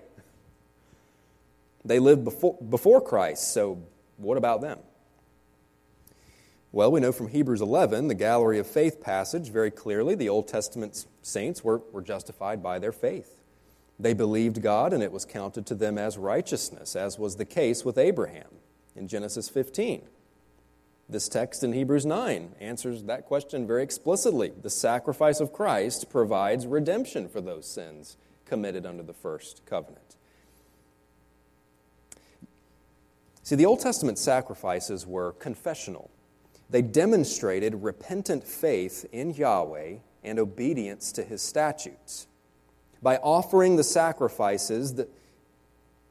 They 1.84 2.00
lived 2.00 2.24
before, 2.24 2.58
before 2.68 3.00
Christ, 3.00 3.52
so 3.52 3.80
what 4.16 4.36
about 4.36 4.60
them? 4.60 4.80
Well, 6.72 6.90
we 6.90 6.98
know 6.98 7.12
from 7.12 7.28
Hebrews 7.28 7.60
11, 7.60 8.08
the 8.08 8.14
Gallery 8.16 8.58
of 8.58 8.66
Faith 8.66 9.00
passage, 9.00 9.50
very 9.50 9.70
clearly 9.70 10.16
the 10.16 10.28
Old 10.28 10.48
Testament 10.48 11.06
saints 11.22 11.62
were, 11.62 11.80
were 11.92 12.02
justified 12.02 12.60
by 12.60 12.80
their 12.80 12.90
faith. 12.90 13.40
They 14.00 14.14
believed 14.14 14.62
God, 14.62 14.92
and 14.92 15.00
it 15.00 15.12
was 15.12 15.24
counted 15.24 15.64
to 15.66 15.76
them 15.76 15.96
as 15.96 16.18
righteousness, 16.18 16.96
as 16.96 17.20
was 17.20 17.36
the 17.36 17.44
case 17.44 17.84
with 17.84 17.98
Abraham 17.98 18.48
in 18.96 19.06
Genesis 19.06 19.48
15. 19.48 20.08
This 21.12 21.28
text 21.28 21.62
in 21.62 21.74
Hebrews 21.74 22.06
9 22.06 22.54
answers 22.58 23.02
that 23.02 23.26
question 23.26 23.66
very 23.66 23.82
explicitly. 23.82 24.50
The 24.62 24.70
sacrifice 24.70 25.40
of 25.40 25.52
Christ 25.52 26.08
provides 26.08 26.66
redemption 26.66 27.28
for 27.28 27.42
those 27.42 27.66
sins 27.66 28.16
committed 28.46 28.86
under 28.86 29.02
the 29.02 29.12
first 29.12 29.60
covenant. 29.66 30.16
See, 33.42 33.56
the 33.56 33.66
Old 33.66 33.80
Testament 33.80 34.16
sacrifices 34.16 35.06
were 35.06 35.32
confessional. 35.32 36.10
They 36.70 36.80
demonstrated 36.80 37.82
repentant 37.82 38.44
faith 38.44 39.04
in 39.12 39.34
Yahweh 39.34 39.96
and 40.24 40.38
obedience 40.38 41.12
to 41.12 41.24
his 41.24 41.42
statutes. 41.42 42.26
By 43.02 43.18
offering 43.18 43.76
the 43.76 43.84
sacrifices, 43.84 44.98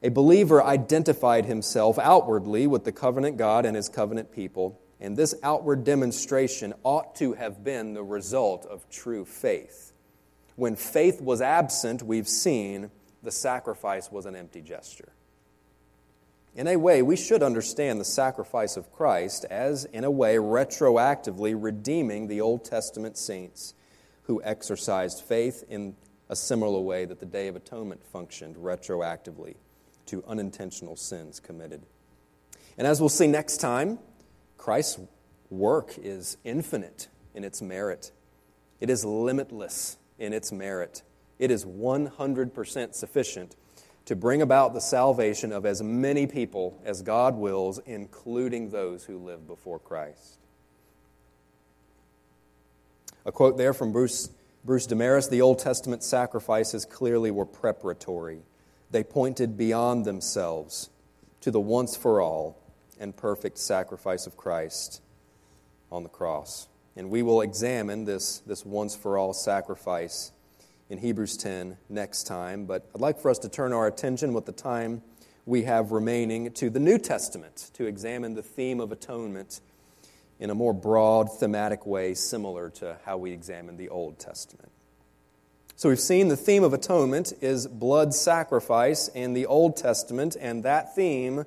a 0.03 0.09
believer 0.09 0.63
identified 0.63 1.45
himself 1.45 1.97
outwardly 1.97 2.67
with 2.67 2.83
the 2.83 2.91
covenant 2.91 3.37
God 3.37 3.65
and 3.65 3.75
his 3.75 3.89
covenant 3.89 4.31
people 4.31 4.77
and 5.01 5.17
this 5.17 5.33
outward 5.41 5.83
demonstration 5.83 6.73
ought 6.83 7.15
to 7.15 7.33
have 7.33 7.63
been 7.63 7.93
the 7.93 8.03
result 8.03 8.65
of 8.67 8.87
true 8.89 9.25
faith. 9.25 9.91
When 10.55 10.75
faith 10.75 11.19
was 11.19 11.41
absent, 11.41 12.03
we've 12.03 12.27
seen 12.27 12.91
the 13.23 13.31
sacrifice 13.31 14.11
was 14.11 14.27
an 14.27 14.35
empty 14.35 14.61
gesture. 14.61 15.11
In 16.53 16.67
a 16.67 16.75
way, 16.75 17.01
we 17.01 17.15
should 17.15 17.41
understand 17.41 17.99
the 17.99 18.05
sacrifice 18.05 18.77
of 18.77 18.91
Christ 18.91 19.45
as, 19.49 19.85
in 19.85 20.03
a 20.03 20.11
way, 20.11 20.35
retroactively 20.35 21.55
redeeming 21.57 22.27
the 22.27 22.41
Old 22.41 22.63
Testament 22.63 23.17
saints 23.17 23.73
who 24.23 24.41
exercised 24.43 25.23
faith 25.23 25.63
in 25.69 25.95
a 26.29 26.35
similar 26.35 26.79
way 26.79 27.05
that 27.05 27.19
the 27.19 27.25
Day 27.25 27.47
of 27.47 27.55
Atonement 27.55 28.03
functioned 28.05 28.57
retroactively 28.57 29.55
to 30.05 30.23
unintentional 30.27 30.95
sins 30.95 31.39
committed. 31.39 31.81
And 32.77 32.85
as 32.85 32.99
we'll 32.99 33.09
see 33.09 33.27
next 33.27 33.57
time, 33.57 33.97
Christ's 34.61 34.99
work 35.49 35.95
is 35.97 36.37
infinite 36.43 37.07
in 37.33 37.43
its 37.43 37.63
merit, 37.63 38.11
it 38.79 38.91
is 38.91 39.03
limitless 39.03 39.97
in 40.19 40.33
its 40.33 40.51
merit. 40.51 41.01
It 41.39 41.49
is 41.49 41.65
100% 41.65 42.93
sufficient 42.93 43.55
to 44.05 44.15
bring 44.15 44.43
about 44.43 44.75
the 44.75 44.79
salvation 44.79 45.51
of 45.51 45.65
as 45.65 45.81
many 45.81 46.27
people 46.27 46.79
as 46.85 47.01
God 47.01 47.35
wills, 47.35 47.79
including 47.87 48.69
those 48.69 49.05
who 49.05 49.17
live 49.17 49.47
before 49.47 49.79
Christ. 49.79 50.37
A 53.25 53.31
quote 53.31 53.57
there 53.57 53.73
from 53.73 53.91
Bruce, 53.91 54.29
Bruce 54.63 54.85
Demarest 54.85 55.31
The 55.31 55.41
Old 55.41 55.57
Testament 55.57 56.03
sacrifices 56.03 56.85
clearly 56.85 57.31
were 57.31 57.47
preparatory. 57.47 58.43
They 58.91 59.03
pointed 59.03 59.57
beyond 59.57 60.05
themselves 60.05 60.91
to 61.39 61.49
the 61.49 61.59
once 61.59 61.95
for 61.97 62.21
all 62.21 62.60
and 63.01 63.17
perfect 63.17 63.57
sacrifice 63.57 64.27
of 64.27 64.37
Christ 64.37 65.01
on 65.91 66.03
the 66.03 66.09
cross. 66.09 66.67
And 66.95 67.09
we 67.09 67.23
will 67.23 67.41
examine 67.41 68.05
this, 68.05 68.39
this 68.39 68.65
once 68.65 68.95
for 68.95 69.17
all 69.17 69.33
sacrifice 69.33 70.31
in 70.89 70.99
Hebrews 70.99 71.35
10 71.37 71.77
next 71.89 72.23
time. 72.23 72.65
But 72.65 72.87
I'd 72.93 73.01
like 73.01 73.19
for 73.19 73.31
us 73.31 73.39
to 73.39 73.49
turn 73.49 73.73
our 73.73 73.87
attention 73.87 74.33
with 74.33 74.45
the 74.45 74.51
time 74.51 75.01
we 75.45 75.63
have 75.63 75.91
remaining 75.91 76.51
to 76.51 76.69
the 76.69 76.79
New 76.79 76.99
Testament 76.99 77.71
to 77.73 77.85
examine 77.85 78.35
the 78.35 78.43
theme 78.43 78.79
of 78.79 78.91
atonement 78.91 79.61
in 80.39 80.49
a 80.49 80.55
more 80.55 80.73
broad, 80.73 81.39
thematic 81.39 81.85
way, 81.85 82.13
similar 82.13 82.69
to 82.69 82.97
how 83.05 83.17
we 83.17 83.31
examine 83.31 83.77
the 83.77 83.89
Old 83.89 84.19
Testament. 84.19 84.71
So 85.75 85.89
we've 85.89 85.99
seen 85.99 86.27
the 86.27 86.37
theme 86.37 86.63
of 86.63 86.73
atonement 86.73 87.33
is 87.41 87.67
blood 87.67 88.13
sacrifice 88.13 89.07
in 89.07 89.33
the 89.33 89.47
Old 89.47 89.77
Testament, 89.77 90.35
and 90.39 90.63
that 90.63 90.93
theme 90.93 91.45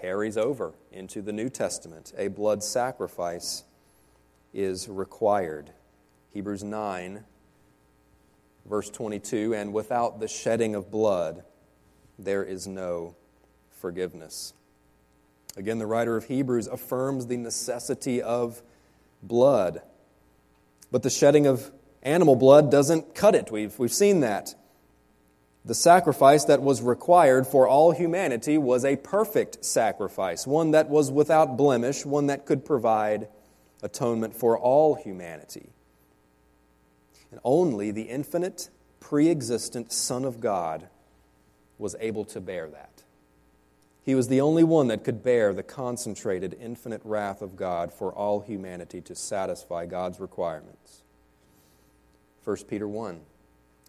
carries 0.00 0.36
over 0.36 0.74
into 0.92 1.22
the 1.22 1.32
New 1.32 1.48
Testament. 1.48 2.12
A 2.16 2.28
blood 2.28 2.62
sacrifice 2.62 3.64
is 4.52 4.88
required. 4.88 5.70
Hebrews 6.32 6.64
9, 6.64 7.24
verse 8.66 8.90
22 8.90 9.54
And 9.54 9.72
without 9.72 10.20
the 10.20 10.28
shedding 10.28 10.74
of 10.74 10.90
blood, 10.90 11.44
there 12.18 12.44
is 12.44 12.66
no 12.66 13.14
forgiveness. 13.70 14.54
Again, 15.56 15.78
the 15.78 15.86
writer 15.86 16.16
of 16.16 16.24
Hebrews 16.24 16.66
affirms 16.66 17.26
the 17.26 17.36
necessity 17.36 18.20
of 18.20 18.62
blood. 19.22 19.82
But 20.90 21.02
the 21.02 21.10
shedding 21.10 21.46
of 21.46 21.70
animal 22.02 22.36
blood 22.36 22.70
doesn't 22.70 23.14
cut 23.14 23.34
it. 23.34 23.50
We've, 23.50 23.78
we've 23.78 23.92
seen 23.92 24.20
that. 24.20 24.54
The 25.66 25.74
sacrifice 25.74 26.44
that 26.44 26.62
was 26.62 26.82
required 26.82 27.46
for 27.46 27.66
all 27.66 27.92
humanity 27.92 28.58
was 28.58 28.84
a 28.84 28.96
perfect 28.96 29.64
sacrifice, 29.64 30.46
one 30.46 30.72
that 30.72 30.90
was 30.90 31.10
without 31.10 31.56
blemish, 31.56 32.04
one 32.04 32.26
that 32.26 32.44
could 32.44 32.66
provide 32.66 33.28
atonement 33.82 34.36
for 34.36 34.58
all 34.58 34.94
humanity. 34.94 35.70
And 37.30 37.40
only 37.44 37.90
the 37.90 38.02
infinite, 38.02 38.68
pre 39.00 39.30
existent 39.30 39.90
Son 39.90 40.24
of 40.26 40.38
God 40.38 40.88
was 41.78 41.96
able 41.98 42.26
to 42.26 42.40
bear 42.40 42.68
that. 42.68 43.02
He 44.04 44.14
was 44.14 44.28
the 44.28 44.42
only 44.42 44.64
one 44.64 44.88
that 44.88 45.02
could 45.02 45.22
bear 45.22 45.54
the 45.54 45.62
concentrated, 45.62 46.54
infinite 46.60 47.00
wrath 47.04 47.40
of 47.40 47.56
God 47.56 47.90
for 47.90 48.12
all 48.12 48.40
humanity 48.40 49.00
to 49.00 49.14
satisfy 49.14 49.86
God's 49.86 50.20
requirements. 50.20 51.02
1 52.44 52.56
Peter 52.68 52.86
1 52.86 53.20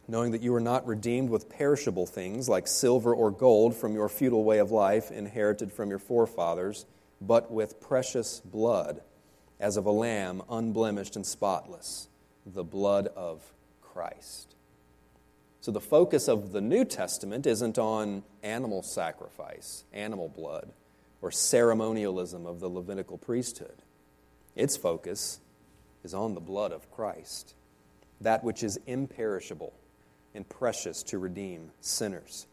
knowing 0.07 0.31
that 0.31 0.41
you 0.41 0.53
are 0.53 0.61
not 0.61 0.85
redeemed 0.85 1.29
with 1.29 1.49
perishable 1.49 2.05
things 2.05 2.47
like 2.47 2.67
silver 2.67 3.13
or 3.13 3.31
gold 3.31 3.75
from 3.75 3.93
your 3.93 4.09
futile 4.09 4.43
way 4.43 4.59
of 4.59 4.71
life 4.71 5.11
inherited 5.11 5.71
from 5.71 5.89
your 5.89 5.99
forefathers, 5.99 6.85
but 7.21 7.51
with 7.51 7.81
precious 7.81 8.39
blood, 8.41 9.01
as 9.59 9.77
of 9.77 9.85
a 9.85 9.91
lamb 9.91 10.41
unblemished 10.49 11.15
and 11.15 11.25
spotless, 11.25 12.07
the 12.45 12.63
blood 12.63 13.07
of 13.15 13.41
Christ. 13.81 14.55
So 15.61 15.71
the 15.71 15.81
focus 15.81 16.27
of 16.27 16.51
the 16.51 16.61
New 16.61 16.85
Testament 16.85 17.47
isn't 17.47 17.79
on 17.79 18.23
animal 18.43 18.83
sacrifice, 18.83 19.85
animal 19.91 20.29
blood, 20.29 20.71
or 21.21 21.31
ceremonialism 21.31 22.45
of 22.45 22.59
the 22.59 22.69
Levitical 22.69 23.17
priesthood. 23.17 23.81
Its 24.55 24.77
focus 24.77 25.39
is 26.03 26.13
on 26.13 26.35
the 26.35 26.39
blood 26.39 26.71
of 26.71 26.91
Christ, 26.91 27.55
that 28.21 28.43
which 28.43 28.61
is 28.61 28.77
imperishable 28.85 29.73
and 30.35 30.47
precious 30.47 31.01
to 31.03 31.17
redeem 31.17 31.71
sinners. 31.81 32.45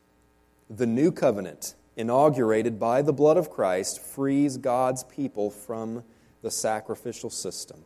The 0.70 0.86
new 0.86 1.12
covenant, 1.12 1.74
inaugurated 1.96 2.78
by 2.80 3.02
the 3.02 3.12
blood 3.12 3.36
of 3.36 3.50
Christ, 3.50 4.00
frees 4.00 4.56
God's 4.56 5.04
people 5.04 5.50
from 5.50 6.04
the 6.40 6.50
sacrificial 6.50 7.30
system. 7.30 7.84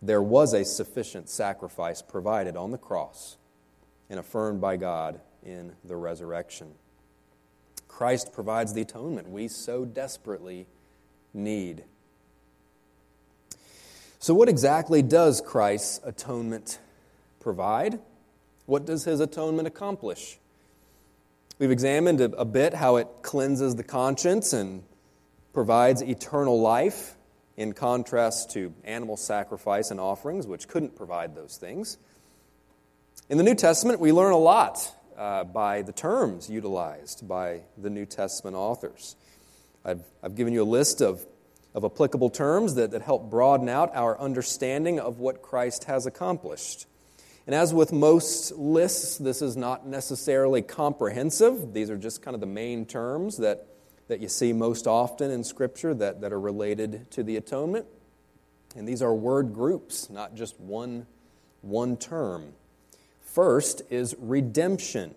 There 0.00 0.22
was 0.22 0.54
a 0.54 0.64
sufficient 0.64 1.28
sacrifice 1.28 2.02
provided 2.02 2.56
on 2.56 2.70
the 2.70 2.78
cross 2.78 3.36
and 4.08 4.20
affirmed 4.20 4.60
by 4.60 4.76
God 4.76 5.20
in 5.44 5.72
the 5.84 5.96
resurrection. 5.96 6.74
Christ 7.88 8.32
provides 8.32 8.74
the 8.74 8.82
atonement 8.82 9.28
we 9.28 9.48
so 9.48 9.84
desperately 9.84 10.66
need. 11.34 11.84
So, 14.20 14.34
what 14.34 14.48
exactly 14.48 15.02
does 15.02 15.40
Christ's 15.40 16.00
atonement 16.04 16.78
provide? 17.40 17.98
What 18.68 18.84
does 18.84 19.04
his 19.04 19.20
atonement 19.20 19.66
accomplish? 19.66 20.38
We've 21.58 21.70
examined 21.70 22.20
a, 22.20 22.44
bit 22.44 22.74
how 22.74 22.96
it 22.96 23.08
cleanses 23.22 23.76
the 23.76 23.82
conscience 23.82 24.52
and 24.52 24.82
provides 25.54 26.02
eternal 26.02 26.60
life 26.60 27.14
in 27.56 27.72
contrast 27.72 28.50
to 28.50 28.74
animal 28.84 29.16
sacrifice 29.16 29.90
and 29.90 29.98
offerings, 29.98 30.46
which 30.46 30.68
couldn't 30.68 30.96
provide 30.96 31.34
those 31.34 31.56
things. 31.56 31.96
In 33.30 33.38
the 33.38 33.42
New 33.42 33.54
Testament, 33.54 34.00
we 34.00 34.12
learn 34.12 34.34
a 34.34 34.38
lot 34.38 34.94
uh, 35.16 35.44
by 35.44 35.80
the 35.80 35.92
terms 35.92 36.50
utilized 36.50 37.26
by 37.26 37.62
the 37.78 37.88
New 37.88 38.04
Testament 38.04 38.54
authors. 38.54 39.16
I've, 39.82 40.04
I've 40.22 40.34
given 40.34 40.52
you 40.52 40.62
a 40.62 40.64
list 40.64 41.00
of, 41.00 41.24
of 41.74 41.86
applicable 41.86 42.28
terms 42.28 42.74
that, 42.74 42.90
that 42.90 43.00
help 43.00 43.30
broaden 43.30 43.70
out 43.70 43.96
our 43.96 44.20
understanding 44.20 45.00
of 45.00 45.20
what 45.20 45.40
Christ 45.40 45.84
has 45.84 46.04
accomplished. 46.04 46.84
And 47.48 47.54
as 47.54 47.72
with 47.72 47.94
most 47.94 48.52
lists, 48.58 49.16
this 49.16 49.40
is 49.40 49.56
not 49.56 49.86
necessarily 49.86 50.60
comprehensive. 50.60 51.72
These 51.72 51.88
are 51.88 51.96
just 51.96 52.20
kind 52.20 52.34
of 52.34 52.42
the 52.42 52.46
main 52.46 52.84
terms 52.84 53.38
that, 53.38 53.66
that 54.08 54.20
you 54.20 54.28
see 54.28 54.52
most 54.52 54.86
often 54.86 55.30
in 55.30 55.42
Scripture 55.42 55.94
that, 55.94 56.20
that 56.20 56.30
are 56.30 56.38
related 56.38 57.10
to 57.12 57.22
the 57.22 57.38
atonement. 57.38 57.86
And 58.76 58.86
these 58.86 59.00
are 59.00 59.14
word 59.14 59.54
groups, 59.54 60.10
not 60.10 60.34
just 60.34 60.60
one, 60.60 61.06
one 61.62 61.96
term. 61.96 62.52
First 63.22 63.80
is 63.88 64.14
redemption. 64.18 65.14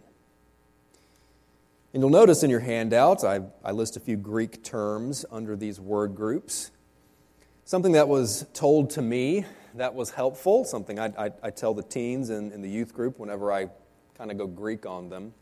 And 1.93 2.01
you'll 2.01 2.11
notice 2.11 2.43
in 2.43 2.49
your 2.49 2.61
handouts, 2.61 3.25
I, 3.25 3.41
I 3.61 3.71
list 3.71 3.97
a 3.97 3.99
few 3.99 4.15
Greek 4.15 4.63
terms 4.63 5.25
under 5.29 5.57
these 5.57 5.81
word 5.81 6.15
groups. 6.15 6.71
Something 7.65 7.91
that 7.91 8.07
was 8.07 8.45
told 8.53 8.91
to 8.91 9.01
me 9.01 9.43
that 9.75 9.93
was 9.93 10.11
helpful, 10.11 10.63
something 10.65 10.99
I, 10.99 11.07
I, 11.17 11.31
I 11.43 11.49
tell 11.49 11.73
the 11.73 11.83
teens 11.83 12.29
in, 12.29 12.51
in 12.51 12.61
the 12.61 12.69
youth 12.69 12.93
group 12.93 13.19
whenever 13.19 13.51
I 13.51 13.69
kind 14.17 14.31
of 14.31 14.37
go 14.37 14.47
Greek 14.47 14.85
on 14.85 15.09
them, 15.09 15.33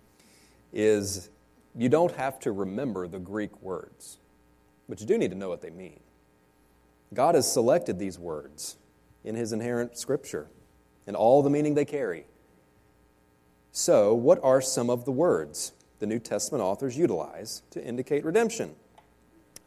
is 0.71 1.29
you 1.75 1.89
don't 1.89 2.13
have 2.15 2.39
to 2.41 2.51
remember 2.51 3.07
the 3.07 3.19
Greek 3.19 3.61
words, 3.61 4.17
but 4.87 4.99
you 4.99 5.07
do 5.07 5.17
need 5.17 5.31
to 5.31 5.37
know 5.37 5.49
what 5.49 5.61
they 5.61 5.69
mean. 5.69 5.99
God 7.13 7.35
has 7.35 7.51
selected 7.51 7.97
these 7.97 8.19
words 8.19 8.77
in 9.23 9.35
His 9.35 9.51
inerrant 9.51 9.97
scripture 9.97 10.47
and 11.07 11.15
all 11.15 11.41
the 11.41 11.49
meaning 11.49 11.73
they 11.73 11.85
carry. 11.85 12.25
So, 13.71 14.13
what 14.13 14.39
are 14.43 14.61
some 14.61 14.89
of 14.89 15.05
the 15.05 15.11
words 15.11 15.73
the 15.99 16.07
New 16.07 16.19
Testament 16.19 16.63
authors 16.63 16.97
utilize 16.97 17.61
to 17.71 17.83
indicate 17.83 18.25
redemption? 18.25 18.75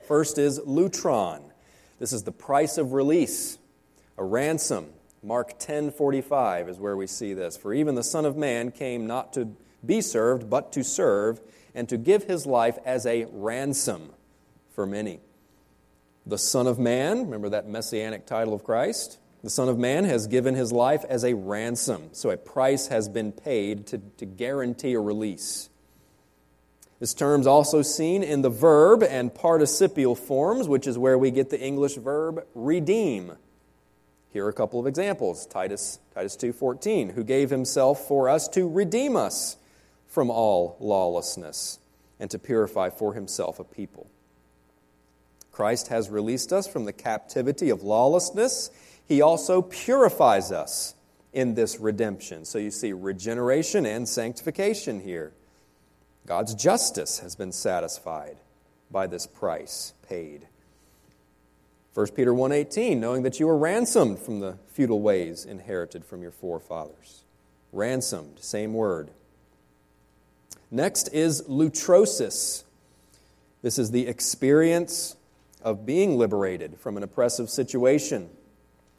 First 0.07 0.39
is 0.39 0.61
lutron. 0.61 1.43
This 1.99 2.13
is 2.13 2.25
the 2.25 2.33
price 2.33 2.79
of 2.79 2.93
release 2.93 3.59
a 4.19 4.25
ransom. 4.25 4.87
Mark 5.23 5.59
10:45 5.59 6.69
is 6.69 6.81
where 6.81 6.97
we 6.97 7.07
see 7.07 7.35
this. 7.35 7.57
For 7.57 7.73
even 7.73 7.95
the 7.95 8.03
Son 8.03 8.25
of 8.25 8.37
Man 8.37 8.71
came 8.71 9.07
not 9.07 9.33
to 9.35 9.49
be 9.85 10.01
served, 10.01 10.49
but 10.51 10.73
to 10.73 10.83
serve 10.83 11.41
and 11.75 11.89
to 11.89 11.97
give 11.97 12.25
his 12.25 12.47
life 12.47 12.79
as 12.85 13.07
a 13.07 13.27
ransom 13.33 14.13
for 14.71 14.87
many. 14.87 15.21
The 16.27 16.39
Son 16.39 16.67
of 16.67 16.79
Man, 16.79 17.25
remember 17.25 17.49
that 17.51 17.69
messianic 17.69 18.27
title 18.27 18.55
of 18.55 18.65
Christ? 18.65 19.19
The 19.43 19.51
Son 19.51 19.69
of 19.69 19.79
Man 19.79 20.05
has 20.05 20.29
given 20.29 20.55
his 20.55 20.73
life 20.73 21.05
as 21.09 21.25
a 21.25 21.35
ransom. 21.35 22.11
So 22.13 22.31
a 22.31 22.37
price 22.37 22.89
has 22.89 23.09
been 23.09 23.33
paid 23.33 23.87
to, 23.89 23.99
to 24.19 24.27
guarantee 24.27 24.93
a 24.93 25.01
release. 25.01 25.69
This 27.01 27.15
term's 27.15 27.49
also 27.49 27.83
seen 27.83 28.23
in 28.23 28.43
the 28.43 28.51
verb 28.51 29.03
and 29.03 29.35
participial 29.35 30.15
forms, 30.15 30.69
which 30.69 30.87
is 30.87 30.97
where 30.97 31.19
we 31.19 31.33
get 31.33 31.51
the 31.51 31.61
English 31.61 31.97
verb 31.97 32.47
redeem. 32.55 33.33
Here 34.33 34.47
are 34.47 34.51
a 34.51 34.55
couple 34.55 34.81
of 34.81 34.87
examples. 34.87 35.47
Titus, 35.47 35.99
Titus 36.15 36.37
2.14, 36.37 37.13
who 37.13 37.23
gave 37.23 37.51
himself 37.51 38.07
for 38.07 38.29
us 38.29 38.49
to 38.49 38.69
redeem 38.69 39.17
us 39.17 39.57
from 40.07 40.31
all 40.31 40.77
lawlessness 40.81 41.79
and 42.19 42.31
to 42.31 42.39
purify 42.39 42.89
for 42.89 43.15
himself 43.15 43.59
a 43.59 43.65
people. 43.65 44.09
Christ 45.51 45.89
has 45.89 46.09
released 46.09 46.53
us 46.53 46.67
from 46.67 46.87
the 46.87 46.93
captivity 46.93 47.69
of 47.69 47.83
lawlessness. 47.83 48.71
He 49.07 49.21
also 49.21 49.61
purifies 49.61 50.51
us 50.51 50.95
in 51.33 51.55
this 51.55 51.79
redemption. 51.79 52.47
So 52.47 52.59
you 52.59 52.71
see 52.71 52.93
regeneration 52.93 53.85
and 53.85 54.09
sanctification 54.09 55.01
here. 55.01 55.33
God's 56.27 56.55
justice 56.55 57.19
has 57.19 57.35
been 57.37 57.53
satisfied 57.53 58.37
by 58.91 59.07
this 59.07 59.27
price 59.27 59.93
paid. 60.09 60.47
1 61.95 62.15
Peter 62.15 62.33
1:18, 62.33 63.01
knowing 63.01 63.23
that 63.23 63.39
you 63.39 63.47
were 63.47 63.57
ransomed 63.57 64.19
from 64.19 64.41
the 64.41 64.57
futile 64.69 65.01
ways 65.01 65.45
inherited 65.45 66.05
from 66.05 66.23
your 66.23 66.31
forefathers. 66.31 67.25
Ransomed, 67.71 68.39
same 68.41 68.73
word. 68.73 69.11
Next 70.71 71.09
is 71.13 71.43
lutrosis. 71.43 72.65
This 73.61 73.79
is 73.79 73.91
the 73.91 74.07
experience 74.07 75.17
of 75.61 75.85
being 75.85 76.17
liberated 76.17 76.79
from 76.79 76.97
an 76.97 77.03
oppressive 77.03 77.51
situation. 77.51 78.31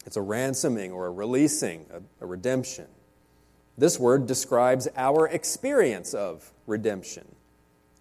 It's 0.06 0.16
a 0.16 0.22
ransoming 0.22 0.92
or 0.92 1.08
a 1.08 1.12
releasing, 1.12 1.88
a, 1.92 2.02
a 2.24 2.28
redemption. 2.28 2.88
This 3.78 4.00
word 4.00 4.28
describes 4.28 4.88
our 4.96 5.28
experience 5.28 6.14
of 6.14 6.52
redemption. 6.68 7.33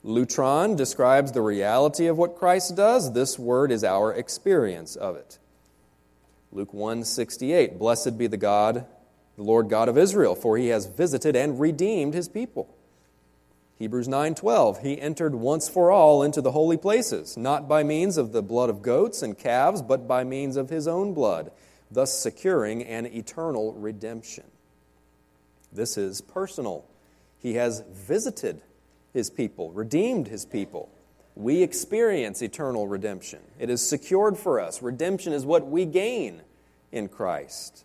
Lutron 0.05 0.76
describes 0.76 1.32
the 1.32 1.42
reality 1.42 2.07
of 2.07 2.18
what 2.18 2.36
Christ 2.36 2.74
does. 2.74 3.12
This 3.12 3.38
word 3.38 3.70
is 3.70 3.84
our 3.84 4.12
experience 4.12 4.96
of 4.96 5.16
it. 5.16 5.38
Luke 6.50 6.74
1:68 6.74 7.78
Blessed 7.78 8.18
be 8.18 8.26
the 8.26 8.36
God, 8.36 8.84
the 9.36 9.42
Lord 9.42 9.68
God 9.68 9.88
of 9.88 9.96
Israel, 9.96 10.34
for 10.34 10.57
he 10.57 10.68
has 10.68 10.86
visited 10.86 11.36
and 11.36 11.61
redeemed 11.61 12.14
his 12.14 12.28
people. 12.28 12.68
Hebrews 13.78 14.09
9:12 14.09 14.78
He 14.78 15.00
entered 15.00 15.36
once 15.36 15.68
for 15.68 15.90
all 15.90 16.22
into 16.22 16.40
the 16.40 16.53
holy 16.53 16.76
places, 16.76 17.36
not 17.36 17.68
by 17.68 17.84
means 17.84 18.18
of 18.18 18.32
the 18.32 18.42
blood 18.42 18.70
of 18.70 18.82
goats 18.82 19.22
and 19.22 19.38
calves, 19.38 19.82
but 19.82 20.09
by 20.09 20.24
means 20.24 20.57
of 20.57 20.68
his 20.68 20.88
own 20.88 21.14
blood, 21.14 21.53
thus 21.90 22.12
securing 22.12 22.82
an 22.82 23.07
eternal 23.07 23.72
redemption. 23.74 24.44
This 25.72 25.96
is 25.96 26.20
personal. 26.20 26.84
He 27.38 27.55
has 27.55 27.84
visited 27.88 28.62
his 29.13 29.31
people, 29.31 29.71
redeemed 29.73 30.29
his 30.29 30.45
people. 30.45 30.89
We 31.35 31.63
experience 31.63 32.43
eternal 32.43 32.87
redemption. 32.87 33.41
It 33.59 33.71
is 33.71 33.87
secured 33.87 34.37
for 34.37 34.61
us. 34.61 34.83
Redemption 34.83 35.33
is 35.33 35.47
what 35.47 35.67
we 35.67 35.85
gain 35.85 36.43
in 36.91 37.09
Christ. 37.09 37.85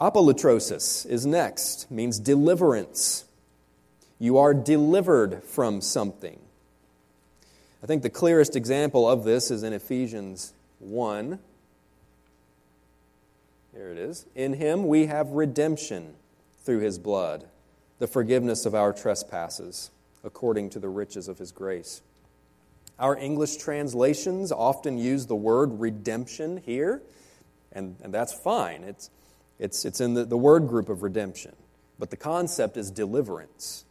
Apolutrosis 0.00 1.04
is 1.06 1.26
next, 1.26 1.90
means 1.90 2.18
deliverance. 2.18 3.24
You 4.18 4.38
are 4.38 4.54
delivered 4.54 5.42
from 5.44 5.80
something. 5.80 6.38
I 7.82 7.86
think 7.86 8.02
the 8.02 8.10
clearest 8.10 8.56
example 8.56 9.08
of 9.08 9.24
this 9.24 9.50
is 9.50 9.62
in 9.62 9.72
Ephesians 9.72 10.52
1. 10.78 11.38
There 13.74 13.92
it 13.92 13.98
is. 13.98 14.26
In 14.34 14.54
him 14.54 14.86
we 14.88 15.06
have 15.06 15.30
redemption 15.30 16.14
through 16.64 16.80
his 16.80 16.98
blood 16.98 17.46
the 17.98 18.06
forgiveness 18.06 18.66
of 18.66 18.74
our 18.74 18.92
trespasses 18.92 19.90
according 20.24 20.70
to 20.70 20.78
the 20.78 20.88
riches 20.88 21.28
of 21.28 21.38
his 21.38 21.52
grace. 21.52 22.02
Our 22.98 23.16
English 23.16 23.56
translations 23.56 24.50
often 24.50 24.98
use 24.98 25.26
the 25.26 25.36
word 25.36 25.78
redemption 25.78 26.62
here, 26.64 27.02
and, 27.72 27.96
and 28.02 28.12
that's 28.12 28.32
fine. 28.32 28.82
It's, 28.82 29.10
it's, 29.58 29.84
it's 29.84 30.00
in 30.00 30.14
the, 30.14 30.24
the 30.24 30.36
word 30.36 30.66
group 30.66 30.88
of 30.88 31.02
redemption. 31.02 31.54
But 31.98 32.10
the 32.10 32.16
concept 32.16 32.76
is 32.76 32.90
deliverance. 32.90 33.84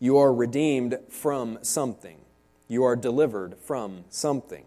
You 0.00 0.18
are 0.18 0.32
redeemed 0.32 0.98
from 1.08 1.58
something, 1.62 2.18
you 2.66 2.84
are 2.84 2.96
delivered 2.96 3.56
from 3.58 4.04
something. 4.10 4.64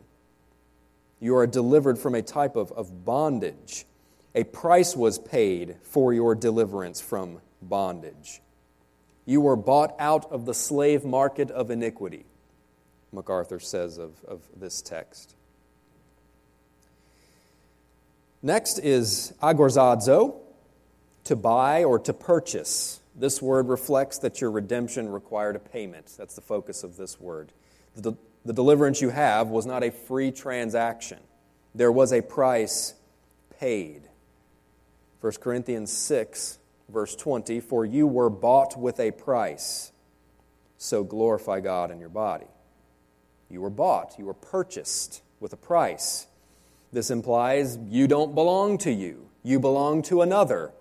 You 1.20 1.36
are 1.36 1.46
delivered 1.46 2.00
from 2.00 2.16
a 2.16 2.24
type 2.24 2.56
of, 2.56 2.72
of 2.72 3.06
bondage. 3.06 3.86
A 4.34 4.44
price 4.44 4.96
was 4.96 5.20
paid 5.20 5.76
for 5.84 6.14
your 6.14 6.34
deliverance 6.34 7.00
from 7.00 7.42
bondage. 7.62 8.42
You 9.26 9.42
were 9.42 9.56
bought 9.56 9.96
out 10.00 10.32
of 10.32 10.46
the 10.46 10.54
slave 10.54 11.06
market 11.06 11.52
of 11.52 11.70
iniquity, 11.72 12.26
MacArthur 13.12 13.60
says 13.60 13.98
of, 13.98 14.24
of 14.26 14.42
this 14.56 14.82
text. 14.82 15.36
Next 18.42 18.80
is 18.80 19.34
agorazo, 19.42 20.36
to 21.26 21.36
buy 21.36 21.84
or 21.84 22.00
to 22.00 22.14
purchase. 22.14 23.00
This 23.16 23.42
word 23.42 23.68
reflects 23.68 24.18
that 24.20 24.42
your 24.42 24.50
redemption 24.50 25.10
required 25.10 25.56
a 25.56 25.60
payment. 25.60 26.12
That's 26.18 26.36
the 26.36 26.42
focus 26.42 26.84
of 26.84 26.98
this 26.98 27.20
word. 27.20 27.52
The, 27.96 28.14
the 28.44 28.54
deliverance 28.54 29.02
you 29.02 29.10
have 29.10 29.50
was 29.50 29.66
not 29.66 29.84
a 29.84 29.92
free 29.92 30.32
transaction, 30.32 31.20
there 31.76 31.92
was 31.92 32.12
a 32.12 32.22
price 32.22 32.96
paid. 33.60 34.02
1 35.22 35.34
Corinthians 35.34 35.92
6 35.94 36.58
verse 36.92 37.16
20, 37.16 37.60
For 37.60 37.86
you 37.86 38.06
were 38.08 38.30
bought 38.30 38.78
with 38.78 39.00
a 39.00 39.12
price, 39.12 39.92
so 40.78 41.04
glorify 41.04 41.60
God 41.60 41.92
in 41.92 42.00
your 42.00 42.10
body. 42.10 42.48
You 43.50 43.62
were 43.62 43.70
bought, 43.70 44.16
you 44.18 44.26
were 44.26 44.34
purchased 44.34 45.22
with 45.40 45.54
a 45.54 45.58
price. 45.58 46.28
This 46.92 47.10
implies 47.10 47.78
you 47.90 48.08
don't 48.08 48.36
belong 48.36 48.78
to 48.80 48.92
you, 48.92 49.30
you 49.44 49.60
belong 49.60 50.02
to 50.04 50.22
another. 50.22 50.72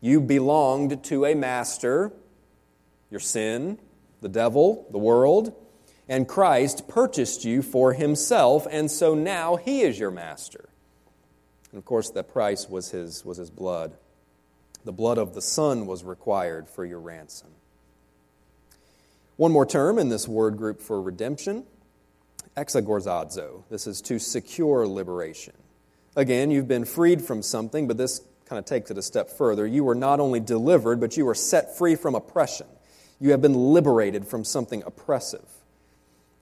You 0.00 0.20
belonged 0.20 1.04
to 1.04 1.24
a 1.24 1.34
master, 1.36 2.12
your 3.08 3.20
sin, 3.20 3.78
the 4.20 4.28
devil, 4.28 4.88
the 4.90 4.98
world, 4.98 5.54
and 6.08 6.26
Christ 6.26 6.88
purchased 6.88 7.44
you 7.44 7.62
for 7.62 7.92
himself, 7.92 8.66
and 8.68 8.90
so 8.90 9.14
now 9.14 9.54
he 9.54 9.82
is 9.82 10.00
your 10.00 10.10
master. 10.10 10.68
And 11.70 11.78
of 11.78 11.84
course, 11.84 12.10
the 12.10 12.24
price 12.24 12.68
was 12.68 12.90
his, 12.90 13.24
was 13.24 13.38
his 13.38 13.50
blood. 13.50 13.96
The 14.84 14.92
blood 14.92 15.18
of 15.18 15.34
the 15.34 15.42
Son 15.42 15.86
was 15.86 16.04
required 16.04 16.68
for 16.68 16.84
your 16.84 17.00
ransom. 17.00 17.48
One 19.36 19.52
more 19.52 19.66
term 19.66 19.98
in 19.98 20.08
this 20.08 20.28
word 20.28 20.56
group 20.56 20.80
for 20.80 21.00
redemption 21.00 21.64
exagorazo. 22.56 23.62
This 23.70 23.86
is 23.86 24.00
to 24.02 24.18
secure 24.18 24.86
liberation. 24.86 25.54
Again, 26.16 26.50
you've 26.50 26.68
been 26.68 26.84
freed 26.84 27.22
from 27.22 27.42
something, 27.42 27.88
but 27.88 27.96
this 27.96 28.20
kind 28.44 28.58
of 28.58 28.66
takes 28.66 28.90
it 28.90 28.98
a 28.98 29.02
step 29.02 29.30
further. 29.30 29.66
You 29.66 29.84
were 29.84 29.94
not 29.94 30.20
only 30.20 30.40
delivered, 30.40 31.00
but 31.00 31.16
you 31.16 31.24
were 31.24 31.34
set 31.34 31.76
free 31.78 31.96
from 31.96 32.14
oppression. 32.14 32.66
You 33.18 33.30
have 33.30 33.40
been 33.40 33.54
liberated 33.54 34.26
from 34.26 34.44
something 34.44 34.82
oppressive. 34.84 35.48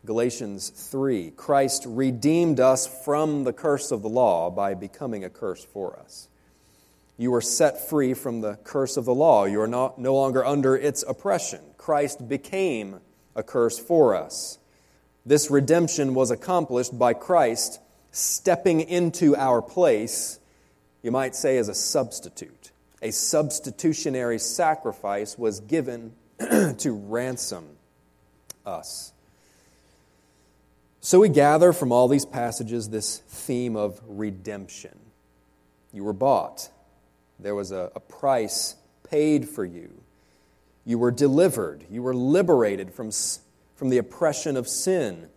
Galatians 0.04 0.70
3 0.70 1.32
Christ 1.36 1.84
redeemed 1.86 2.58
us 2.58 2.86
from 3.04 3.44
the 3.44 3.52
curse 3.52 3.92
of 3.92 4.02
the 4.02 4.08
law 4.08 4.50
by 4.50 4.74
becoming 4.74 5.24
a 5.24 5.30
curse 5.30 5.62
for 5.62 5.98
us. 5.98 6.28
You 7.20 7.34
are 7.34 7.42
set 7.42 7.86
free 7.90 8.14
from 8.14 8.40
the 8.40 8.56
curse 8.64 8.96
of 8.96 9.04
the 9.04 9.12
law. 9.12 9.44
You 9.44 9.60
are 9.60 9.66
not, 9.66 9.98
no 9.98 10.14
longer 10.14 10.42
under 10.42 10.74
its 10.74 11.04
oppression. 11.06 11.60
Christ 11.76 12.26
became 12.26 13.00
a 13.36 13.42
curse 13.42 13.78
for 13.78 14.14
us. 14.14 14.58
This 15.26 15.50
redemption 15.50 16.14
was 16.14 16.30
accomplished 16.30 16.98
by 16.98 17.12
Christ 17.12 17.78
stepping 18.10 18.80
into 18.80 19.36
our 19.36 19.60
place, 19.60 20.40
you 21.02 21.10
might 21.10 21.34
say, 21.36 21.58
as 21.58 21.68
a 21.68 21.74
substitute. 21.74 22.70
A 23.02 23.10
substitutionary 23.10 24.38
sacrifice 24.38 25.36
was 25.36 25.60
given 25.60 26.14
to 26.78 26.92
ransom 26.94 27.66
us. 28.64 29.12
So 31.02 31.20
we 31.20 31.28
gather 31.28 31.74
from 31.74 31.92
all 31.92 32.08
these 32.08 32.24
passages 32.24 32.88
this 32.88 33.18
theme 33.18 33.76
of 33.76 34.00
redemption. 34.06 34.98
You 35.92 36.04
were 36.04 36.14
bought. 36.14 36.70
There 37.42 37.54
was 37.54 37.72
a, 37.72 37.90
a 37.94 38.00
price 38.00 38.76
paid 39.04 39.48
for 39.48 39.64
you. 39.64 39.90
You 40.84 40.98
were 40.98 41.10
delivered. 41.10 41.84
You 41.90 42.02
were 42.02 42.14
liberated 42.14 42.92
from, 42.92 43.10
from 43.76 43.90
the 43.90 43.98
oppression 43.98 44.56
of 44.56 44.68
sin. 44.68 45.28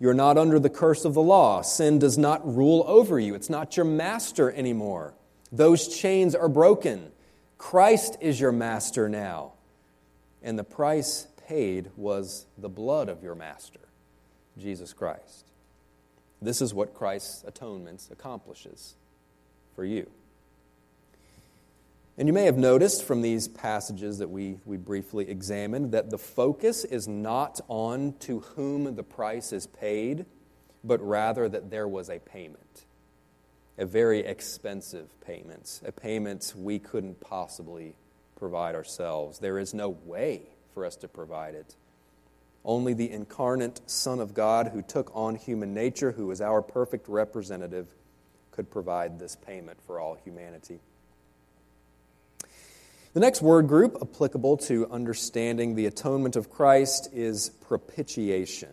You're 0.00 0.14
not 0.14 0.38
under 0.38 0.58
the 0.58 0.70
curse 0.70 1.04
of 1.04 1.14
the 1.14 1.22
law. 1.22 1.62
Sin 1.62 1.98
does 1.98 2.16
not 2.16 2.46
rule 2.46 2.84
over 2.86 3.18
you, 3.18 3.34
it's 3.34 3.50
not 3.50 3.76
your 3.76 3.86
master 3.86 4.50
anymore. 4.52 5.14
Those 5.50 5.88
chains 5.88 6.34
are 6.34 6.48
broken. 6.48 7.10
Christ 7.56 8.16
is 8.20 8.38
your 8.38 8.52
master 8.52 9.08
now. 9.08 9.52
And 10.42 10.58
the 10.58 10.64
price 10.64 11.26
paid 11.48 11.90
was 11.96 12.46
the 12.56 12.68
blood 12.68 13.08
of 13.08 13.22
your 13.22 13.34
master, 13.34 13.80
Jesus 14.58 14.92
Christ. 14.92 15.50
This 16.40 16.62
is 16.62 16.72
what 16.72 16.94
Christ's 16.94 17.42
atonement 17.44 18.06
accomplishes 18.12 18.94
for 19.74 19.84
you. 19.84 20.08
And 22.18 22.26
you 22.26 22.32
may 22.32 22.46
have 22.46 22.58
noticed 22.58 23.04
from 23.04 23.22
these 23.22 23.46
passages 23.46 24.18
that 24.18 24.28
we, 24.28 24.58
we 24.64 24.76
briefly 24.76 25.30
examined 25.30 25.92
that 25.92 26.10
the 26.10 26.18
focus 26.18 26.84
is 26.84 27.06
not 27.06 27.60
on 27.68 28.14
to 28.20 28.40
whom 28.40 28.96
the 28.96 29.04
price 29.04 29.52
is 29.52 29.68
paid, 29.68 30.26
but 30.82 31.00
rather 31.00 31.48
that 31.48 31.70
there 31.70 31.86
was 31.86 32.10
a 32.10 32.18
payment. 32.18 32.86
A 33.78 33.86
very 33.86 34.18
expensive 34.18 35.08
payment, 35.20 35.80
a 35.86 35.92
payment 35.92 36.54
we 36.56 36.80
couldn't 36.80 37.20
possibly 37.20 37.94
provide 38.34 38.74
ourselves. 38.74 39.38
There 39.38 39.60
is 39.60 39.72
no 39.72 39.90
way 39.90 40.42
for 40.74 40.84
us 40.84 40.96
to 40.96 41.06
provide 41.06 41.54
it. 41.54 41.76
Only 42.64 42.94
the 42.94 43.12
incarnate 43.12 43.80
Son 43.88 44.18
of 44.18 44.34
God, 44.34 44.72
who 44.74 44.82
took 44.82 45.12
on 45.14 45.36
human 45.36 45.72
nature, 45.72 46.10
who 46.10 46.32
is 46.32 46.40
our 46.40 46.62
perfect 46.62 47.08
representative, 47.08 47.94
could 48.50 48.72
provide 48.72 49.20
this 49.20 49.36
payment 49.36 49.78
for 49.86 50.00
all 50.00 50.16
humanity. 50.16 50.80
The 53.14 53.20
next 53.20 53.40
word 53.40 53.68
group 53.68 53.96
applicable 54.02 54.58
to 54.58 54.86
understanding 54.90 55.74
the 55.74 55.86
atonement 55.86 56.36
of 56.36 56.50
Christ 56.50 57.08
is 57.14 57.48
propitiation. 57.48 58.68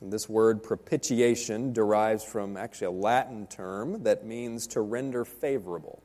And 0.00 0.12
this 0.12 0.28
word 0.28 0.62
propitiation 0.62 1.72
derives 1.72 2.24
from 2.24 2.56
actually 2.56 2.88
a 2.88 2.90
Latin 2.90 3.46
term 3.46 4.02
that 4.02 4.26
means 4.26 4.66
to 4.68 4.80
render 4.80 5.24
favorable. 5.24 6.02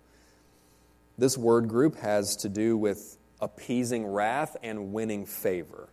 This 1.17 1.36
word 1.36 1.67
group 1.67 1.95
has 1.97 2.36
to 2.38 2.49
do 2.49 2.77
with 2.77 3.17
appeasing 3.41 4.05
wrath 4.05 4.55
and 4.61 4.93
winning 4.93 5.25
favor. 5.25 5.89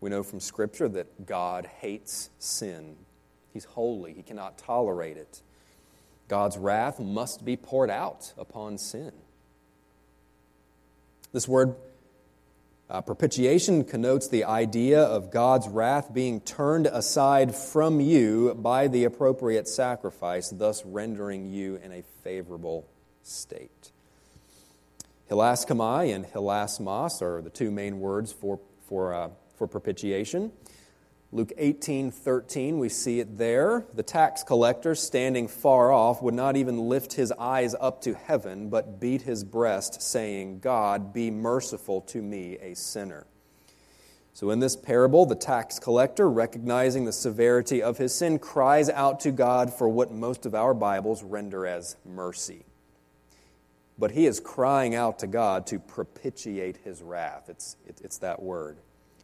We 0.00 0.08
know 0.08 0.22
from 0.22 0.40
Scripture 0.40 0.88
that 0.88 1.26
God 1.26 1.66
hates 1.80 2.30
sin. 2.38 2.96
He's 3.52 3.64
holy, 3.64 4.14
He 4.14 4.22
cannot 4.22 4.56
tolerate 4.56 5.18
it. 5.18 5.42
God's 6.28 6.56
wrath 6.56 6.98
must 6.98 7.44
be 7.44 7.56
poured 7.56 7.90
out 7.90 8.32
upon 8.38 8.78
sin. 8.78 9.12
This 11.32 11.46
word 11.46 11.76
uh, 12.88 13.02
propitiation 13.02 13.84
connotes 13.84 14.26
the 14.26 14.42
idea 14.42 15.00
of 15.00 15.30
God's 15.30 15.68
wrath 15.68 16.12
being 16.12 16.40
turned 16.40 16.86
aside 16.88 17.54
from 17.54 18.00
you 18.00 18.54
by 18.54 18.88
the 18.88 19.04
appropriate 19.04 19.68
sacrifice, 19.68 20.50
thus 20.50 20.84
rendering 20.84 21.46
you 21.46 21.76
in 21.76 21.92
a 21.92 22.02
favorable 22.24 22.88
state. 23.22 23.92
Hilaskomai 25.30 26.12
and 26.12 26.24
hilasmos 26.26 27.22
are 27.22 27.40
the 27.40 27.50
two 27.50 27.70
main 27.70 28.00
words 28.00 28.32
for, 28.32 28.58
for, 28.88 29.14
uh, 29.14 29.28
for 29.56 29.68
propitiation. 29.68 30.50
Luke 31.32 31.52
18, 31.56 32.10
13, 32.10 32.80
we 32.80 32.88
see 32.88 33.20
it 33.20 33.38
there. 33.38 33.84
The 33.94 34.02
tax 34.02 34.42
collector, 34.42 34.96
standing 34.96 35.46
far 35.46 35.92
off, 35.92 36.20
would 36.22 36.34
not 36.34 36.56
even 36.56 36.88
lift 36.88 37.12
his 37.12 37.30
eyes 37.30 37.72
up 37.80 38.02
to 38.02 38.14
heaven, 38.14 38.68
but 38.68 38.98
beat 38.98 39.22
his 39.22 39.44
breast, 39.44 40.02
saying, 40.02 40.58
God, 40.58 41.12
be 41.12 41.30
merciful 41.30 42.00
to 42.02 42.20
me, 42.20 42.58
a 42.60 42.74
sinner. 42.74 43.28
So, 44.32 44.50
in 44.50 44.58
this 44.58 44.74
parable, 44.74 45.24
the 45.24 45.36
tax 45.36 45.78
collector, 45.78 46.28
recognizing 46.28 47.04
the 47.04 47.12
severity 47.12 47.80
of 47.80 47.98
his 47.98 48.12
sin, 48.12 48.40
cries 48.40 48.88
out 48.88 49.20
to 49.20 49.30
God 49.30 49.72
for 49.72 49.88
what 49.88 50.10
most 50.10 50.46
of 50.46 50.54
our 50.56 50.74
Bibles 50.74 51.22
render 51.22 51.64
as 51.64 51.96
mercy. 52.04 52.64
But 53.96 54.10
he 54.10 54.26
is 54.26 54.40
crying 54.40 54.96
out 54.96 55.20
to 55.20 55.28
God 55.28 55.68
to 55.68 55.78
propitiate 55.78 56.78
his 56.78 57.02
wrath. 57.02 57.48
It's, 57.48 57.76
it, 57.86 58.00
it's 58.02 58.18
that 58.18 58.42
word. 58.42 58.78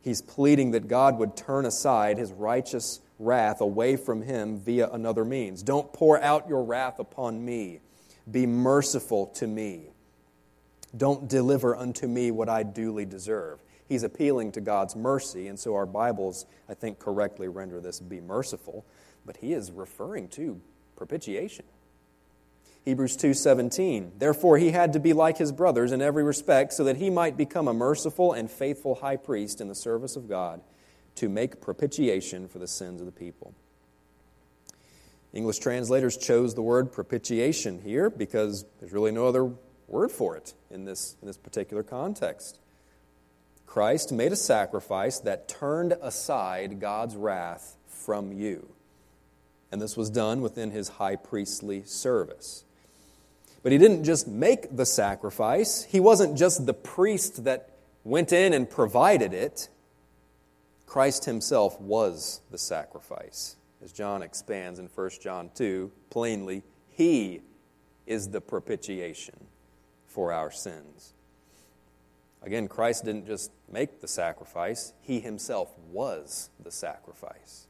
He's 0.07 0.23
pleading 0.23 0.71
that 0.71 0.87
God 0.87 1.19
would 1.19 1.37
turn 1.37 1.67
aside 1.67 2.17
his 2.17 2.31
righteous 2.31 3.01
wrath 3.19 3.61
away 3.61 3.97
from 3.97 4.23
him 4.23 4.61
via 4.61 4.89
another 4.89 5.25
means. 5.25 5.65
Don't 5.65 5.93
pour 5.93 6.23
out 6.23 6.49
your 6.49 6.63
wrath 6.63 7.01
upon 7.01 7.45
me. 7.45 7.81
Be 8.31 8.47
merciful 8.47 9.27
to 9.35 9.49
me. 9.49 9.87
Don't 10.97 11.27
deliver 11.27 11.75
unto 11.75 12.07
me 12.07 12.31
what 12.31 12.49
I 12.49 12.63
duly 12.63 13.05
deserve. 13.05 13.59
He's 13.89 14.05
appealing 14.05 14.53
to 14.53 14.61
God's 14.61 14.95
mercy, 14.95 15.49
and 15.49 15.59
so 15.59 15.75
our 15.75 15.87
Bibles, 15.87 16.47
I 16.69 16.75
think, 16.75 17.01
correctly 17.01 17.49
render 17.49 17.81
this 17.81 17.99
be 17.99 18.21
merciful, 18.21 18.87
but 19.25 19.39
he 19.39 19.55
is 19.55 19.73
referring 19.73 20.29
to 20.29 20.61
propitiation. 20.95 21.65
Hebrews 22.87 23.17
2:17 23.17 24.13
Therefore 24.19 24.59
he 24.59 24.71
had 24.71 24.93
to 24.93 25.01
be 25.01 25.13
like 25.13 25.39
his 25.39 25.51
brothers 25.51 25.91
in 25.91 26.01
every 26.01 26.23
respect 26.23 26.73
so 26.73 26.85
that 26.85 26.97
he 26.97 27.11
might 27.11 27.37
become 27.37 27.67
a 27.67 27.75
merciful 27.75 28.33
and 28.33 28.49
faithful 28.49 28.95
high 28.95 29.17
priest 29.17 29.61
in 29.61 29.67
the 29.67 29.75
service 29.75 30.15
of 30.15 30.29
God 30.29 30.61
to 31.17 31.29
make 31.29 31.61
propitiation 31.61 32.47
for 32.47 32.61
the 32.61 32.69
sins 32.69 33.01
of 33.01 33.07
the 33.07 33.13
people. 33.13 33.55
English 35.33 35.59
translators 35.59 36.17
chose 36.17 36.55
the 36.55 36.63
word 36.63 36.93
propitiation 36.93 37.81
here 37.83 38.09
because 38.09 38.65
there's 38.79 38.93
really 38.93 39.11
no 39.11 39.27
other 39.27 39.51
word 39.89 40.13
for 40.13 40.37
it 40.37 40.55
in 40.71 40.85
this, 40.85 41.17
in 41.21 41.27
this 41.27 41.37
particular 41.37 41.83
context. 41.83 42.61
Christ 43.67 44.13
made 44.13 44.31
a 44.31 44.37
sacrifice 44.37 45.19
that 45.21 45.49
turned 45.49 45.97
aside 46.01 46.79
God's 46.79 47.17
wrath 47.17 47.77
from 47.89 48.33
you. 48.33 48.69
And 49.73 49.83
this 49.83 49.97
was 49.97 50.09
done 50.09 50.41
within 50.41 50.71
his 50.71 50.89
high 50.89 51.17
priestly 51.17 51.83
service. 51.83 52.65
But 53.67 53.73
he 53.73 53.79
didn't 53.79 54.05
just 54.05 54.29
make 54.29 54.77
the 54.77 54.87
sacrifice, 54.87 55.83
he 55.83 55.99
wasn't 55.99 56.39
just 56.39 56.67
the 56.67 56.73
priest 56.73 57.43
that 57.43 57.71
went 58.05 58.33
in 58.33 58.53
and 58.53 58.71
provided 58.71 59.35
it. 59.35 59.69
Christ 60.87 61.25
himself 61.25 61.81
was 61.81 62.43
the 62.53 62.59
sacrifice. 62.59 63.57
As 63.83 63.91
John 63.91 64.23
expands 64.23 64.79
in 64.79 64.87
1 64.87 65.11
John 65.21 65.51
2, 65.57 65.91
plainly, 66.11 66.63
he 66.91 67.41
is 68.07 68.29
the 68.29 68.41
propitiation 68.41 69.49
for 70.07 70.33
our 70.33 70.53
sins. 70.53 71.13
Again, 72.45 72.69
Christ 72.69 73.05
didn't 73.05 73.27
just 73.27 73.51
make 73.69 74.01
the 74.01 74.07
sacrifice, 74.07 74.93
He 75.03 75.19
Himself 75.19 75.77
was 75.91 76.51
the 76.63 76.71
sacrifice. 76.71 77.67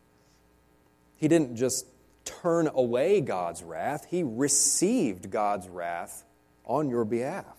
He 1.17 1.27
didn't 1.27 1.57
just 1.57 1.87
turn 2.27 2.69
away 2.75 3.23
God's 3.23 3.63
wrath, 3.63 4.07
He 4.11 4.23
received 4.23 5.31
God's 5.31 5.69
wrath 5.69 6.25
on 6.65 6.91
your 6.91 7.07
behalf. 7.07 7.57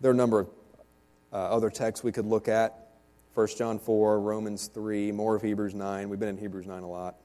There 0.00 0.10
are 0.10 0.14
a 0.14 0.16
number 0.16 0.40
of 0.40 0.48
uh, 1.32 1.36
other 1.36 1.70
texts 1.70 2.04
we 2.04 2.12
could 2.12 2.26
look 2.26 2.46
at 2.46 2.86
1 3.34 3.48
John 3.58 3.78
4, 3.78 4.20
Romans 4.20 4.68
3, 4.68 5.12
more 5.12 5.34
of 5.34 5.42
Hebrews 5.42 5.74
9. 5.74 6.08
We've 6.08 6.18
been 6.18 6.30
in 6.30 6.38
Hebrews 6.38 6.66
9 6.66 6.82
a 6.82 6.88
lot. 6.88 7.16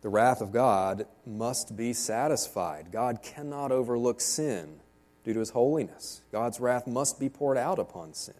The 0.00 0.08
wrath 0.08 0.40
of 0.40 0.52
God 0.52 1.06
must 1.26 1.76
be 1.76 1.92
satisfied. 1.92 2.92
God 2.92 3.20
cannot 3.22 3.72
overlook 3.72 4.20
sin 4.20 4.80
due 5.22 5.34
to 5.34 5.40
his 5.40 5.50
holiness. 5.50 6.22
God's 6.32 6.60
wrath 6.60 6.86
must 6.86 7.20
be 7.20 7.28
poured 7.28 7.58
out 7.58 7.78
upon 7.78 8.14
sin. 8.14 8.34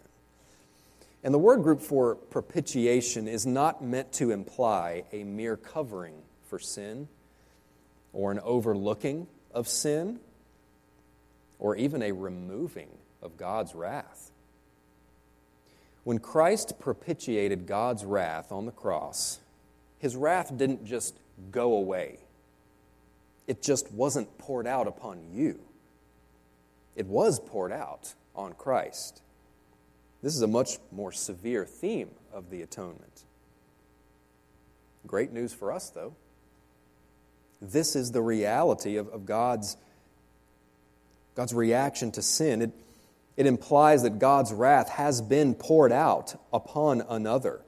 And 1.25 1.33
the 1.33 1.39
word 1.39 1.63
group 1.63 1.81
for 1.81 2.13
propitiation 2.13 3.27
is 3.27 3.47
not 3.47 3.83
meant 3.83 4.13
to 4.13 4.29
imply 4.29 5.05
a 5.11 5.23
mere 5.23 5.57
covering 5.57 6.13
for 6.43 6.59
sin 6.59 7.07
or 8.13 8.31
an 8.31 8.39
overlooking 8.43 9.25
of 9.51 9.67
sin 9.67 10.19
or 11.57 11.75
even 11.77 12.03
a 12.03 12.11
removing 12.11 12.89
of 13.23 13.37
God's 13.37 13.73
wrath. 13.73 14.29
When 16.03 16.19
Christ 16.19 16.73
propitiated 16.77 17.65
God's 17.65 18.05
wrath 18.05 18.51
on 18.51 18.67
the 18.67 18.71
cross, 18.71 19.39
his 19.97 20.15
wrath 20.15 20.55
didn't 20.55 20.85
just 20.85 21.17
go 21.49 21.73
away. 21.73 22.19
It 23.47 23.63
just 23.63 23.91
wasn't 23.91 24.37
poured 24.37 24.67
out 24.67 24.85
upon 24.87 25.33
you. 25.33 25.59
It 26.95 27.07
was 27.07 27.39
poured 27.39 27.71
out 27.71 28.13
on 28.35 28.53
Christ. 28.53 29.23
This 30.25 30.35
is 30.35 30.41
a 30.41 30.47
much 30.47 30.79
more 30.91 31.11
severe 31.11 31.65
theme 31.65 32.09
of 32.33 32.49
the 32.49 32.63
atonement. 32.63 33.25
Great 35.05 35.31
news 35.31 35.53
for 35.53 35.71
us, 35.71 35.91
though. 35.91 36.15
This 37.61 37.95
is 37.95 38.11
the 38.11 38.23
reality 38.23 38.95
of, 38.97 39.07
of 39.09 39.27
God's, 39.27 39.77
God's 41.35 41.53
reaction 41.53 42.11
to 42.13 42.23
sin. 42.23 42.63
It, 42.63 42.71
it 43.37 43.45
implies 43.45 44.01
that 44.01 44.17
God's 44.17 44.51
wrath 44.51 44.89
has 44.89 45.21
been 45.21 45.53
poured 45.53 45.91
out 45.91 46.41
upon 46.51 47.01
another. 47.07 47.61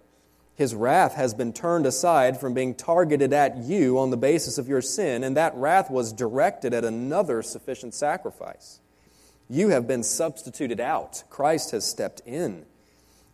His 0.55 0.73
wrath 0.73 1.13
has 1.13 1.35
been 1.35 1.53
turned 1.53 1.85
aside 1.85 2.39
from 2.39 2.55
being 2.55 2.73
targeted 2.73 3.33
at 3.33 3.57
you 3.57 3.99
on 3.99 4.09
the 4.09 4.17
basis 4.17 4.57
of 4.57 4.67
your 4.67 4.81
sin, 4.81 5.23
and 5.23 5.37
that 5.37 5.53
wrath 5.53 5.91
was 5.91 6.11
directed 6.11 6.73
at 6.73 6.83
another 6.83 7.43
sufficient 7.43 7.93
sacrifice. 7.93 8.79
You 9.49 9.69
have 9.69 9.87
been 9.87 10.03
substituted 10.03 10.79
out. 10.79 11.23
Christ 11.29 11.71
has 11.71 11.85
stepped 11.85 12.21
in. 12.25 12.65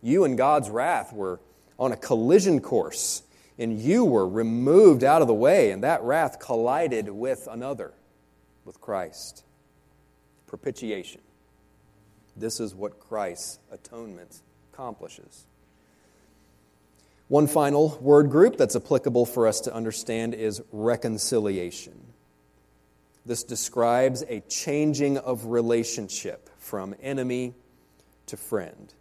You 0.02 0.24
and 0.24 0.38
God's 0.38 0.70
wrath 0.70 1.12
were 1.12 1.40
on 1.78 1.90
a 1.92 1.96
collision 1.96 2.60
course, 2.60 3.22
and 3.58 3.78
you 3.78 4.04
were 4.04 4.28
removed 4.28 5.02
out 5.02 5.22
of 5.22 5.28
the 5.28 5.34
way, 5.34 5.70
and 5.70 5.82
that 5.82 6.02
wrath 6.02 6.38
collided 6.38 7.08
with 7.08 7.48
another, 7.50 7.92
with 8.64 8.80
Christ. 8.80 9.44
Propitiation. 10.46 11.20
This 12.36 12.60
is 12.60 12.74
what 12.74 13.00
Christ's 13.00 13.58
atonement 13.72 14.40
accomplishes. 14.72 15.46
One 17.28 17.46
final 17.46 17.98
word 18.00 18.30
group 18.30 18.56
that's 18.56 18.76
applicable 18.76 19.26
for 19.26 19.46
us 19.46 19.60
to 19.62 19.74
understand 19.74 20.34
is 20.34 20.62
reconciliation. 20.70 22.13
This 23.26 23.42
describes 23.42 24.22
a 24.28 24.40
changing 24.40 25.18
of 25.18 25.46
relationship 25.46 26.50
from 26.58 26.94
enemy 27.02 27.54
to 28.26 28.36
friend. 28.36 28.92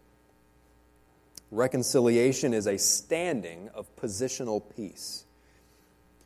Reconciliation 1.52 2.54
is 2.54 2.66
a 2.66 2.78
standing 2.78 3.70
of 3.74 3.94
positional 3.96 4.64
peace. 4.76 5.26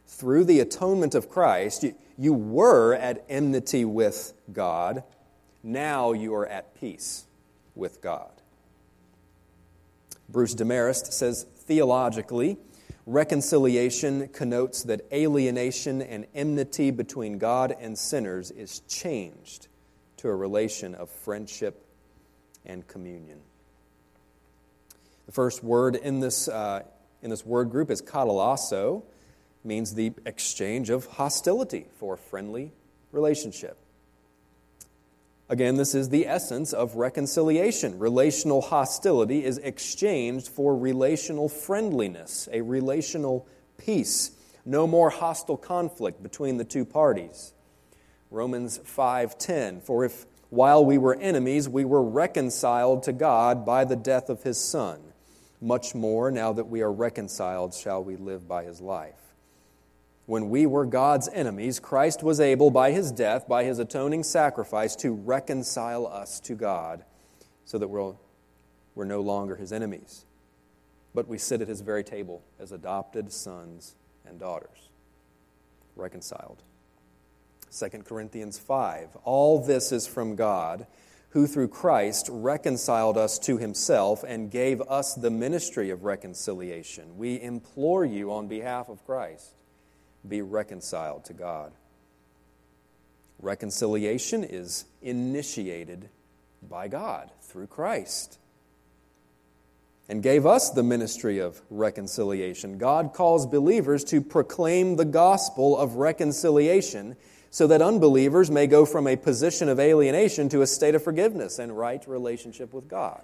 Through 0.05 0.45
the 0.45 0.59
atonement 0.59 1.15
of 1.15 1.29
Christ, 1.29 1.85
you, 2.17 2.33
were 2.33 2.93
at 2.93 3.25
enmity 3.29 3.83
with 3.83 4.33
God. 4.53 5.03
Now 5.63 6.13
you 6.13 6.33
are 6.35 6.47
at 6.47 6.79
peace 6.79 7.25
with 7.75 8.01
God. 8.01 8.31
Bruce 10.29 10.53
Demarest 10.53 11.11
says 11.13 11.45
theologically, 11.57 12.57
reconciliation 13.07 14.27
connotes 14.27 14.83
that 14.83 15.01
alienation 15.13 16.01
and 16.01 16.27
enmity 16.35 16.91
between 16.91 17.37
God 17.37 17.73
and 17.79 17.97
sinners 17.97 18.51
is 18.51 18.81
changed 18.81 19.69
to 20.17 20.27
a 20.27 20.35
relation 20.35 20.93
of 20.93 21.09
friendship 21.09 21.85
and 22.65 22.85
communion. 22.85 23.39
The 25.25 25.31
first 25.31 25.63
word 25.63 25.95
in 25.95 26.19
this, 26.19 26.49
uh, 26.49 26.83
in 27.21 27.29
this 27.29 27.45
word 27.45 27.71
group 27.71 27.89
is 27.89 28.01
katalasso, 28.01 29.03
means 29.63 29.95
the 29.95 30.11
exchange 30.25 30.89
of 30.89 31.05
hostility 31.05 31.85
for 31.95 32.17
friendly 32.17 32.73
relationship. 33.13 33.77
Again, 35.49 35.75
this 35.75 35.95
is 35.95 36.09
the 36.09 36.27
essence 36.27 36.73
of 36.73 36.95
reconciliation. 36.95 37.99
Relational 37.99 38.61
hostility 38.61 39.45
is 39.45 39.59
exchanged 39.59 40.49
for 40.49 40.75
relational 40.75 41.47
friendliness, 41.47 42.49
a 42.51 42.61
relational 42.61 43.47
peace. 43.77 44.31
No 44.65 44.85
more 44.85 45.09
hostile 45.09 45.55
conflict 45.55 46.21
between 46.21 46.57
the 46.57 46.65
two 46.65 46.83
parties. 46.83 47.53
Romans 48.29 48.79
5:10 48.79 49.81
For 49.81 50.03
if 50.03 50.25
while 50.49 50.83
we 50.83 50.97
were 50.97 51.15
enemies 51.15 51.69
we 51.69 51.85
were 51.85 52.03
reconciled 52.03 53.03
to 53.03 53.13
God 53.13 53.65
by 53.65 53.85
the 53.85 53.95
death 53.95 54.29
of 54.29 54.43
his 54.43 54.57
son, 54.57 55.13
much 55.61 55.95
more 55.95 56.29
now 56.29 56.51
that 56.51 56.67
we 56.67 56.81
are 56.81 56.91
reconciled 56.91 57.73
shall 57.73 58.03
we 58.03 58.17
live 58.17 58.49
by 58.49 58.65
his 58.65 58.81
life 58.81 59.26
when 60.27 60.49
we 60.49 60.65
were 60.65 60.85
God's 60.85 61.29
enemies, 61.29 61.79
Christ 61.79 62.21
was 62.21 62.41
able, 62.41 62.69
by 62.69 62.91
his 62.91 63.13
death, 63.13 63.47
by 63.47 63.63
his 63.63 63.79
atoning 63.79 64.23
sacrifice, 64.23 64.93
to 64.97 65.13
reconcile 65.13 66.05
us 66.05 66.41
to 66.41 66.53
God 66.53 67.05
so 67.63 67.77
that 67.77 67.87
we're, 67.87 68.13
we're 68.93 69.05
no 69.05 69.21
longer 69.21 69.55
his 69.55 69.71
enemies. 69.71 70.25
But 71.15 71.29
we 71.29 71.37
sit 71.37 71.61
at 71.61 71.69
his 71.69 71.79
very 71.79 72.03
table 72.03 72.43
as 72.59 72.73
adopted 72.73 73.31
sons 73.31 73.95
and 74.25 74.37
daughters, 74.37 74.89
reconciled. 75.95 76.61
2 77.71 77.87
Corinthians 77.99 78.59
5 78.59 79.15
All 79.23 79.63
this 79.63 79.93
is 79.93 80.07
from 80.07 80.35
God, 80.35 80.87
who 81.29 81.47
through 81.47 81.69
Christ 81.69 82.27
reconciled 82.29 83.17
us 83.17 83.39
to 83.39 83.57
himself 83.57 84.25
and 84.27 84.51
gave 84.51 84.81
us 84.81 85.13
the 85.13 85.31
ministry 85.31 85.89
of 85.89 86.03
reconciliation. 86.03 87.17
We 87.17 87.41
implore 87.41 88.03
you 88.03 88.33
on 88.33 88.49
behalf 88.49 88.89
of 88.89 89.05
Christ 89.05 89.56
be 90.27 90.41
reconciled 90.41 91.25
to 91.25 91.33
God. 91.33 91.71
Reconciliation 93.39 94.43
is 94.43 94.85
initiated 95.01 96.09
by 96.67 96.87
God 96.87 97.29
through 97.41 97.67
Christ 97.67 98.39
and 100.09 100.23
gave 100.23 100.45
us 100.45 100.69
the 100.69 100.83
ministry 100.83 101.39
of 101.39 101.61
reconciliation. 101.69 102.77
God 102.77 103.13
calls 103.13 103.45
believers 103.45 104.03
to 104.05 104.21
proclaim 104.21 104.95
the 104.95 105.05
gospel 105.05 105.77
of 105.77 105.95
reconciliation 105.95 107.15
so 107.49 107.67
that 107.67 107.81
unbelievers 107.81 108.49
may 108.49 108.67
go 108.67 108.85
from 108.85 109.07
a 109.07 109.15
position 109.15 109.69
of 109.69 109.79
alienation 109.79 110.49
to 110.49 110.61
a 110.61 110.67
state 110.67 110.95
of 110.95 111.03
forgiveness 111.03 111.59
and 111.59 111.77
right 111.77 112.07
relationship 112.07 112.73
with 112.73 112.87
God. 112.87 113.21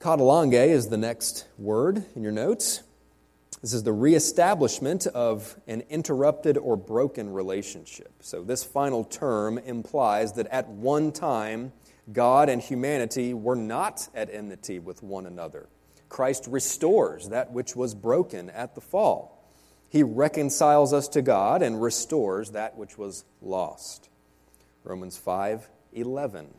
Katallage 0.00 0.68
is 0.68 0.88
the 0.88 0.96
next 0.96 1.46
word 1.58 2.04
in 2.14 2.22
your 2.22 2.32
notes. 2.32 2.82
This 3.60 3.72
is 3.72 3.82
the 3.82 3.92
reestablishment 3.92 5.06
of 5.08 5.58
an 5.66 5.82
interrupted 5.90 6.56
or 6.56 6.76
broken 6.76 7.32
relationship. 7.32 8.12
So, 8.20 8.44
this 8.44 8.62
final 8.62 9.02
term 9.04 9.58
implies 9.58 10.34
that 10.34 10.46
at 10.48 10.68
one 10.68 11.10
time, 11.10 11.72
God 12.12 12.48
and 12.48 12.62
humanity 12.62 13.34
were 13.34 13.56
not 13.56 14.08
at 14.14 14.32
enmity 14.32 14.78
with 14.78 15.02
one 15.02 15.26
another. 15.26 15.68
Christ 16.08 16.46
restores 16.48 17.28
that 17.30 17.52
which 17.52 17.74
was 17.74 17.94
broken 17.94 18.48
at 18.50 18.74
the 18.74 18.80
fall. 18.80 19.52
He 19.88 20.02
reconciles 20.02 20.92
us 20.92 21.08
to 21.08 21.22
God 21.22 21.62
and 21.62 21.82
restores 21.82 22.52
that 22.52 22.76
which 22.76 22.96
was 22.96 23.24
lost. 23.42 24.08
Romans 24.84 25.16
5 25.16 25.68
11. 25.94 26.54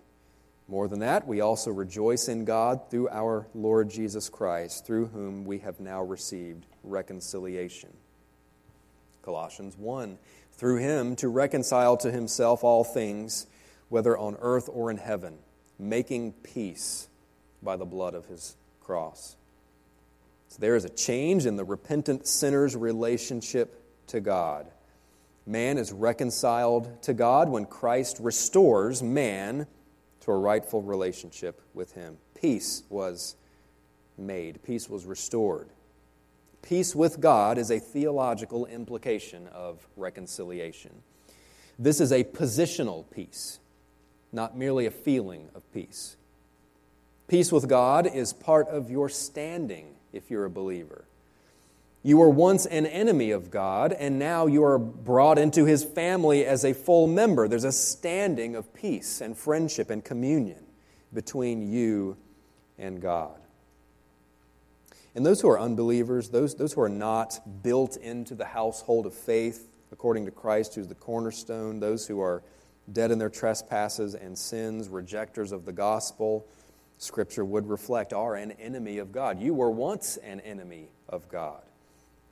More 0.67 0.87
than 0.87 0.99
that, 0.99 1.27
we 1.27 1.41
also 1.41 1.71
rejoice 1.71 2.27
in 2.27 2.45
God 2.45 2.91
through 2.91 3.09
our 3.09 3.47
Lord 3.55 3.89
Jesus 3.89 4.29
Christ, 4.29 4.85
through 4.85 5.07
whom 5.07 5.45
we 5.45 5.59
have 5.59 5.79
now 5.79 6.03
received 6.03 6.67
reconciliation. 6.83 7.89
Colossians 9.23 9.77
1 9.77 10.17
Through 10.53 10.77
him 10.77 11.15
to 11.17 11.27
reconcile 11.27 11.97
to 11.97 12.11
himself 12.11 12.63
all 12.63 12.83
things, 12.83 13.47
whether 13.89 14.17
on 14.17 14.37
earth 14.41 14.69
or 14.71 14.91
in 14.91 14.97
heaven, 14.97 15.37
making 15.77 16.33
peace 16.43 17.07
by 17.61 17.75
the 17.75 17.85
blood 17.85 18.13
of 18.13 18.25
his 18.25 18.55
cross. 18.81 19.35
So 20.49 20.57
there 20.59 20.75
is 20.75 20.85
a 20.85 20.89
change 20.89 21.45
in 21.45 21.55
the 21.55 21.63
repentant 21.63 22.27
sinner's 22.27 22.75
relationship 22.75 23.83
to 24.07 24.19
God. 24.19 24.67
Man 25.45 25.77
is 25.77 25.91
reconciled 25.91 27.01
to 27.03 27.13
God 27.13 27.49
when 27.49 27.65
Christ 27.65 28.17
restores 28.19 29.01
man 29.01 29.67
to 30.21 30.31
a 30.31 30.37
rightful 30.37 30.81
relationship 30.81 31.61
with 31.73 31.93
Him. 31.93 32.17
Peace 32.35 32.83
was 32.89 33.35
made, 34.17 34.61
peace 34.63 34.89
was 34.89 35.05
restored. 35.05 35.69
Peace 36.61 36.95
with 36.95 37.19
God 37.19 37.57
is 37.57 37.71
a 37.71 37.79
theological 37.79 38.65
implication 38.65 39.47
of 39.47 39.87
reconciliation. 39.95 41.03
This 41.77 42.01
is 42.01 42.11
a 42.11 42.23
positional 42.23 43.05
peace, 43.09 43.59
not 44.31 44.57
merely 44.57 44.85
a 44.85 44.91
feeling 44.91 45.49
of 45.55 45.71
peace. 45.73 46.17
Peace 47.27 47.51
with 47.51 47.67
God 47.67 48.07
is 48.07 48.33
part 48.33 48.67
of 48.67 48.91
your 48.91 49.07
standing 49.07 49.95
if 50.11 50.29
you're 50.29 50.45
a 50.45 50.49
believer. 50.49 51.05
You 52.01 52.17
were 52.17 52.29
once 52.29 52.65
an 52.65 52.85
enemy 52.85 53.31
of 53.31 53.51
God, 53.51 53.91
and 53.91 54.17
now 54.17 54.45
you 54.47 54.63
are 54.63 54.79
brought 54.79 55.37
into 55.37 55.65
his 55.65 55.83
family 55.83 56.45
as 56.45 56.63
a 56.63 56.73
full 56.73 57.07
member. 57.07 57.47
There's 57.47 57.65
a 57.65 57.71
standing 57.71 58.55
of 58.55 58.73
peace 58.73 59.21
and 59.21 59.37
friendship 59.37 59.89
and 59.89 60.03
communion 60.03 60.63
between 61.13 61.71
you 61.71 62.15
and 62.77 63.01
God. 63.01 63.39
And 65.19 65.25
those 65.25 65.41
who 65.41 65.49
are 65.49 65.59
unbelievers, 65.59 66.29
those, 66.29 66.55
those 66.55 66.71
who 66.71 66.79
are 66.79 66.87
not 66.87 67.61
built 67.61 67.97
into 67.97 68.35
the 68.35 68.45
household 68.45 69.05
of 69.05 69.13
faith, 69.13 69.67
according 69.91 70.23
to 70.27 70.31
Christ, 70.31 70.75
who's 70.75 70.87
the 70.87 70.95
cornerstone, 70.95 71.81
those 71.81 72.07
who 72.07 72.21
are 72.21 72.41
dead 72.89 73.11
in 73.11 73.19
their 73.19 73.29
trespasses 73.29 74.15
and 74.15 74.37
sins, 74.37 74.87
rejectors 74.87 75.51
of 75.51 75.65
the 75.65 75.73
gospel, 75.73 76.47
Scripture 76.99 77.43
would 77.43 77.67
reflect 77.67 78.13
are 78.13 78.35
an 78.35 78.51
enemy 78.51 78.97
of 78.99 79.11
God. 79.11 79.41
You 79.41 79.53
were 79.53 79.69
once 79.69 80.15
an 80.15 80.39
enemy 80.39 80.87
of 81.09 81.27
God. 81.27 81.63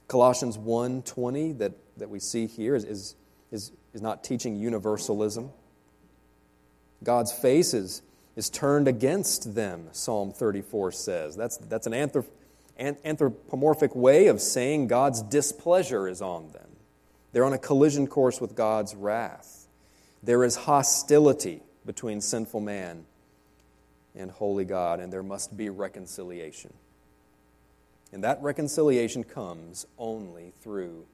Colossians 0.08 0.58
1.20 0.58 1.58
that, 1.58 1.74
that 1.98 2.10
we 2.10 2.22
see 2.22 2.48
here 2.48 2.74
is, 2.74 2.86
is, 2.86 3.16
is, 3.52 3.74
is 3.94 4.02
not 4.02 4.24
teaching 4.24 4.56
universalism. 4.56 5.52
God's 7.04 7.34
face 7.34 7.74
is, 7.74 8.02
is 8.38 8.50
turned 8.50 8.88
against 8.88 9.56
them, 9.56 9.90
Psalm 9.92 10.32
34 10.32 10.94
says. 10.94 11.36
That's, 11.36 11.58
that's 11.58 11.86
an 11.86 11.92
anthrop- 11.92 12.28
anthropomorphic 12.78 13.96
way 13.96 14.28
of 14.28 14.42
saying 14.42 14.88
God's 14.88 15.22
displeasure 15.22 16.08
is 16.08 16.22
on 16.22 16.52
them. 16.52 16.70
They're 17.32 17.46
on 17.46 17.54
a 17.54 17.58
collision 17.58 18.08
course 18.08 18.40
with 18.40 18.56
God's 18.56 18.96
wrath. 18.96 19.68
There 20.24 20.44
is 20.44 20.56
hostility 20.56 21.62
between 21.86 22.22
sinful 22.22 22.62
man 22.62 23.06
and 24.16 24.32
holy 24.32 24.66
God, 24.66 25.00
and 25.00 25.12
there 25.12 25.24
must 25.24 25.56
be 25.56 25.70
reconciliation. 25.70 26.74
And 28.12 28.24
that 28.24 28.42
reconciliation 28.42 29.24
comes 29.24 29.86
only 29.98 30.54
through 30.62 31.06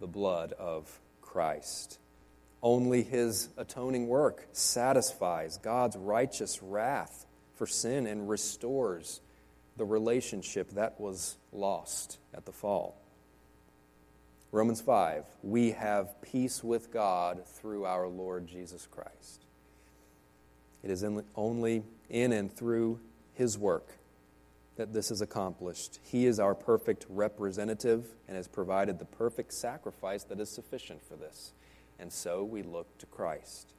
the 0.00 0.06
blood 0.06 0.52
of 0.52 1.00
Christ. 1.20 1.98
Only 2.62 3.02
his 3.02 3.48
atoning 3.56 4.08
work 4.08 4.46
satisfies 4.52 5.58
God's 5.58 5.96
righteous 5.96 6.62
wrath 6.62 7.26
for 7.54 7.66
sin 7.66 8.06
and 8.06 8.28
restores 8.28 9.20
the 9.76 9.84
relationship 9.84 10.70
that 10.72 11.00
was 11.00 11.36
lost 11.52 12.18
at 12.34 12.44
the 12.46 12.52
fall. 12.52 13.00
Romans 14.52 14.80
5 14.80 15.24
We 15.42 15.72
have 15.72 16.20
peace 16.22 16.62
with 16.64 16.92
God 16.92 17.46
through 17.46 17.84
our 17.84 18.08
Lord 18.08 18.46
Jesus 18.46 18.86
Christ. 18.90 19.44
It 20.82 20.90
is 20.90 21.02
in, 21.02 21.22
only 21.36 21.84
in 22.08 22.32
and 22.32 22.54
through 22.54 23.00
his 23.34 23.58
work 23.58 23.98
that 24.76 24.92
this 24.92 25.10
is 25.10 25.20
accomplished. 25.20 25.98
He 26.04 26.24
is 26.24 26.40
our 26.40 26.54
perfect 26.54 27.04
representative 27.08 28.06
and 28.26 28.36
has 28.36 28.48
provided 28.48 28.98
the 28.98 29.04
perfect 29.04 29.52
sacrifice 29.52 30.24
that 30.24 30.40
is 30.40 30.48
sufficient 30.48 31.02
for 31.02 31.16
this. 31.16 31.52
And 31.98 32.10
so 32.10 32.44
we 32.44 32.62
look 32.62 32.96
to 32.98 33.06
Christ. 33.06 33.74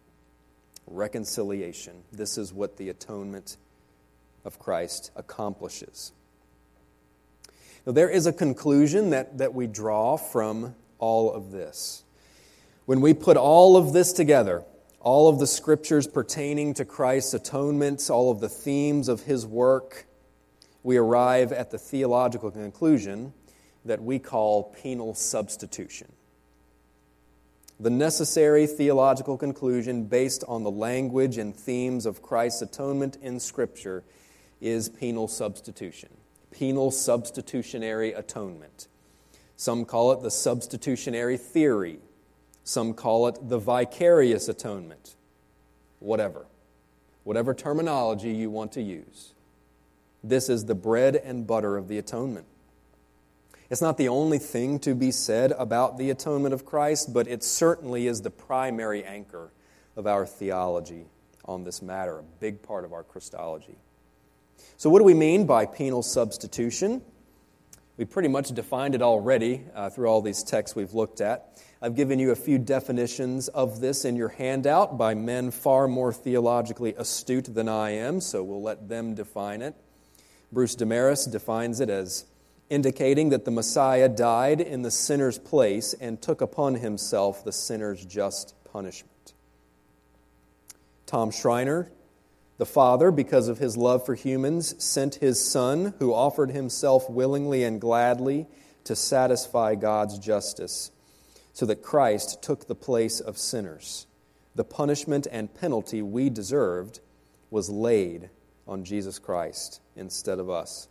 Reconciliation. 0.85 2.03
This 2.11 2.37
is 2.37 2.53
what 2.53 2.77
the 2.77 2.89
atonement 2.89 3.57
of 4.43 4.59
Christ 4.59 5.11
accomplishes. 5.15 6.11
Now, 7.85 7.93
there 7.93 8.09
is 8.09 8.25
a 8.25 8.33
conclusion 8.33 9.09
that, 9.09 9.37
that 9.39 9.53
we 9.53 9.67
draw 9.67 10.17
from 10.17 10.75
all 10.99 11.31
of 11.31 11.51
this. 11.51 12.03
When 12.85 13.01
we 13.01 13.13
put 13.13 13.37
all 13.37 13.77
of 13.77 13.93
this 13.93 14.13
together, 14.13 14.63
all 14.99 15.27
of 15.27 15.39
the 15.39 15.47
scriptures 15.47 16.07
pertaining 16.07 16.75
to 16.75 16.85
Christ's 16.85 17.33
atonement, 17.33 18.09
all 18.09 18.29
of 18.29 18.39
the 18.39 18.49
themes 18.49 19.07
of 19.07 19.21
his 19.21 19.45
work, 19.45 20.05
we 20.83 20.97
arrive 20.97 21.51
at 21.51 21.71
the 21.71 21.77
theological 21.77 22.51
conclusion 22.51 23.33
that 23.85 24.01
we 24.01 24.19
call 24.19 24.75
penal 24.81 25.15
substitution. 25.15 26.11
The 27.79 27.89
necessary 27.89 28.67
theological 28.67 29.37
conclusion 29.37 30.03
based 30.03 30.43
on 30.47 30.63
the 30.63 30.69
language 30.69 31.39
and 31.39 31.55
themes 31.55 32.05
of 32.05 32.21
Christ's 32.21 32.61
atonement 32.61 33.17
in 33.23 33.39
Scripture 33.39 34.03
is 34.61 34.87
penal 34.87 35.27
substitution, 35.27 36.09
penal 36.51 36.91
substitutionary 36.91 38.13
atonement. 38.13 38.87
Some 39.57 39.85
call 39.85 40.11
it 40.11 40.21
the 40.21 40.31
substitutionary 40.31 41.37
theory. 41.37 41.99
Some 42.63 42.93
call 42.93 43.27
it 43.27 43.49
the 43.49 43.59
vicarious 43.59 44.47
atonement. 44.47 45.15
Whatever. 45.99 46.45
Whatever 47.23 47.53
terminology 47.53 48.31
you 48.31 48.49
want 48.49 48.71
to 48.73 48.81
use. 48.81 49.33
This 50.23 50.49
is 50.49 50.65
the 50.65 50.75
bread 50.75 51.15
and 51.15 51.45
butter 51.45 51.77
of 51.77 51.87
the 51.87 51.97
atonement. 51.97 52.45
It's 53.69 53.81
not 53.81 53.97
the 53.97 54.09
only 54.09 54.37
thing 54.37 54.79
to 54.79 54.93
be 54.93 55.11
said 55.11 55.53
about 55.57 55.97
the 55.97 56.09
atonement 56.09 56.53
of 56.53 56.65
Christ, 56.65 57.13
but 57.13 57.27
it 57.27 57.43
certainly 57.43 58.05
is 58.05 58.21
the 58.21 58.29
primary 58.29 59.03
anchor 59.03 59.51
of 59.95 60.05
our 60.07 60.25
theology 60.25 61.05
on 61.45 61.63
this 61.63 61.81
matter, 61.81 62.19
a 62.19 62.23
big 62.39 62.61
part 62.61 62.83
of 62.83 62.93
our 62.93 63.03
Christology. 63.03 63.77
So, 64.77 64.89
what 64.89 64.99
do 64.99 65.05
we 65.05 65.13
mean 65.13 65.45
by 65.45 65.65
penal 65.65 66.03
substitution? 66.03 67.01
We 67.97 68.05
pretty 68.05 68.29
much 68.29 68.49
defined 68.49 68.95
it 68.95 69.01
already 69.01 69.61
uh, 69.75 69.89
through 69.89 70.07
all 70.07 70.21
these 70.21 70.43
texts 70.43 70.75
we've 70.75 70.93
looked 70.93 71.21
at. 71.21 71.61
I've 71.81 71.95
given 71.95 72.19
you 72.19 72.31
a 72.31 72.35
few 72.35 72.57
definitions 72.57 73.47
of 73.47 73.79
this 73.79 74.05
in 74.05 74.15
your 74.15 74.29
handout 74.29 74.97
by 74.97 75.13
men 75.13 75.51
far 75.51 75.87
more 75.87 76.13
theologically 76.13 76.95
astute 76.95 77.53
than 77.53 77.69
I 77.69 77.91
am, 77.91 78.21
so 78.21 78.43
we'll 78.43 78.61
let 78.61 78.89
them 78.89 79.13
define 79.13 79.61
it. 79.61 79.75
Bruce 80.51 80.75
Demarest 80.75 81.31
defines 81.31 81.79
it 81.79 81.89
as 81.89 82.25
indicating 82.69 83.29
that 83.29 83.45
the 83.45 83.51
Messiah 83.51 84.09
died 84.09 84.61
in 84.61 84.81
the 84.81 84.91
sinner's 84.91 85.37
place 85.37 85.93
and 85.93 86.21
took 86.21 86.41
upon 86.41 86.75
himself 86.75 87.43
the 87.43 87.51
sinner's 87.51 88.05
just 88.05 88.55
punishment. 88.63 89.33
Tom 91.05 91.31
Schreiner, 91.31 91.91
the 92.61 92.65
Father, 92.67 93.09
because 93.09 93.47
of 93.47 93.57
his 93.57 93.75
love 93.75 94.05
for 94.05 94.13
humans, 94.13 94.75
sent 94.77 95.15
his 95.15 95.43
Son, 95.43 95.95
who 95.97 96.13
offered 96.13 96.51
himself 96.51 97.09
willingly 97.09 97.63
and 97.63 97.81
gladly 97.81 98.45
to 98.83 98.95
satisfy 98.95 99.73
God's 99.73 100.19
justice, 100.19 100.91
so 101.53 101.65
that 101.65 101.81
Christ 101.81 102.43
took 102.43 102.67
the 102.67 102.75
place 102.75 103.19
of 103.19 103.39
sinners. 103.39 104.05
The 104.53 104.63
punishment 104.63 105.25
and 105.31 105.51
penalty 105.51 106.03
we 106.03 106.29
deserved 106.29 106.99
was 107.49 107.67
laid 107.67 108.29
on 108.67 108.83
Jesus 108.83 109.17
Christ 109.17 109.81
instead 109.95 110.37
of 110.37 110.47
us. 110.47 110.87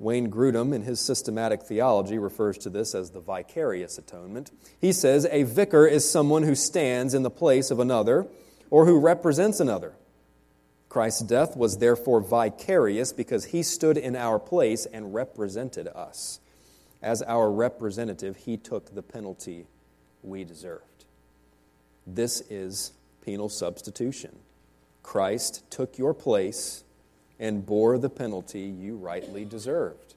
Wayne 0.00 0.28
Grudem, 0.28 0.74
in 0.74 0.82
his 0.82 0.98
systematic 0.98 1.62
theology, 1.62 2.18
refers 2.18 2.58
to 2.58 2.68
this 2.68 2.96
as 2.96 3.12
the 3.12 3.20
vicarious 3.20 3.96
atonement. 3.96 4.50
He 4.80 4.92
says 4.92 5.24
a 5.30 5.44
vicar 5.44 5.86
is 5.86 6.10
someone 6.10 6.42
who 6.42 6.56
stands 6.56 7.14
in 7.14 7.22
the 7.22 7.30
place 7.30 7.70
of 7.70 7.78
another 7.78 8.26
or 8.70 8.86
who 8.86 8.98
represents 8.98 9.60
another. 9.60 9.94
Christ's 10.90 11.22
death 11.22 11.56
was 11.56 11.78
therefore 11.78 12.20
vicarious 12.20 13.12
because 13.12 13.46
he 13.46 13.62
stood 13.62 13.96
in 13.96 14.16
our 14.16 14.40
place 14.40 14.86
and 14.86 15.14
represented 15.14 15.86
us. 15.86 16.40
As 17.00 17.22
our 17.22 17.50
representative, 17.50 18.36
he 18.36 18.56
took 18.56 18.92
the 18.92 19.02
penalty 19.02 19.66
we 20.22 20.42
deserved. 20.42 21.04
This 22.06 22.42
is 22.50 22.92
penal 23.24 23.48
substitution. 23.48 24.36
Christ 25.04 25.62
took 25.70 25.96
your 25.96 26.12
place 26.12 26.82
and 27.38 27.64
bore 27.64 27.96
the 27.96 28.10
penalty 28.10 28.62
you 28.62 28.96
rightly 28.96 29.44
deserved. 29.44 30.14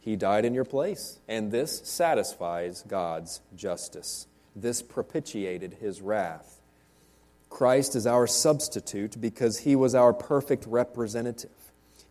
He 0.00 0.16
died 0.16 0.44
in 0.44 0.54
your 0.54 0.64
place, 0.64 1.20
and 1.28 1.52
this 1.52 1.82
satisfies 1.84 2.82
God's 2.88 3.40
justice. 3.54 4.26
This 4.56 4.82
propitiated 4.82 5.74
his 5.74 6.02
wrath. 6.02 6.61
Christ 7.52 7.94
is 7.94 8.06
our 8.06 8.26
substitute 8.26 9.20
because 9.20 9.58
he 9.58 9.76
was 9.76 9.94
our 9.94 10.14
perfect 10.14 10.64
representative. 10.66 11.50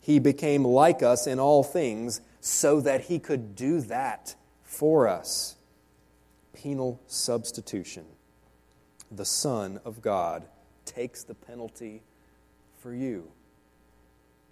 He 0.00 0.20
became 0.20 0.64
like 0.64 1.02
us 1.02 1.26
in 1.26 1.40
all 1.40 1.64
things 1.64 2.20
so 2.40 2.80
that 2.80 3.02
he 3.02 3.18
could 3.18 3.56
do 3.56 3.80
that 3.82 4.36
for 4.62 5.08
us. 5.08 5.56
Penal 6.54 7.00
substitution. 7.08 8.04
The 9.10 9.24
Son 9.24 9.80
of 9.84 10.00
God 10.00 10.44
takes 10.84 11.24
the 11.24 11.34
penalty 11.34 12.02
for 12.78 12.94
you. 12.94 13.28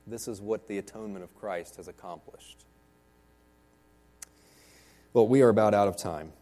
This 0.09 0.26
is 0.26 0.41
what 0.41 0.66
the 0.66 0.78
atonement 0.78 1.22
of 1.22 1.34
Christ 1.36 1.76
has 1.76 1.86
accomplished. 1.86 2.64
Well, 5.12 5.28
we 5.28 5.41
are 5.43 5.51
about 5.51 5.72
out 5.72 5.86
of 5.86 5.97
time. 5.97 6.32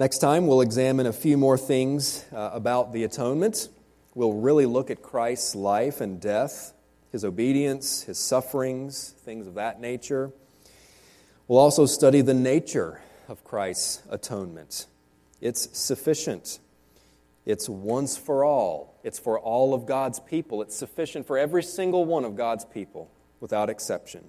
Next 0.00 0.16
time, 0.20 0.46
we'll 0.46 0.62
examine 0.62 1.04
a 1.04 1.12
few 1.12 1.36
more 1.36 1.58
things 1.58 2.24
uh, 2.32 2.52
about 2.54 2.94
the 2.94 3.04
atonement. 3.04 3.68
We'll 4.14 4.32
really 4.32 4.64
look 4.64 4.90
at 4.90 5.02
Christ's 5.02 5.54
life 5.54 6.00
and 6.00 6.18
death, 6.18 6.72
his 7.12 7.22
obedience, 7.22 8.04
his 8.04 8.16
sufferings, 8.16 9.10
things 9.10 9.46
of 9.46 9.56
that 9.56 9.78
nature. 9.78 10.32
We'll 11.48 11.58
also 11.58 11.84
study 11.84 12.22
the 12.22 12.32
nature 12.32 13.02
of 13.28 13.44
Christ's 13.44 14.02
atonement. 14.08 14.86
It's 15.42 15.68
sufficient, 15.78 16.60
it's 17.44 17.68
once 17.68 18.16
for 18.16 18.42
all, 18.42 18.98
it's 19.04 19.18
for 19.18 19.38
all 19.38 19.74
of 19.74 19.84
God's 19.84 20.18
people, 20.18 20.62
it's 20.62 20.74
sufficient 20.74 21.26
for 21.26 21.36
every 21.36 21.62
single 21.62 22.06
one 22.06 22.24
of 22.24 22.36
God's 22.36 22.64
people 22.64 23.10
without 23.38 23.68
exception. 23.68 24.24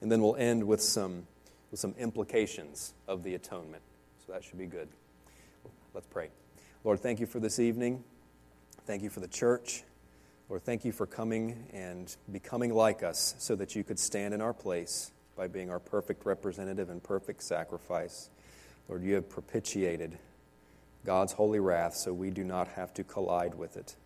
And 0.00 0.12
then 0.12 0.22
we'll 0.22 0.36
end 0.36 0.68
with 0.68 0.80
some, 0.80 1.26
with 1.72 1.80
some 1.80 1.96
implications 1.98 2.94
of 3.08 3.24
the 3.24 3.34
atonement. 3.34 3.82
So 4.26 4.32
that 4.32 4.44
should 4.44 4.58
be 4.58 4.66
good. 4.66 4.88
Let's 5.92 6.06
pray. 6.06 6.30
Lord, 6.82 7.00
thank 7.00 7.20
you 7.20 7.26
for 7.26 7.40
this 7.40 7.58
evening. 7.58 8.02
Thank 8.86 9.02
you 9.02 9.10
for 9.10 9.20
the 9.20 9.28
church. 9.28 9.84
Lord, 10.48 10.62
thank 10.62 10.84
you 10.84 10.92
for 10.92 11.06
coming 11.06 11.66
and 11.72 12.14
becoming 12.30 12.74
like 12.74 13.02
us 13.02 13.34
so 13.38 13.56
that 13.56 13.74
you 13.74 13.82
could 13.82 13.98
stand 13.98 14.34
in 14.34 14.40
our 14.40 14.52
place 14.52 15.10
by 15.36 15.48
being 15.48 15.70
our 15.70 15.78
perfect 15.78 16.26
representative 16.26 16.90
and 16.90 17.02
perfect 17.02 17.42
sacrifice. 17.42 18.30
Lord, 18.88 19.02
you 19.02 19.14
have 19.14 19.28
propitiated 19.28 20.18
God's 21.04 21.32
holy 21.32 21.60
wrath 21.60 21.94
so 21.94 22.12
we 22.12 22.30
do 22.30 22.44
not 22.44 22.68
have 22.68 22.92
to 22.94 23.04
collide 23.04 23.54
with 23.54 23.76
it. 23.76 23.96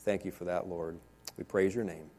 Thank 0.00 0.24
you 0.24 0.30
for 0.30 0.44
that, 0.44 0.68
Lord. 0.68 0.98
We 1.36 1.44
praise 1.44 1.74
your 1.74 1.84
name. 1.84 2.10